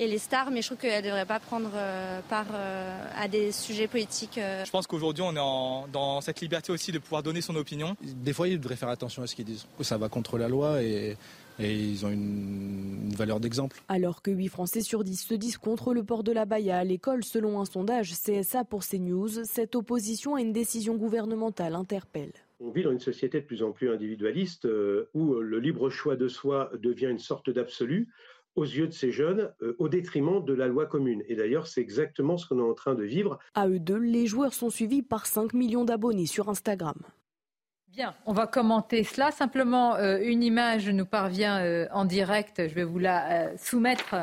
[0.00, 3.28] et les stars, mais je trouve qu'elles ne devraient pas prendre euh, part euh, à
[3.28, 4.38] des sujets politiques.
[4.38, 4.64] Euh.
[4.64, 7.94] Je pense qu'aujourd'hui, on est en, dans cette liberté aussi de pouvoir donner son opinion.
[8.02, 9.66] Des fois, ils devraient faire attention à ce qu'ils disent.
[9.82, 11.18] Ça va contre la loi et,
[11.58, 13.82] et ils ont une, une valeur d'exemple.
[13.88, 16.84] Alors que 8 Français sur 10 se disent contre le port de la baïa à
[16.84, 22.32] l'école, selon un sondage CSA pour CNews, cette opposition à une décision gouvernementale interpelle.
[22.58, 24.66] On vit dans une société de plus en plus individualiste
[25.14, 28.08] où le libre choix de soi devient une sorte d'absolu
[28.56, 31.22] aux yeux de ces jeunes euh, au détriment de la loi commune.
[31.28, 33.38] Et d'ailleurs, c'est exactement ce qu'on est en train de vivre.
[33.54, 36.96] À eux deux, les joueurs sont suivis par 5 millions d'abonnés sur Instagram.
[37.92, 39.32] Bien, on va commenter cela.
[39.32, 42.68] Simplement, euh, une image nous parvient euh, en direct.
[42.68, 44.14] Je vais vous la euh, soumettre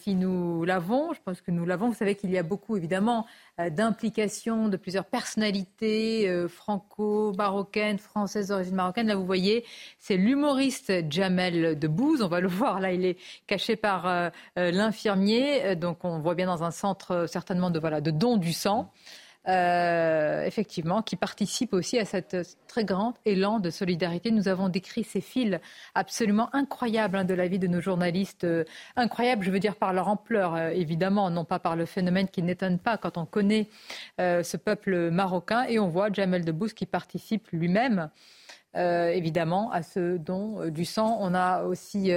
[0.00, 1.12] si nous l'avons.
[1.12, 1.88] Je pense que nous l'avons.
[1.88, 3.26] Vous savez qu'il y a beaucoup, évidemment,
[3.70, 9.06] d'implications de plusieurs personnalités franco-marocaines, françaises d'origine marocaine.
[9.06, 9.64] Là, vous voyez,
[9.98, 12.22] c'est l'humoriste Jamel Debbouze.
[12.22, 12.80] On va le voir.
[12.80, 15.76] Là, il est caché par l'infirmier.
[15.76, 18.92] Donc, on voit bien dans un centre certainement de, voilà, de don du sang.
[19.48, 22.36] Euh, effectivement, qui participent aussi à cette
[22.66, 24.30] très grand élan de solidarité.
[24.30, 25.58] Nous avons décrit ces fils
[25.94, 28.64] absolument incroyables hein, de la vie de nos journalistes, euh,
[28.96, 32.42] incroyables, je veux dire par leur ampleur, euh, évidemment, non pas par le phénomène qui
[32.42, 33.68] n'étonne pas quand on connaît
[34.18, 35.64] ce peuple marocain.
[35.64, 38.10] Et on voit Jamel Debbouze qui participe lui-même.
[38.74, 41.18] évidemment, à ce don du sang.
[41.20, 42.12] On a aussi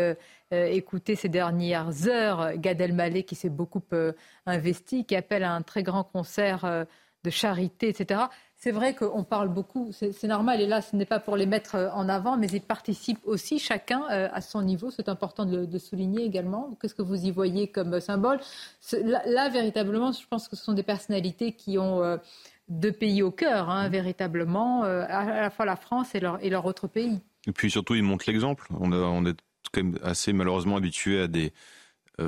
[0.52, 3.84] écouté ces dernières heures Gad Elmaleh qui s'est beaucoup
[4.46, 6.86] investi, qui appelle à un très grand concert
[7.24, 8.22] de charité, etc.
[8.58, 11.76] C'est vrai qu'on parle beaucoup, c'est normal, et là, ce n'est pas pour les mettre
[11.76, 14.92] euh, en avant, mais ils participent aussi chacun euh, à son niveau.
[14.92, 16.78] C'est important de, de, souligner également.
[16.80, 18.40] Qu'est-ce que vous y voyez comme symbole?
[18.94, 22.18] Là, véritablement, je pense que ce sont des personnalités qui ont euh,
[22.70, 26.66] deux pays au cœur, hein, véritablement, à la fois la France et leur, et leur
[26.66, 27.20] autre pays.
[27.48, 28.68] Et puis surtout, ils montrent l'exemple.
[28.80, 29.36] On, on est
[29.72, 31.50] quand même assez malheureusement habitué à des euh,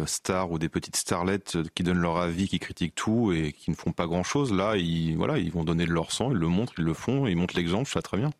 [0.06, 3.76] stars ou des petites starlettes qui donnent leur avis, qui critiquent tout et qui ne
[3.76, 4.54] font pas grand-chose.
[4.54, 7.28] Là, ils, voilà, ils vont donner de leur sang, ils le montrent, ils le font,
[7.28, 8.32] ils montrent l'exemple, ça très bien.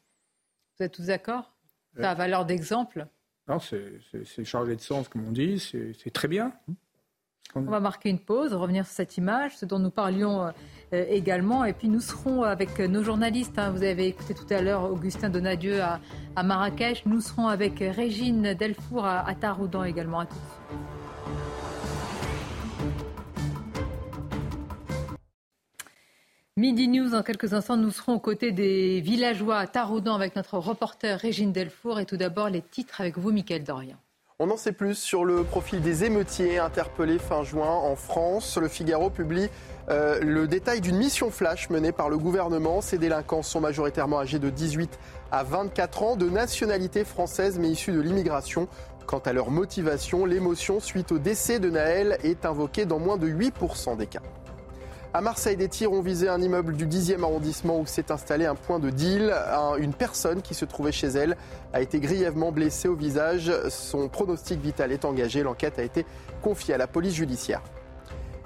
[0.78, 1.52] Vous êtes tous d'accord?
[2.00, 3.08] Ça a valeur d'exemple?
[3.48, 6.54] Non, c'est chargé de sens, comme on dit, c'est très bien.
[7.56, 10.52] On va marquer une pause, revenir sur cette image, ce dont nous parlions
[10.94, 11.66] euh, également.
[11.66, 13.60] Et puis nous serons avec nos journalistes.
[13.60, 13.70] Hein.
[13.72, 17.06] vous avez écouté tout à l'heure Augustin Donadieu à, Marrakech.
[17.06, 20.22] Nous serons avec Régine Delfour à, à Taroudan également.
[20.22, 20.93] À tous.
[26.56, 30.60] Midi News, en quelques instants, nous serons aux côtés des villageois à Taroudan avec notre
[30.60, 32.00] reporter Régine Delfour.
[32.00, 33.96] Et tout d'abord, les titres avec vous, Mickaël Dorian.
[34.38, 38.56] On en sait plus sur le profil des émeutiers interpellés fin juin en France.
[38.60, 39.50] Le Figaro publie
[39.90, 42.82] euh, le détail d'une mission flash menée par le gouvernement.
[42.82, 45.00] Ces délinquants sont majoritairement âgés de 18
[45.32, 48.68] à 24 ans, de nationalité française mais issus de l'immigration.
[49.08, 53.28] Quant à leur motivation, l'émotion suite au décès de Naël est invoquée dans moins de
[53.28, 54.22] 8% des cas.
[55.16, 58.56] À Marseille, des tirs ont visé un immeuble du 10e arrondissement où s'est installé un
[58.56, 59.32] point de deal.
[59.78, 61.38] Une personne qui se trouvait chez elle
[61.72, 63.52] a été grièvement blessée au visage.
[63.70, 65.44] Son pronostic vital est engagé.
[65.44, 66.08] L'enquête a été
[66.42, 67.62] confiée à la police judiciaire.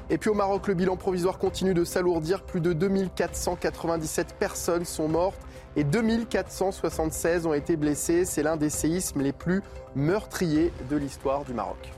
[0.09, 2.43] Et puis au Maroc, le bilan provisoire continue de s'alourdir.
[2.43, 5.39] Plus de 2497 personnes sont mortes
[5.77, 8.25] et 2476 ont été blessées.
[8.25, 9.63] C'est l'un des séismes les plus
[9.95, 11.93] meurtriers de l'histoire du Maroc.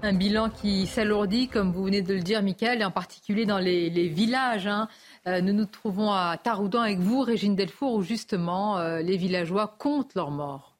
[0.00, 3.58] Un bilan qui s'alourdit, comme vous venez de le dire, Michael, et en particulier dans
[3.58, 4.68] les, villages.
[4.68, 4.86] Hein.
[5.26, 9.74] Euh, nous nous trouvons à Taroudan avec vous, Régine Delfour, où justement euh, les villageois
[9.76, 10.76] comptent leurs morts.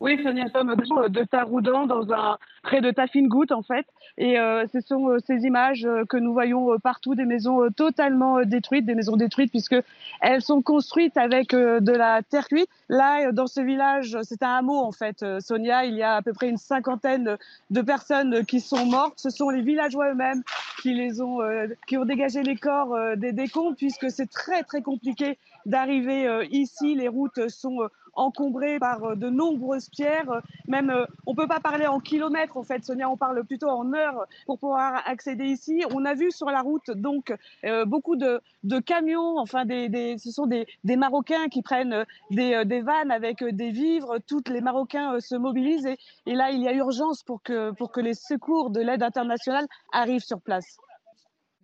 [0.00, 3.86] Oui, Sonia, nous sommes de Taroudan, dans un, près de Tafingout, en fait.
[4.18, 8.42] Et euh, ce sont euh, ces images euh, que nous voyons partout, des maisons totalement
[8.42, 9.76] détruites, des maisons détruites puisque
[10.20, 12.68] elles sont construites avec de la terre cuite.
[12.88, 15.84] Là, dans ce village, c'est un hameau en fait, Sonia.
[15.84, 17.36] Il y a à peu près une cinquantaine
[17.70, 19.18] de personnes qui sont mortes.
[19.18, 20.42] Ce sont les villageois eux-mêmes
[20.80, 21.40] qui les ont,
[21.86, 26.94] qui ont dégagé les corps des décombres puisque c'est très très compliqué d'arriver ici.
[26.94, 30.42] Les routes sont encombré par euh, de nombreuses pierres.
[30.68, 33.92] Même, euh, on peut pas parler en kilomètres, en fait, Sonia, on parle plutôt en
[33.94, 35.82] heures pour pouvoir accéder ici.
[35.92, 37.34] On a vu sur la route, donc,
[37.64, 38.40] euh, beaucoup de,
[38.80, 40.66] camions, enfin, des, ce sont des,
[40.96, 44.18] Marocains qui prennent des, des, vannes avec des vivres.
[44.26, 47.90] Tous les Marocains se mobilisent et, et, là, il y a urgence pour que, pour
[47.90, 50.76] que les secours de l'aide internationale arrivent sur place.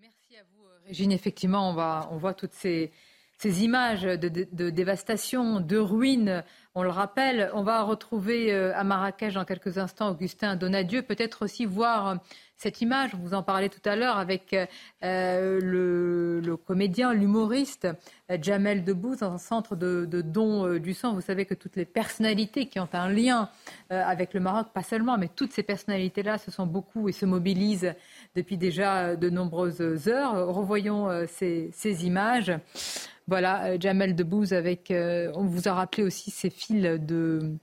[0.01, 1.13] Merci à vous, Régine.
[1.13, 2.91] Effectivement, on, va, on voit toutes ces
[3.39, 6.43] ces images de, dévastation, de ruines.
[6.75, 11.43] On le rappelle, on va retrouver euh, à Marrakech dans quelques instants Augustin Donadieu, peut-être
[11.45, 12.19] aussi voir
[12.59, 14.55] cette image, vous en parlez tout à l'heure, avec
[15.05, 17.87] euh, le, comédien, l'humoriste
[18.33, 21.15] euh, Jamel Debbouze, dans un centre de, dons euh, du sang.
[21.15, 23.49] Vous savez que toutes les personnalités qui ont un lien
[23.91, 27.95] avec le Maroc, pas seulement, mais toutes ces personnalités-là se sont beaucoup et se mobilisent
[28.37, 30.49] depuis déjà de nombreuses heures.
[30.49, 31.71] Revoyons ces,
[32.05, 32.53] images.
[33.27, 37.59] Voilà, Jamel Debbouze avec, on vous a rappelé aussi ces fils de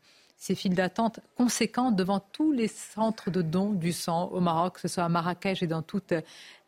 [0.45, 4.81] ces files d'attente conséquentes devant tous les centres de dons du sang au Maroc, que
[4.81, 6.13] ce soit à Marrakech et dans toutes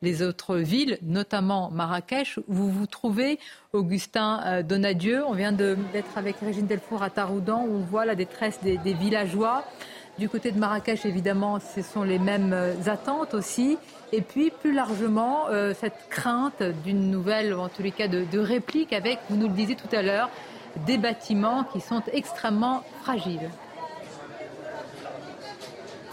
[0.02, 3.40] les autres villes, notamment Marrakech, où vous vous trouvez,
[3.74, 5.24] Augustin euh, Donadieu.
[5.26, 9.64] On vient d'être avec Régine Delfour à Taroudan, où on voit la détresse des, villageois.
[10.18, 13.78] Du côté de Marrakech, évidemment, ce sont les mêmes euh, attentes aussi.
[14.12, 18.26] Et puis, plus largement, euh, cette crainte d'une nouvelle, ou en tous les cas de,
[18.26, 20.32] de réplique avec, vous nous le disiez tout à l'heure,
[20.88, 23.50] des bâtiments qui sont extrêmement fragiles.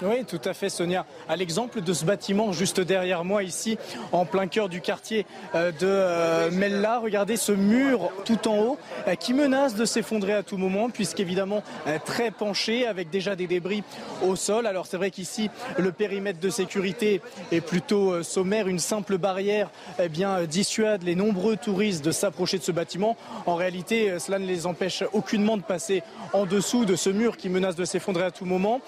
[0.06, 1.06] Oui, tout à fait, Sonia.
[1.30, 3.78] À l'exemple de ce bâtiment juste derrière moi ici,
[4.12, 5.24] en plein cœur du quartier
[5.54, 8.78] euh, de euh, Mella, regardez ce mur tout en haut
[9.08, 11.62] euh, qui menace de s'effondrer à tout moment, puisqu'évidemment
[12.04, 13.82] très penché, avec déjà des débris
[14.22, 14.66] au sol.
[14.66, 15.48] Alors c'est vrai qu'ici,
[15.78, 18.68] le périmètre de sécurité est plutôt sommaire.
[18.68, 23.16] Une simple barrière eh bien, dissuade les nombreux touristes de s'approcher de ce bâtiment.
[23.46, 26.02] En réalité, cela ne les empêche aucunement de passer
[26.32, 28.80] en dessous de ce mur qui menace de s'effondrer à tout moment.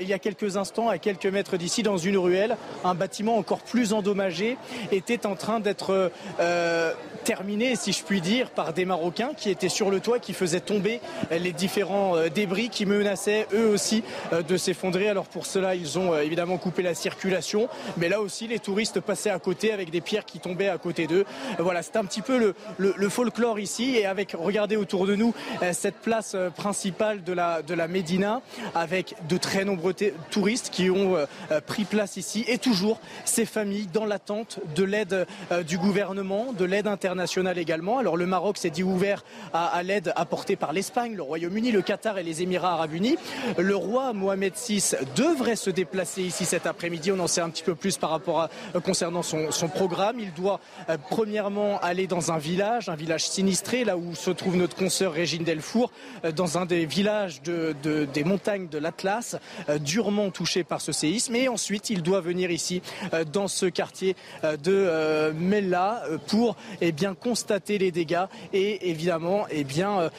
[0.00, 3.60] il y a quelques instants, à quelques mètres d'ici, dans une ruelle, un bâtiment encore
[3.60, 4.56] plus endommagé
[4.92, 6.10] était en train d'être
[6.40, 6.92] euh,
[7.24, 10.60] terminé, si je puis dire, par des Marocains qui étaient sur le toit, qui faisaient
[10.60, 11.00] tomber
[11.30, 15.08] les différents euh, débris qui menaçaient eux aussi euh, de s'effondrer.
[15.08, 19.30] Alors pour cela, ils ont évidemment coupé la circulation, mais là aussi, les touristes passaient
[19.30, 21.24] à côté avec des pierres qui tombaient à côté d'eux.
[21.58, 23.96] Voilà, c'est un petit peu le, folklore ici.
[23.96, 25.32] Et avec, regardez autour de nous,
[25.72, 28.42] cette place principale de la, de la Médina,
[28.74, 29.94] avec de très nombreux
[30.36, 34.84] touristes qui ont euh, euh, pris place ici et toujours ces familles dans l'attente de
[34.84, 37.96] l'aide euh, du gouvernement, de l'aide internationale également.
[37.96, 42.18] Alors le Maroc s'est dit ouvert à, l'aide apportée par l'Espagne, le Royaume-Uni, le Qatar
[42.18, 43.16] et les Émirats arabes unis.
[43.56, 47.10] Le roi Mohamed VI devrait se déplacer ici cet après-midi.
[47.12, 48.50] On en sait un petit peu plus par rapport à
[48.84, 50.20] concernant son, programme.
[50.20, 50.60] Il doit
[51.08, 55.44] premièrement aller dans un village, un village sinistré, là où se trouve notre consoeur Régine
[55.44, 55.90] Delfour,
[56.34, 59.36] dans un des villages de, des montagnes de l'Atlas,
[59.80, 61.34] durement touché par ce séisme.
[61.36, 62.82] Et ensuite, il doit venir ici,
[63.12, 68.90] euh, dans ce quartier euh, de euh, Mella, pour eh bien, constater les dégâts et
[68.90, 70.10] évidemment eh bien,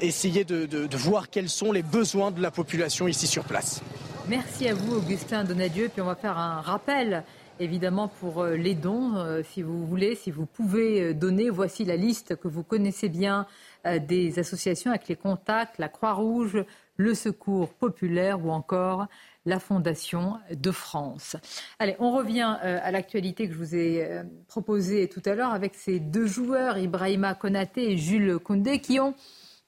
[0.00, 3.80] essayer de, voir quels sont les besoins de la population ici sur place.
[4.28, 5.88] Merci à vous, Augustin Donadieu.
[5.92, 7.24] Puis on va faire un rappel
[7.60, 11.50] évidemment pour les dons, si vous voulez, si vous pouvez donner.
[11.50, 13.46] Voici la liste que vous connaissez bien
[13.84, 16.64] des associations avec les contacts, la Croix-Rouge,
[16.98, 19.06] le Secours populaire ou encore
[19.46, 21.36] la Fondation de France.
[21.78, 25.52] Allez, on revient euh, à l'actualité que je vous ai euh, proposée tout à l'heure
[25.52, 29.14] avec ces deux joueurs, Ibrahima Konaté et Jules Koundé, qui ont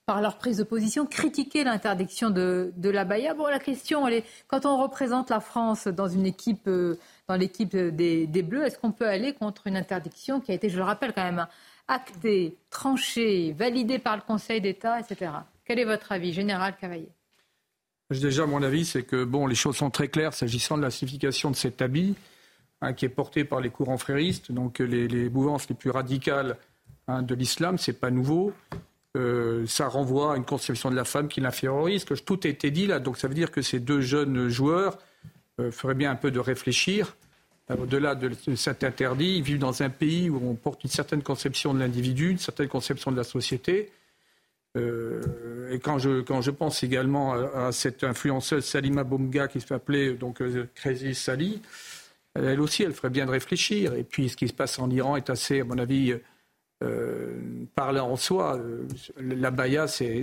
[0.07, 3.32] par leur prise de position, critiqué l'interdiction de, la Baïa.
[3.32, 6.98] Bon, la question, elle est, quand on représente la France dans une équipe, euh,
[7.28, 10.69] dans l'équipe des, des, Bleus, est-ce qu'on peut aller contre une interdiction qui a été,
[10.69, 11.47] je le rappelle quand même,
[11.86, 15.31] actée, tranchée, validée par le Conseil d'État, etc.
[15.65, 17.09] Quel est votre avis, Général Cavaillé
[18.10, 21.50] Déjà, mon avis, c'est que bon, les choses sont très claires s'agissant de la signification
[21.50, 22.16] de cet habit,
[22.80, 26.56] hein, qui est porté par les courants fréristes, donc les, les mouvances les plus radicales
[27.06, 28.52] hein, de l'islam, c'est pas nouveau.
[29.16, 32.04] Euh, ça renvoie à une conception de la femme qui l'infériorise.
[32.04, 34.98] Tout a été dit là, donc ça veut dire que ces deux jeunes joueurs
[35.60, 37.16] euh, feraient bien un peu de réfléchir.
[37.70, 41.22] Euh, au-delà de cet interdit, ils vivent dans un pays où on porte une certaine
[41.22, 43.90] conception de l'individu, une certaine conception de la société.
[44.76, 50.14] Euh, et quand je, quand je pense également à, cette influenceuse Salima Boumga qui appeler
[50.14, 51.60] donc euh, Crazy Sally,
[52.34, 53.94] elle aussi, elle ferait bien de réfléchir.
[53.94, 56.14] Et puis, ce qui se passe en Iran est assez, à mon avis,
[56.82, 58.56] euh, parlant en soi.
[58.56, 58.86] Euh,
[59.18, 60.22] la baya, c'est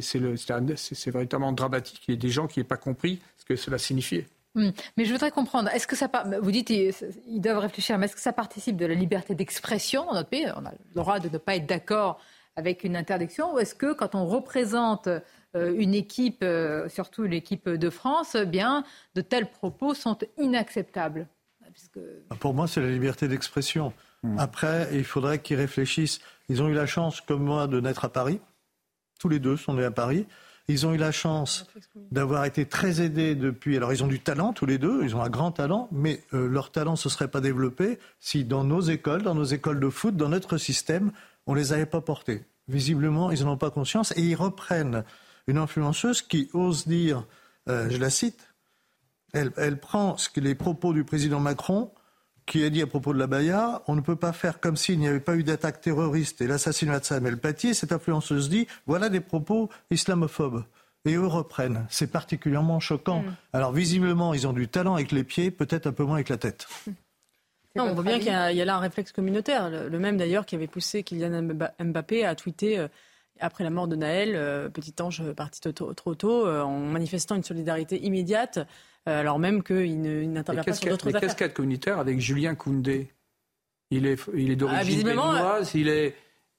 [1.07, 2.01] véritablement dramatique.
[2.07, 4.25] Il y a des gens qui n'ont pas compris ce que cela signifiait.
[4.55, 4.71] Hmm.
[4.97, 6.09] Mais je voudrais comprendre, est-ce que ça,
[6.41, 10.13] vous dites ils doivent réfléchir, mais est-ce que ça participe de la liberté d'expression dans
[10.13, 10.47] notre pays?
[10.55, 12.19] On a le droit de ne pas être d'accord
[12.57, 17.69] avec une interdiction Ou est-ce que quand on représente euh, une équipe, euh, surtout l'équipe
[17.69, 18.83] de France, eh bien,
[19.15, 21.27] de tels propos sont inacceptables?
[22.29, 23.93] Ah, Pour moi, c'est la liberté d'expression.
[24.23, 24.39] Hmm.
[24.39, 26.19] Après, il faudrait qu'ils réfléchissent.
[26.49, 28.39] Ils ont eu la chance, comme moi, de naître à Paris.
[29.19, 30.25] Tous les deux sont nés à Paris.
[30.69, 31.65] Ils ont eu la chance
[32.11, 33.77] d'avoir été très aidés depuis.
[33.77, 35.01] Alors, ils ont du talent, tous les deux.
[35.03, 38.43] Ils ont un grand talent, mais euh, leur talent ne se serait pas développé si,
[38.43, 41.11] dans nos écoles, dans nos écoles de foot, dans notre système,
[41.47, 42.45] on ne les avait pas portés.
[42.67, 45.03] Visiblement, ils n'en ont pas conscience et ils reprennent
[45.47, 47.25] une influenceuse qui ose dire,
[47.69, 48.53] euh, je la cite,
[49.33, 51.91] elle, prend ce que les propos du président Macron
[52.45, 54.99] qui a dit à propos de la Baïa, on ne peut pas faire comme s'il
[54.99, 57.75] n'y avait pas eu d'attaque terroriste et l'assassinat de Samuel Paty.
[57.75, 60.63] Cette influenceuse dit, voilà des propos islamophobes.
[61.03, 61.85] Et eux reprennent.
[61.89, 63.21] C'est particulièrement choquant.
[63.21, 63.35] Mm.
[63.53, 66.37] Alors visiblement, ils ont du talent avec les pieds, peut-être un peu moins avec la
[66.37, 66.67] tête.
[67.85, 70.67] on voit bien qu'il y, a là un réflexe communautaire, le, même d'ailleurs qui avait
[70.67, 71.43] poussé Kylian
[71.79, 72.87] Mbappé à tweeter euh,
[73.39, 77.43] après la mort de Naël, euh, petit ange parti trop, tôt, euh, en manifestant une
[77.43, 78.59] solidarité immédiate,
[79.05, 81.21] alors même qu'il n'intervient pas sur d'autres affaires.
[81.21, 83.13] cascade communautaire avec Julien Koundé
[83.89, 86.15] Il est, il est d'origine ah, il est...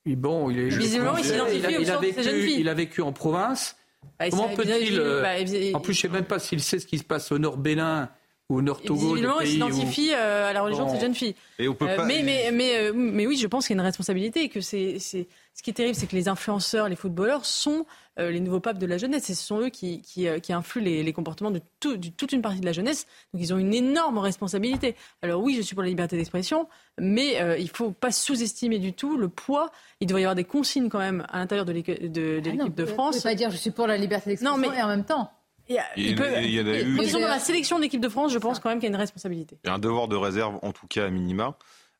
[0.07, 0.69] Bon, il est.
[0.69, 3.77] Visiblement, il il, a, vécu, il a vécu en province.
[4.19, 4.97] Bah, Comment peut-il.
[4.97, 5.35] Bah,
[5.77, 7.59] en plus, je ne sais même pas s'il sait ce qui se passe au Nord
[7.59, 8.09] Bénin
[8.49, 9.15] ou au Nord Togo.
[9.15, 11.35] Visiblement, il s'identifie à la religion de cette jeune fille.
[11.59, 12.05] Et on peut pas...
[12.05, 14.99] mais, mais, mais, mais, oui, je pense qu'il y a une responsabilité et que c'est,
[14.99, 17.85] ce qui est terrible, c'est que les influenceurs, les footballeurs sont
[18.17, 19.31] les nouveaux papes de la jeunesse.
[19.31, 22.33] Et ce sont eux qui, qui, qui influent les, les, comportements de, tout, de, toute
[22.33, 23.07] une partie de la jeunesse.
[23.33, 24.97] Donc ils ont une énorme responsabilité.
[25.23, 26.69] Alors oui, je suis pour la liberté d'expression,
[26.99, 29.71] mais il ne faut pas sous-estimer du tout le poids.
[30.01, 32.69] Il devrait y avoir des consignes quand même à l'intérieur de l'équipe de, de, ah
[32.69, 33.17] de France.
[33.17, 35.05] Vous ne pas dire je suis pour la liberté d'expression non, mais, et en même
[35.05, 35.31] temps.
[35.69, 37.13] Il y a, il, peut, il y en a eu.
[37.13, 39.59] Dans la sélection d'équipe de France, je pense quand même qu'il y a une responsabilité.
[39.65, 41.57] Il y a un devoir de réserve, en tout cas à minima.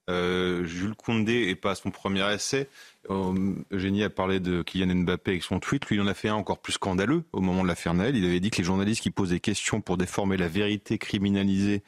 [0.09, 2.69] Euh, Jules Koundé est pas à son premier essai.
[3.11, 5.87] Euh, Eugénie a parlé de Kylian Mbappé avec son tweet.
[5.87, 8.17] Lui, il en a fait un encore plus scandaleux au moment de l'affaire Naël.
[8.17, 11.83] Il avait dit que les journalistes qui posent des questions pour déformer la vérité, criminalisée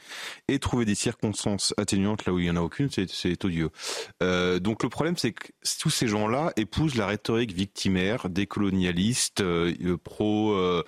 [0.49, 3.71] et trouver des circonstances atténuantes là où il n'y en a aucune, c'est odieux.
[4.23, 5.49] Euh, donc le problème, c'est que
[5.81, 10.83] tous ces gens-là épousent la rhétorique victimaire, décolonialiste, euh, pro, euh,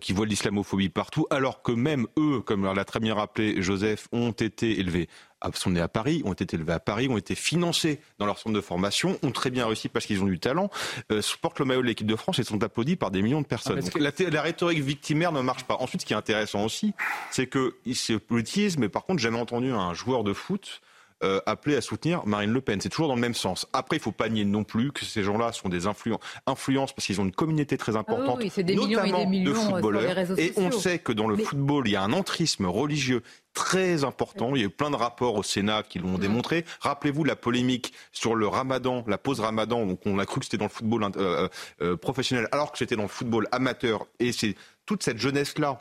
[0.00, 4.32] qui voient l'islamophobie partout, alors que même eux, comme l'a très bien rappelé Joseph, ont
[4.32, 5.08] été élevés
[5.54, 8.54] sont nés à Paris, ont été élevés à Paris, ont été financés dans leur centre
[8.54, 10.70] de formation, ont très bien réussi parce qu'ils ont du talent,
[11.12, 13.46] euh, portent le maillot de l'équipe de France et sont applaudis par des millions de
[13.46, 13.78] personnes.
[13.78, 15.76] Ah, Donc, la, rhétorique victimaire ne marche pas.
[15.80, 16.94] Ensuite, ce qui est intéressant aussi,
[17.30, 20.80] c'est qu'ils se politisent, mais par contre, jamais entendu un joueur de foot
[21.22, 22.80] euh, appelé à soutenir Marine Le Pen.
[22.80, 23.66] C'est toujours dans le même sens.
[23.72, 27.20] Après, il faut pas nier non plus que ces gens-là sont des influences parce qu'ils
[27.20, 30.38] ont une communauté très importante, ah des notamment et des de footballeurs.
[30.38, 33.22] Et on sait que dans le football, il y a un entrisme religieux
[33.54, 34.54] très important.
[34.54, 36.64] Il y a eu plein de rapports au Sénat qui l'ont démontré.
[36.80, 40.58] Rappelez-vous la polémique sur le ramadan, la pause ramadan, donc on a cru que c'était
[40.58, 41.48] dans le football euh,
[41.80, 44.06] euh, professionnel, alors que c'était dans le football amateur.
[44.18, 45.80] Et c'est toute cette jeunesse-là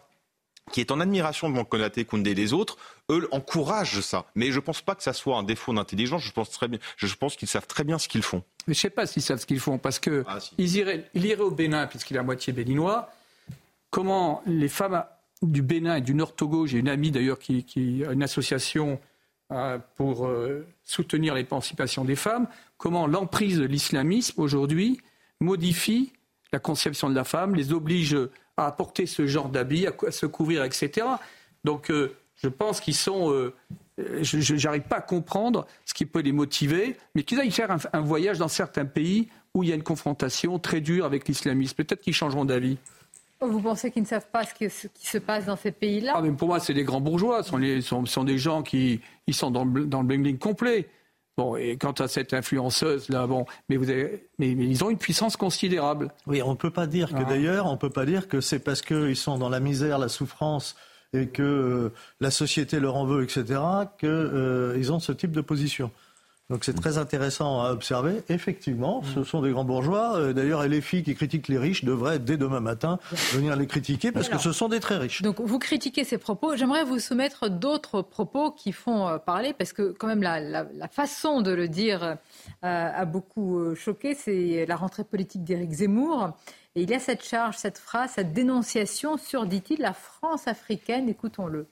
[0.72, 2.78] qui est en admiration devant Konaté, Koundé et les autres,
[3.10, 4.26] eux encouragent ça.
[4.36, 6.22] Mais je ne pense pas que ça soit un défaut d'intelligence.
[6.22, 6.80] Je pense très bien.
[6.96, 8.44] Je pense qu'ils savent très bien ce qu'ils font.
[8.68, 11.42] Mais je ne sais pas s'ils savent ce qu'ils font parce que ah, iraient, irait
[11.42, 13.10] au Bénin puisqu'il est à moitié béninois.
[13.90, 15.04] Comment les femmes
[15.52, 19.00] du Bénin et du Nord Togo, j'ai une amie d'ailleurs qui, a une association
[19.52, 22.48] euh, pour euh, soutenir l'émancipation des femmes.
[22.78, 25.00] Comment l'emprise de l'islamisme aujourd'hui
[25.40, 26.14] modifie
[26.52, 28.18] la conception de la femme, les oblige
[28.58, 31.08] à apporter ce genre d'habits, à, se couvrir, etc.
[31.64, 33.52] Donc euh, je pense qu'ils sont...
[33.98, 38.02] Je n'arrive pas à comprendre ce qui peut les motiver, mais qu'ils aillent faire un,
[38.02, 41.76] voyage dans certains pays où il y a une confrontation très dure avec l'islamisme.
[41.76, 42.80] Peut-être qu'ils changeront d'avis.
[43.48, 46.48] Vous pensez qu'ils ne savent pas ce qui, se passe dans ces pays-là ah, Pour
[46.48, 47.44] moi, c'est des grands bourgeois.
[47.44, 50.88] Ce sont, sont, des gens qui ils sont dans le, dans le bling complet.
[51.36, 55.00] Bon, et quant à cette influenceuse là, bon, mais vous avez, mais, ils ont une
[55.00, 56.12] puissance considérable.
[56.28, 57.24] Oui, on ne peut pas dire que ah.
[57.24, 60.76] d'ailleurs, on peut pas dire que c'est parce qu'ils sont dans la misère, la souffrance
[61.14, 63.60] et que euh, la société leur en veut, etc.,
[64.00, 65.92] qu'ils euh, ont ce type de position.
[66.54, 68.22] Donc c'est très intéressant à observer.
[68.30, 70.18] Effectivement, ce sont des grands bourgeois.
[70.18, 73.00] Euh, d'ailleurs, les filles qui critiquent les riches devraient, dès demain matin,
[73.32, 75.24] venir les critiquer parce que ce sont des très riches.
[75.24, 76.56] Donc vous critiquez ces propos.
[76.56, 81.42] J'aimerais vous soumettre d'autres propos qui font euh, parler parce que quand même la, façon
[81.42, 82.16] de le dire euh,
[82.62, 84.14] a beaucoup choqué.
[84.14, 86.38] C'est la rentrée politique d'Éric Zemmour.
[86.76, 91.10] Et il y a cette charge, cette phrase, cette dénonciation sur, dit-il, la France africaine.
[91.10, 91.66] Écoutons-le.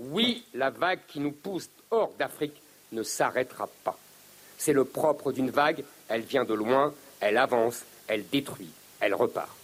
[0.00, 2.62] Oui, la vague qui nous pousse hors d'Afrique
[2.92, 3.98] ne s'arrêtera pas.
[4.56, 8.70] C'est le propre d'une vague, elle vient de loin, elle avance, elle détruit,
[9.00, 9.54] elle repart.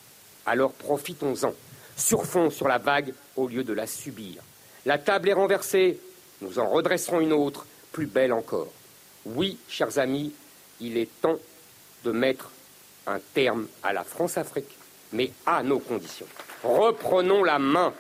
[0.45, 1.55] Alors profitons-en,
[1.97, 4.43] surfons sur la vague au lieu de la subir.
[4.85, 5.99] La table est renversée,
[6.43, 8.73] nous en redresserons une autre, plus belle encore.
[9.25, 10.35] Oui, chers amis,
[10.81, 11.39] il est temps
[12.05, 12.51] de mettre
[13.07, 14.77] un terme à la France-Afrique,
[15.13, 16.27] mais à nos conditions.
[16.63, 17.95] Reprenons la main.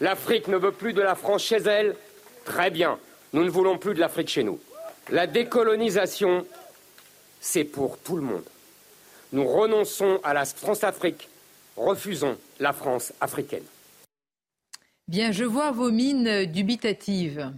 [0.00, 1.96] L'Afrique ne veut plus de la France chez elle.
[2.44, 2.98] Très bien,
[3.32, 4.60] nous ne voulons plus de l'Afrique chez nous.
[5.10, 6.46] La décolonisation,
[7.40, 8.44] c'est pour tout le monde.
[9.32, 11.28] Nous renonçons à la France-Afrique,
[11.76, 13.64] refusons la France africaine.
[15.06, 17.52] Bien, je vois vos mines dubitatives.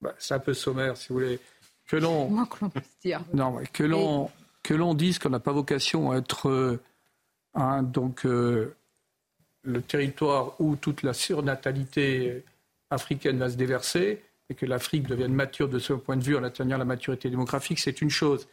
[0.00, 1.40] Bah, c'est un peu sommaire, si vous voulez.
[1.88, 2.28] Que l'on,
[3.32, 4.30] non, que l'on,
[4.62, 6.80] que l'on dise qu'on n'a pas vocation à être euh,
[7.54, 8.74] un, donc euh,
[9.66, 12.44] le territoire où toute la surnatalité
[12.90, 16.44] africaine va se déverser, et que l'Afrique devienne mature de ce point de vue en
[16.44, 18.46] atteignant la maturité démographique, c'est une chose.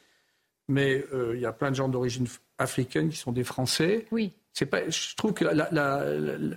[0.68, 2.28] Mais euh, il y a plein de gens d'origine
[2.58, 4.08] africaine qui sont des Français.
[4.12, 4.32] Oui.
[4.54, 6.06] C'est pas, je trouve que la,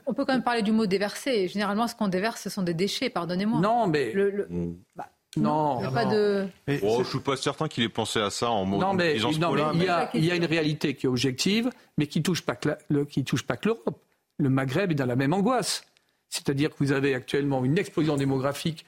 [0.07, 1.49] On peut quand même parler du mot déverser.
[1.49, 3.61] Généralement, ce qu'on déverse, ce sont des déchets, pardonnez-moi.
[3.61, 4.13] Non, mais...
[4.13, 4.77] Le, mm.
[4.95, 5.09] bah,
[5.39, 5.93] non, non.
[5.93, 6.47] Pas de...
[6.83, 8.79] Oh, je suis pas certain qu'il ait pensé à ça en mot.
[8.79, 11.71] Non, mais, non, mais il, y a, il y, a, une réalité qui est objective,
[11.99, 13.99] mais qui touche pas que le, qui touche pas que l'Europe.
[14.39, 15.85] Le Maghreb est dans la même angoisse.
[16.29, 18.85] C'est-à-dire que vous avez actuellement une explosion démographique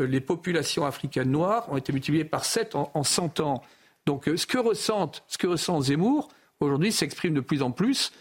[0.00, 3.62] euh, les populations africaines noires ont été multipliées par 7 en, 100 ans.
[4.06, 6.28] Donc euh, ce que, ressentent, ce que ressent Zemmour,
[6.60, 8.12] aujourd'hui, s'exprime de plus en plus.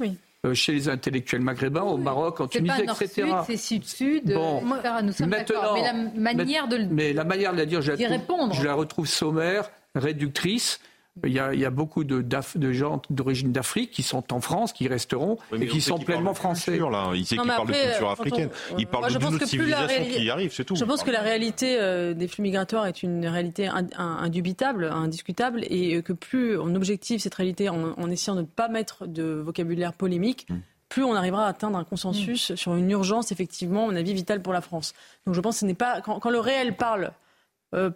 [0.45, 3.29] euh, chez les intellectuels maghrébins, au Maroc, en Tunisie, pas etc.
[3.45, 4.61] C'est sud-sud, bon.
[5.03, 5.75] nous sommes d'accord.
[5.75, 5.93] Mais la
[6.33, 8.53] manière de, mais la manière de la dire, je la, répondre.
[8.53, 10.79] je la retrouve sommaire, réductrice.
[11.25, 14.39] Il y, a, il y a, beaucoup de, de gens d'origine d'Afrique qui sont en
[14.39, 16.71] France, qui resteront et qui sont pleinement français.
[16.71, 17.11] Culture, là.
[17.13, 18.49] Il sait qu'il parle de culture africaine.
[18.77, 20.77] il parle d'une autre civilisation qui y arrive, c'est tout.
[20.77, 26.01] Je pense que la réalité euh, des flux migratoires est une réalité indubitable, indiscutable, et
[26.01, 29.91] que plus on objective cette réalité en, en essayant de ne pas mettre de vocabulaire
[29.91, 30.55] polémique, mm.
[30.88, 32.55] plus on arrivera à atteindre un consensus mm.
[32.55, 34.93] sur une urgence, effectivement, à mon avis, vitale pour la France.
[35.25, 35.99] Donc je pense que ce n'est pas.
[35.99, 37.09] Quand, quand le réel parle euh,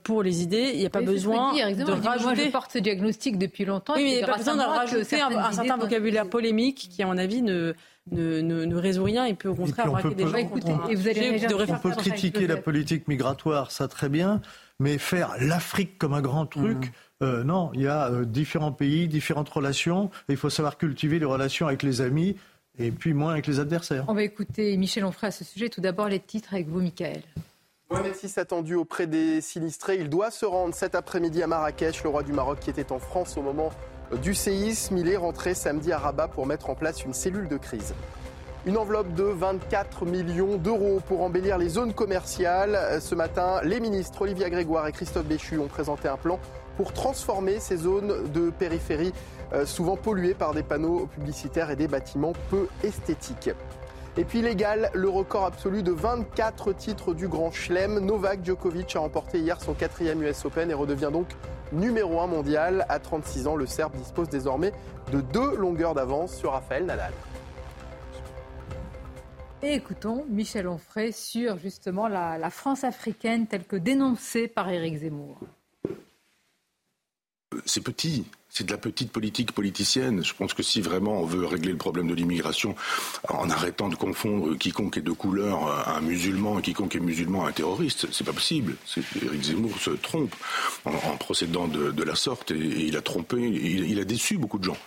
[0.04, 0.72] pour les idées.
[0.74, 2.24] Il n'y a pas besoin de rajouter.
[2.24, 3.94] Moi, je porte ce diagnostic depuis longtemps.
[3.96, 7.08] Oui, mais il n'y a pas besoin de rajouter un, certain vocabulaire polémique qui, à
[7.08, 7.74] mon avis, ne,
[8.12, 10.36] ne, ne, résout rien et peut au contraire braquer des gens.
[10.36, 14.42] Écoutez, et vous allez on peut critiquer la politique migratoire, ça très bien,
[14.80, 16.78] mais faire l'Afrique comme un grand truc.
[16.78, 16.92] Mmh.
[17.24, 20.10] Euh, non, il y a euh, différents pays, différentes relations.
[20.28, 22.36] Et il faut savoir cultiver les relations avec les amis
[22.78, 24.04] et puis moins avec les adversaires.
[24.08, 25.70] On va écouter Michel Onfray à ce sujet.
[25.70, 27.22] Tout d'abord, les titres avec vous, Michael.
[27.92, 29.98] VI attendu auprès des sinistrés.
[30.00, 32.04] Il doit se rendre cet après-midi à Marrakech.
[32.04, 33.70] Le roi du Maroc qui était en France au moment
[34.24, 34.98] du séisme.
[34.98, 37.94] Il est rentré samedi à Rabat pour mettre en place une cellule de crise.
[38.66, 43.00] Une enveloppe de 24 millions d'euros pour embellir les zones commerciales.
[43.00, 46.40] Ce matin, les ministres Olivia Grégoire et Christophe Béchu ont présenté un plan
[46.78, 49.14] pour transformer ces zones de périphérie
[49.54, 53.52] euh, souvent polluées par des panneaux publicitaires et des bâtiments peu esthétiques.
[54.18, 58.00] Et puis légal, le record absolu de 24 titres du Grand Chelem.
[58.00, 61.28] Novak Djokovic a remporté hier son quatrième US Open et redevient donc
[61.74, 62.86] numéro 1 mondial.
[62.88, 64.72] À 36 ans, le Serbe dispose désormais
[65.12, 67.12] de deux longueurs d'avance sur Raphaël Nadal.
[69.62, 74.98] Et écoutons Michel Onfray sur justement la, la France africaine telle que dénoncée par Éric
[75.00, 75.40] Zemmour.
[77.66, 78.26] C'est petit,
[78.56, 80.24] c'est de la petite politique politicienne.
[80.24, 82.74] Je pense que si vraiment on veut régler le problème de l'immigration
[83.28, 87.52] en arrêtant de confondre quiconque est de couleur un musulman et quiconque est musulman un
[87.52, 88.78] terroriste, c'est pas possible.
[89.22, 90.34] Éric Zemmour se trompe
[90.86, 94.78] en, procédant de, la sorte et, il a trompé, il a déçu beaucoup de gens.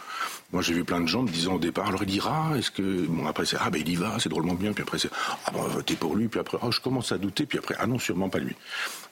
[0.50, 3.06] Moi, j'ai vu plein de gens me disant au départ, alors il ira, est-ce que.
[3.06, 4.72] Bon, après, c'est Ah, ben il y va, c'est drôlement bien.
[4.72, 5.10] Puis après, c'est
[5.44, 6.28] Ah, ben voter pour lui.
[6.28, 7.44] Puis après, oh, je commence à douter.
[7.44, 8.54] Puis après, ah non, sûrement pas lui.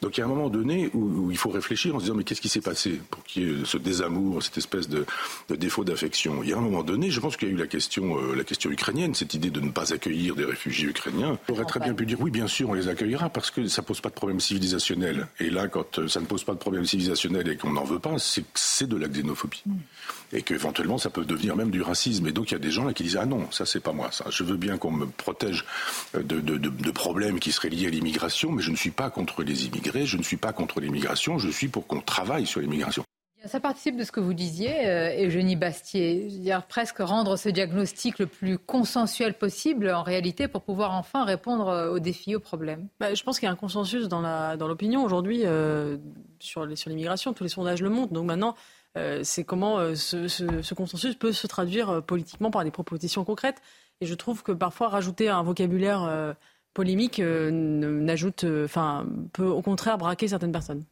[0.00, 2.24] Donc il y a un moment donné où, il faut réfléchir en se disant, mais
[2.24, 5.04] qu'est-ce qui s'est passé pour qu'il y ait ce désamour, cette espèce de,
[5.50, 6.42] défaut d'affection?
[6.42, 8.34] Il y a un moment donné, je pense qu'il y a eu la question, euh,
[8.34, 11.38] la question ukrainienne, cette idée de ne pas accueillir des réfugiés ukrainiens.
[11.50, 13.82] On aurait très bien pu dire, oui, bien sûr, on les accueillera parce que ça
[13.82, 15.28] pose pas de problème civilisationnel.
[15.38, 17.98] Et là, quand euh, ça ne pose pas de problème civilisationnel et qu'on n'en veut
[17.98, 19.62] pas, c'est de la xénophobie.
[20.32, 22.26] Et qu'éventuellement ça peut devenir même du racisme.
[22.26, 23.92] Et donc il y a des gens là qui disent ah non, ça c'est pas
[23.92, 24.26] moi, ça.
[24.30, 25.64] Je veux bien qu'on me protège
[26.14, 29.42] de, de, de, problèmes qui seraient liés à l'immigration, mais je ne suis pas contre
[29.42, 33.04] les immigrés, je ne suis pas contre l'immigration, je suis pour qu'on travaille sur l'immigration.
[33.46, 37.36] Ça participe de ce que vous disiez, euh, Eugénie Bastier, je veux dire presque rendre
[37.36, 42.34] ce diagnostic le plus consensuel possible en réalité pour pouvoir enfin répondre euh, aux défis,
[42.34, 42.88] aux problèmes.
[42.98, 44.20] Bah, je pense qu'il y a un consensus dans
[44.58, 45.96] l'opinion dans aujourd'hui euh,
[46.40, 48.12] sur l'immigration, tous les sondages le montrent.
[48.12, 48.56] Donc maintenant,
[49.22, 53.60] c'est comment euh, ce, consensus peut se traduire euh, politiquement par des propositions concrètes.
[54.00, 56.34] Et je trouve que parfois rajouter un vocabulaire
[56.74, 60.84] polémique n'ajoute, enfin, peut au contraire braquer certaines personnes.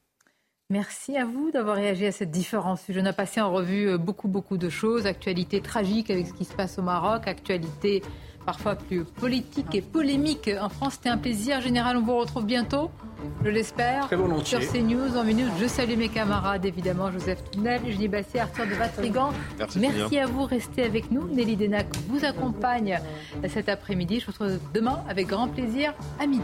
[0.70, 2.84] Merci à vous d'avoir réagi à cette différence.
[2.88, 5.04] Je n'ai passé en revue beaucoup, beaucoup de choses.
[5.04, 8.02] Actualité tragique avec ce qui se passe au Maroc, actualité
[8.44, 10.94] parfois plus politique et polémique en France.
[10.94, 11.60] C'était un plaisir.
[11.60, 12.90] Général, on vous retrouve bientôt,
[13.44, 14.08] je l'espère,
[14.44, 15.50] sur CNews en minutes.
[15.60, 19.30] Je salue mes camarades, évidemment, Joseph Tounel, Eugénie Basset, Arthur de Vatrigan.
[19.58, 21.26] Merci, Merci à vous, restez avec nous.
[21.28, 22.98] Nelly Denac vous accompagne
[23.48, 24.20] cet après-midi.
[24.20, 26.42] Je vous retrouve demain avec grand plaisir à midi.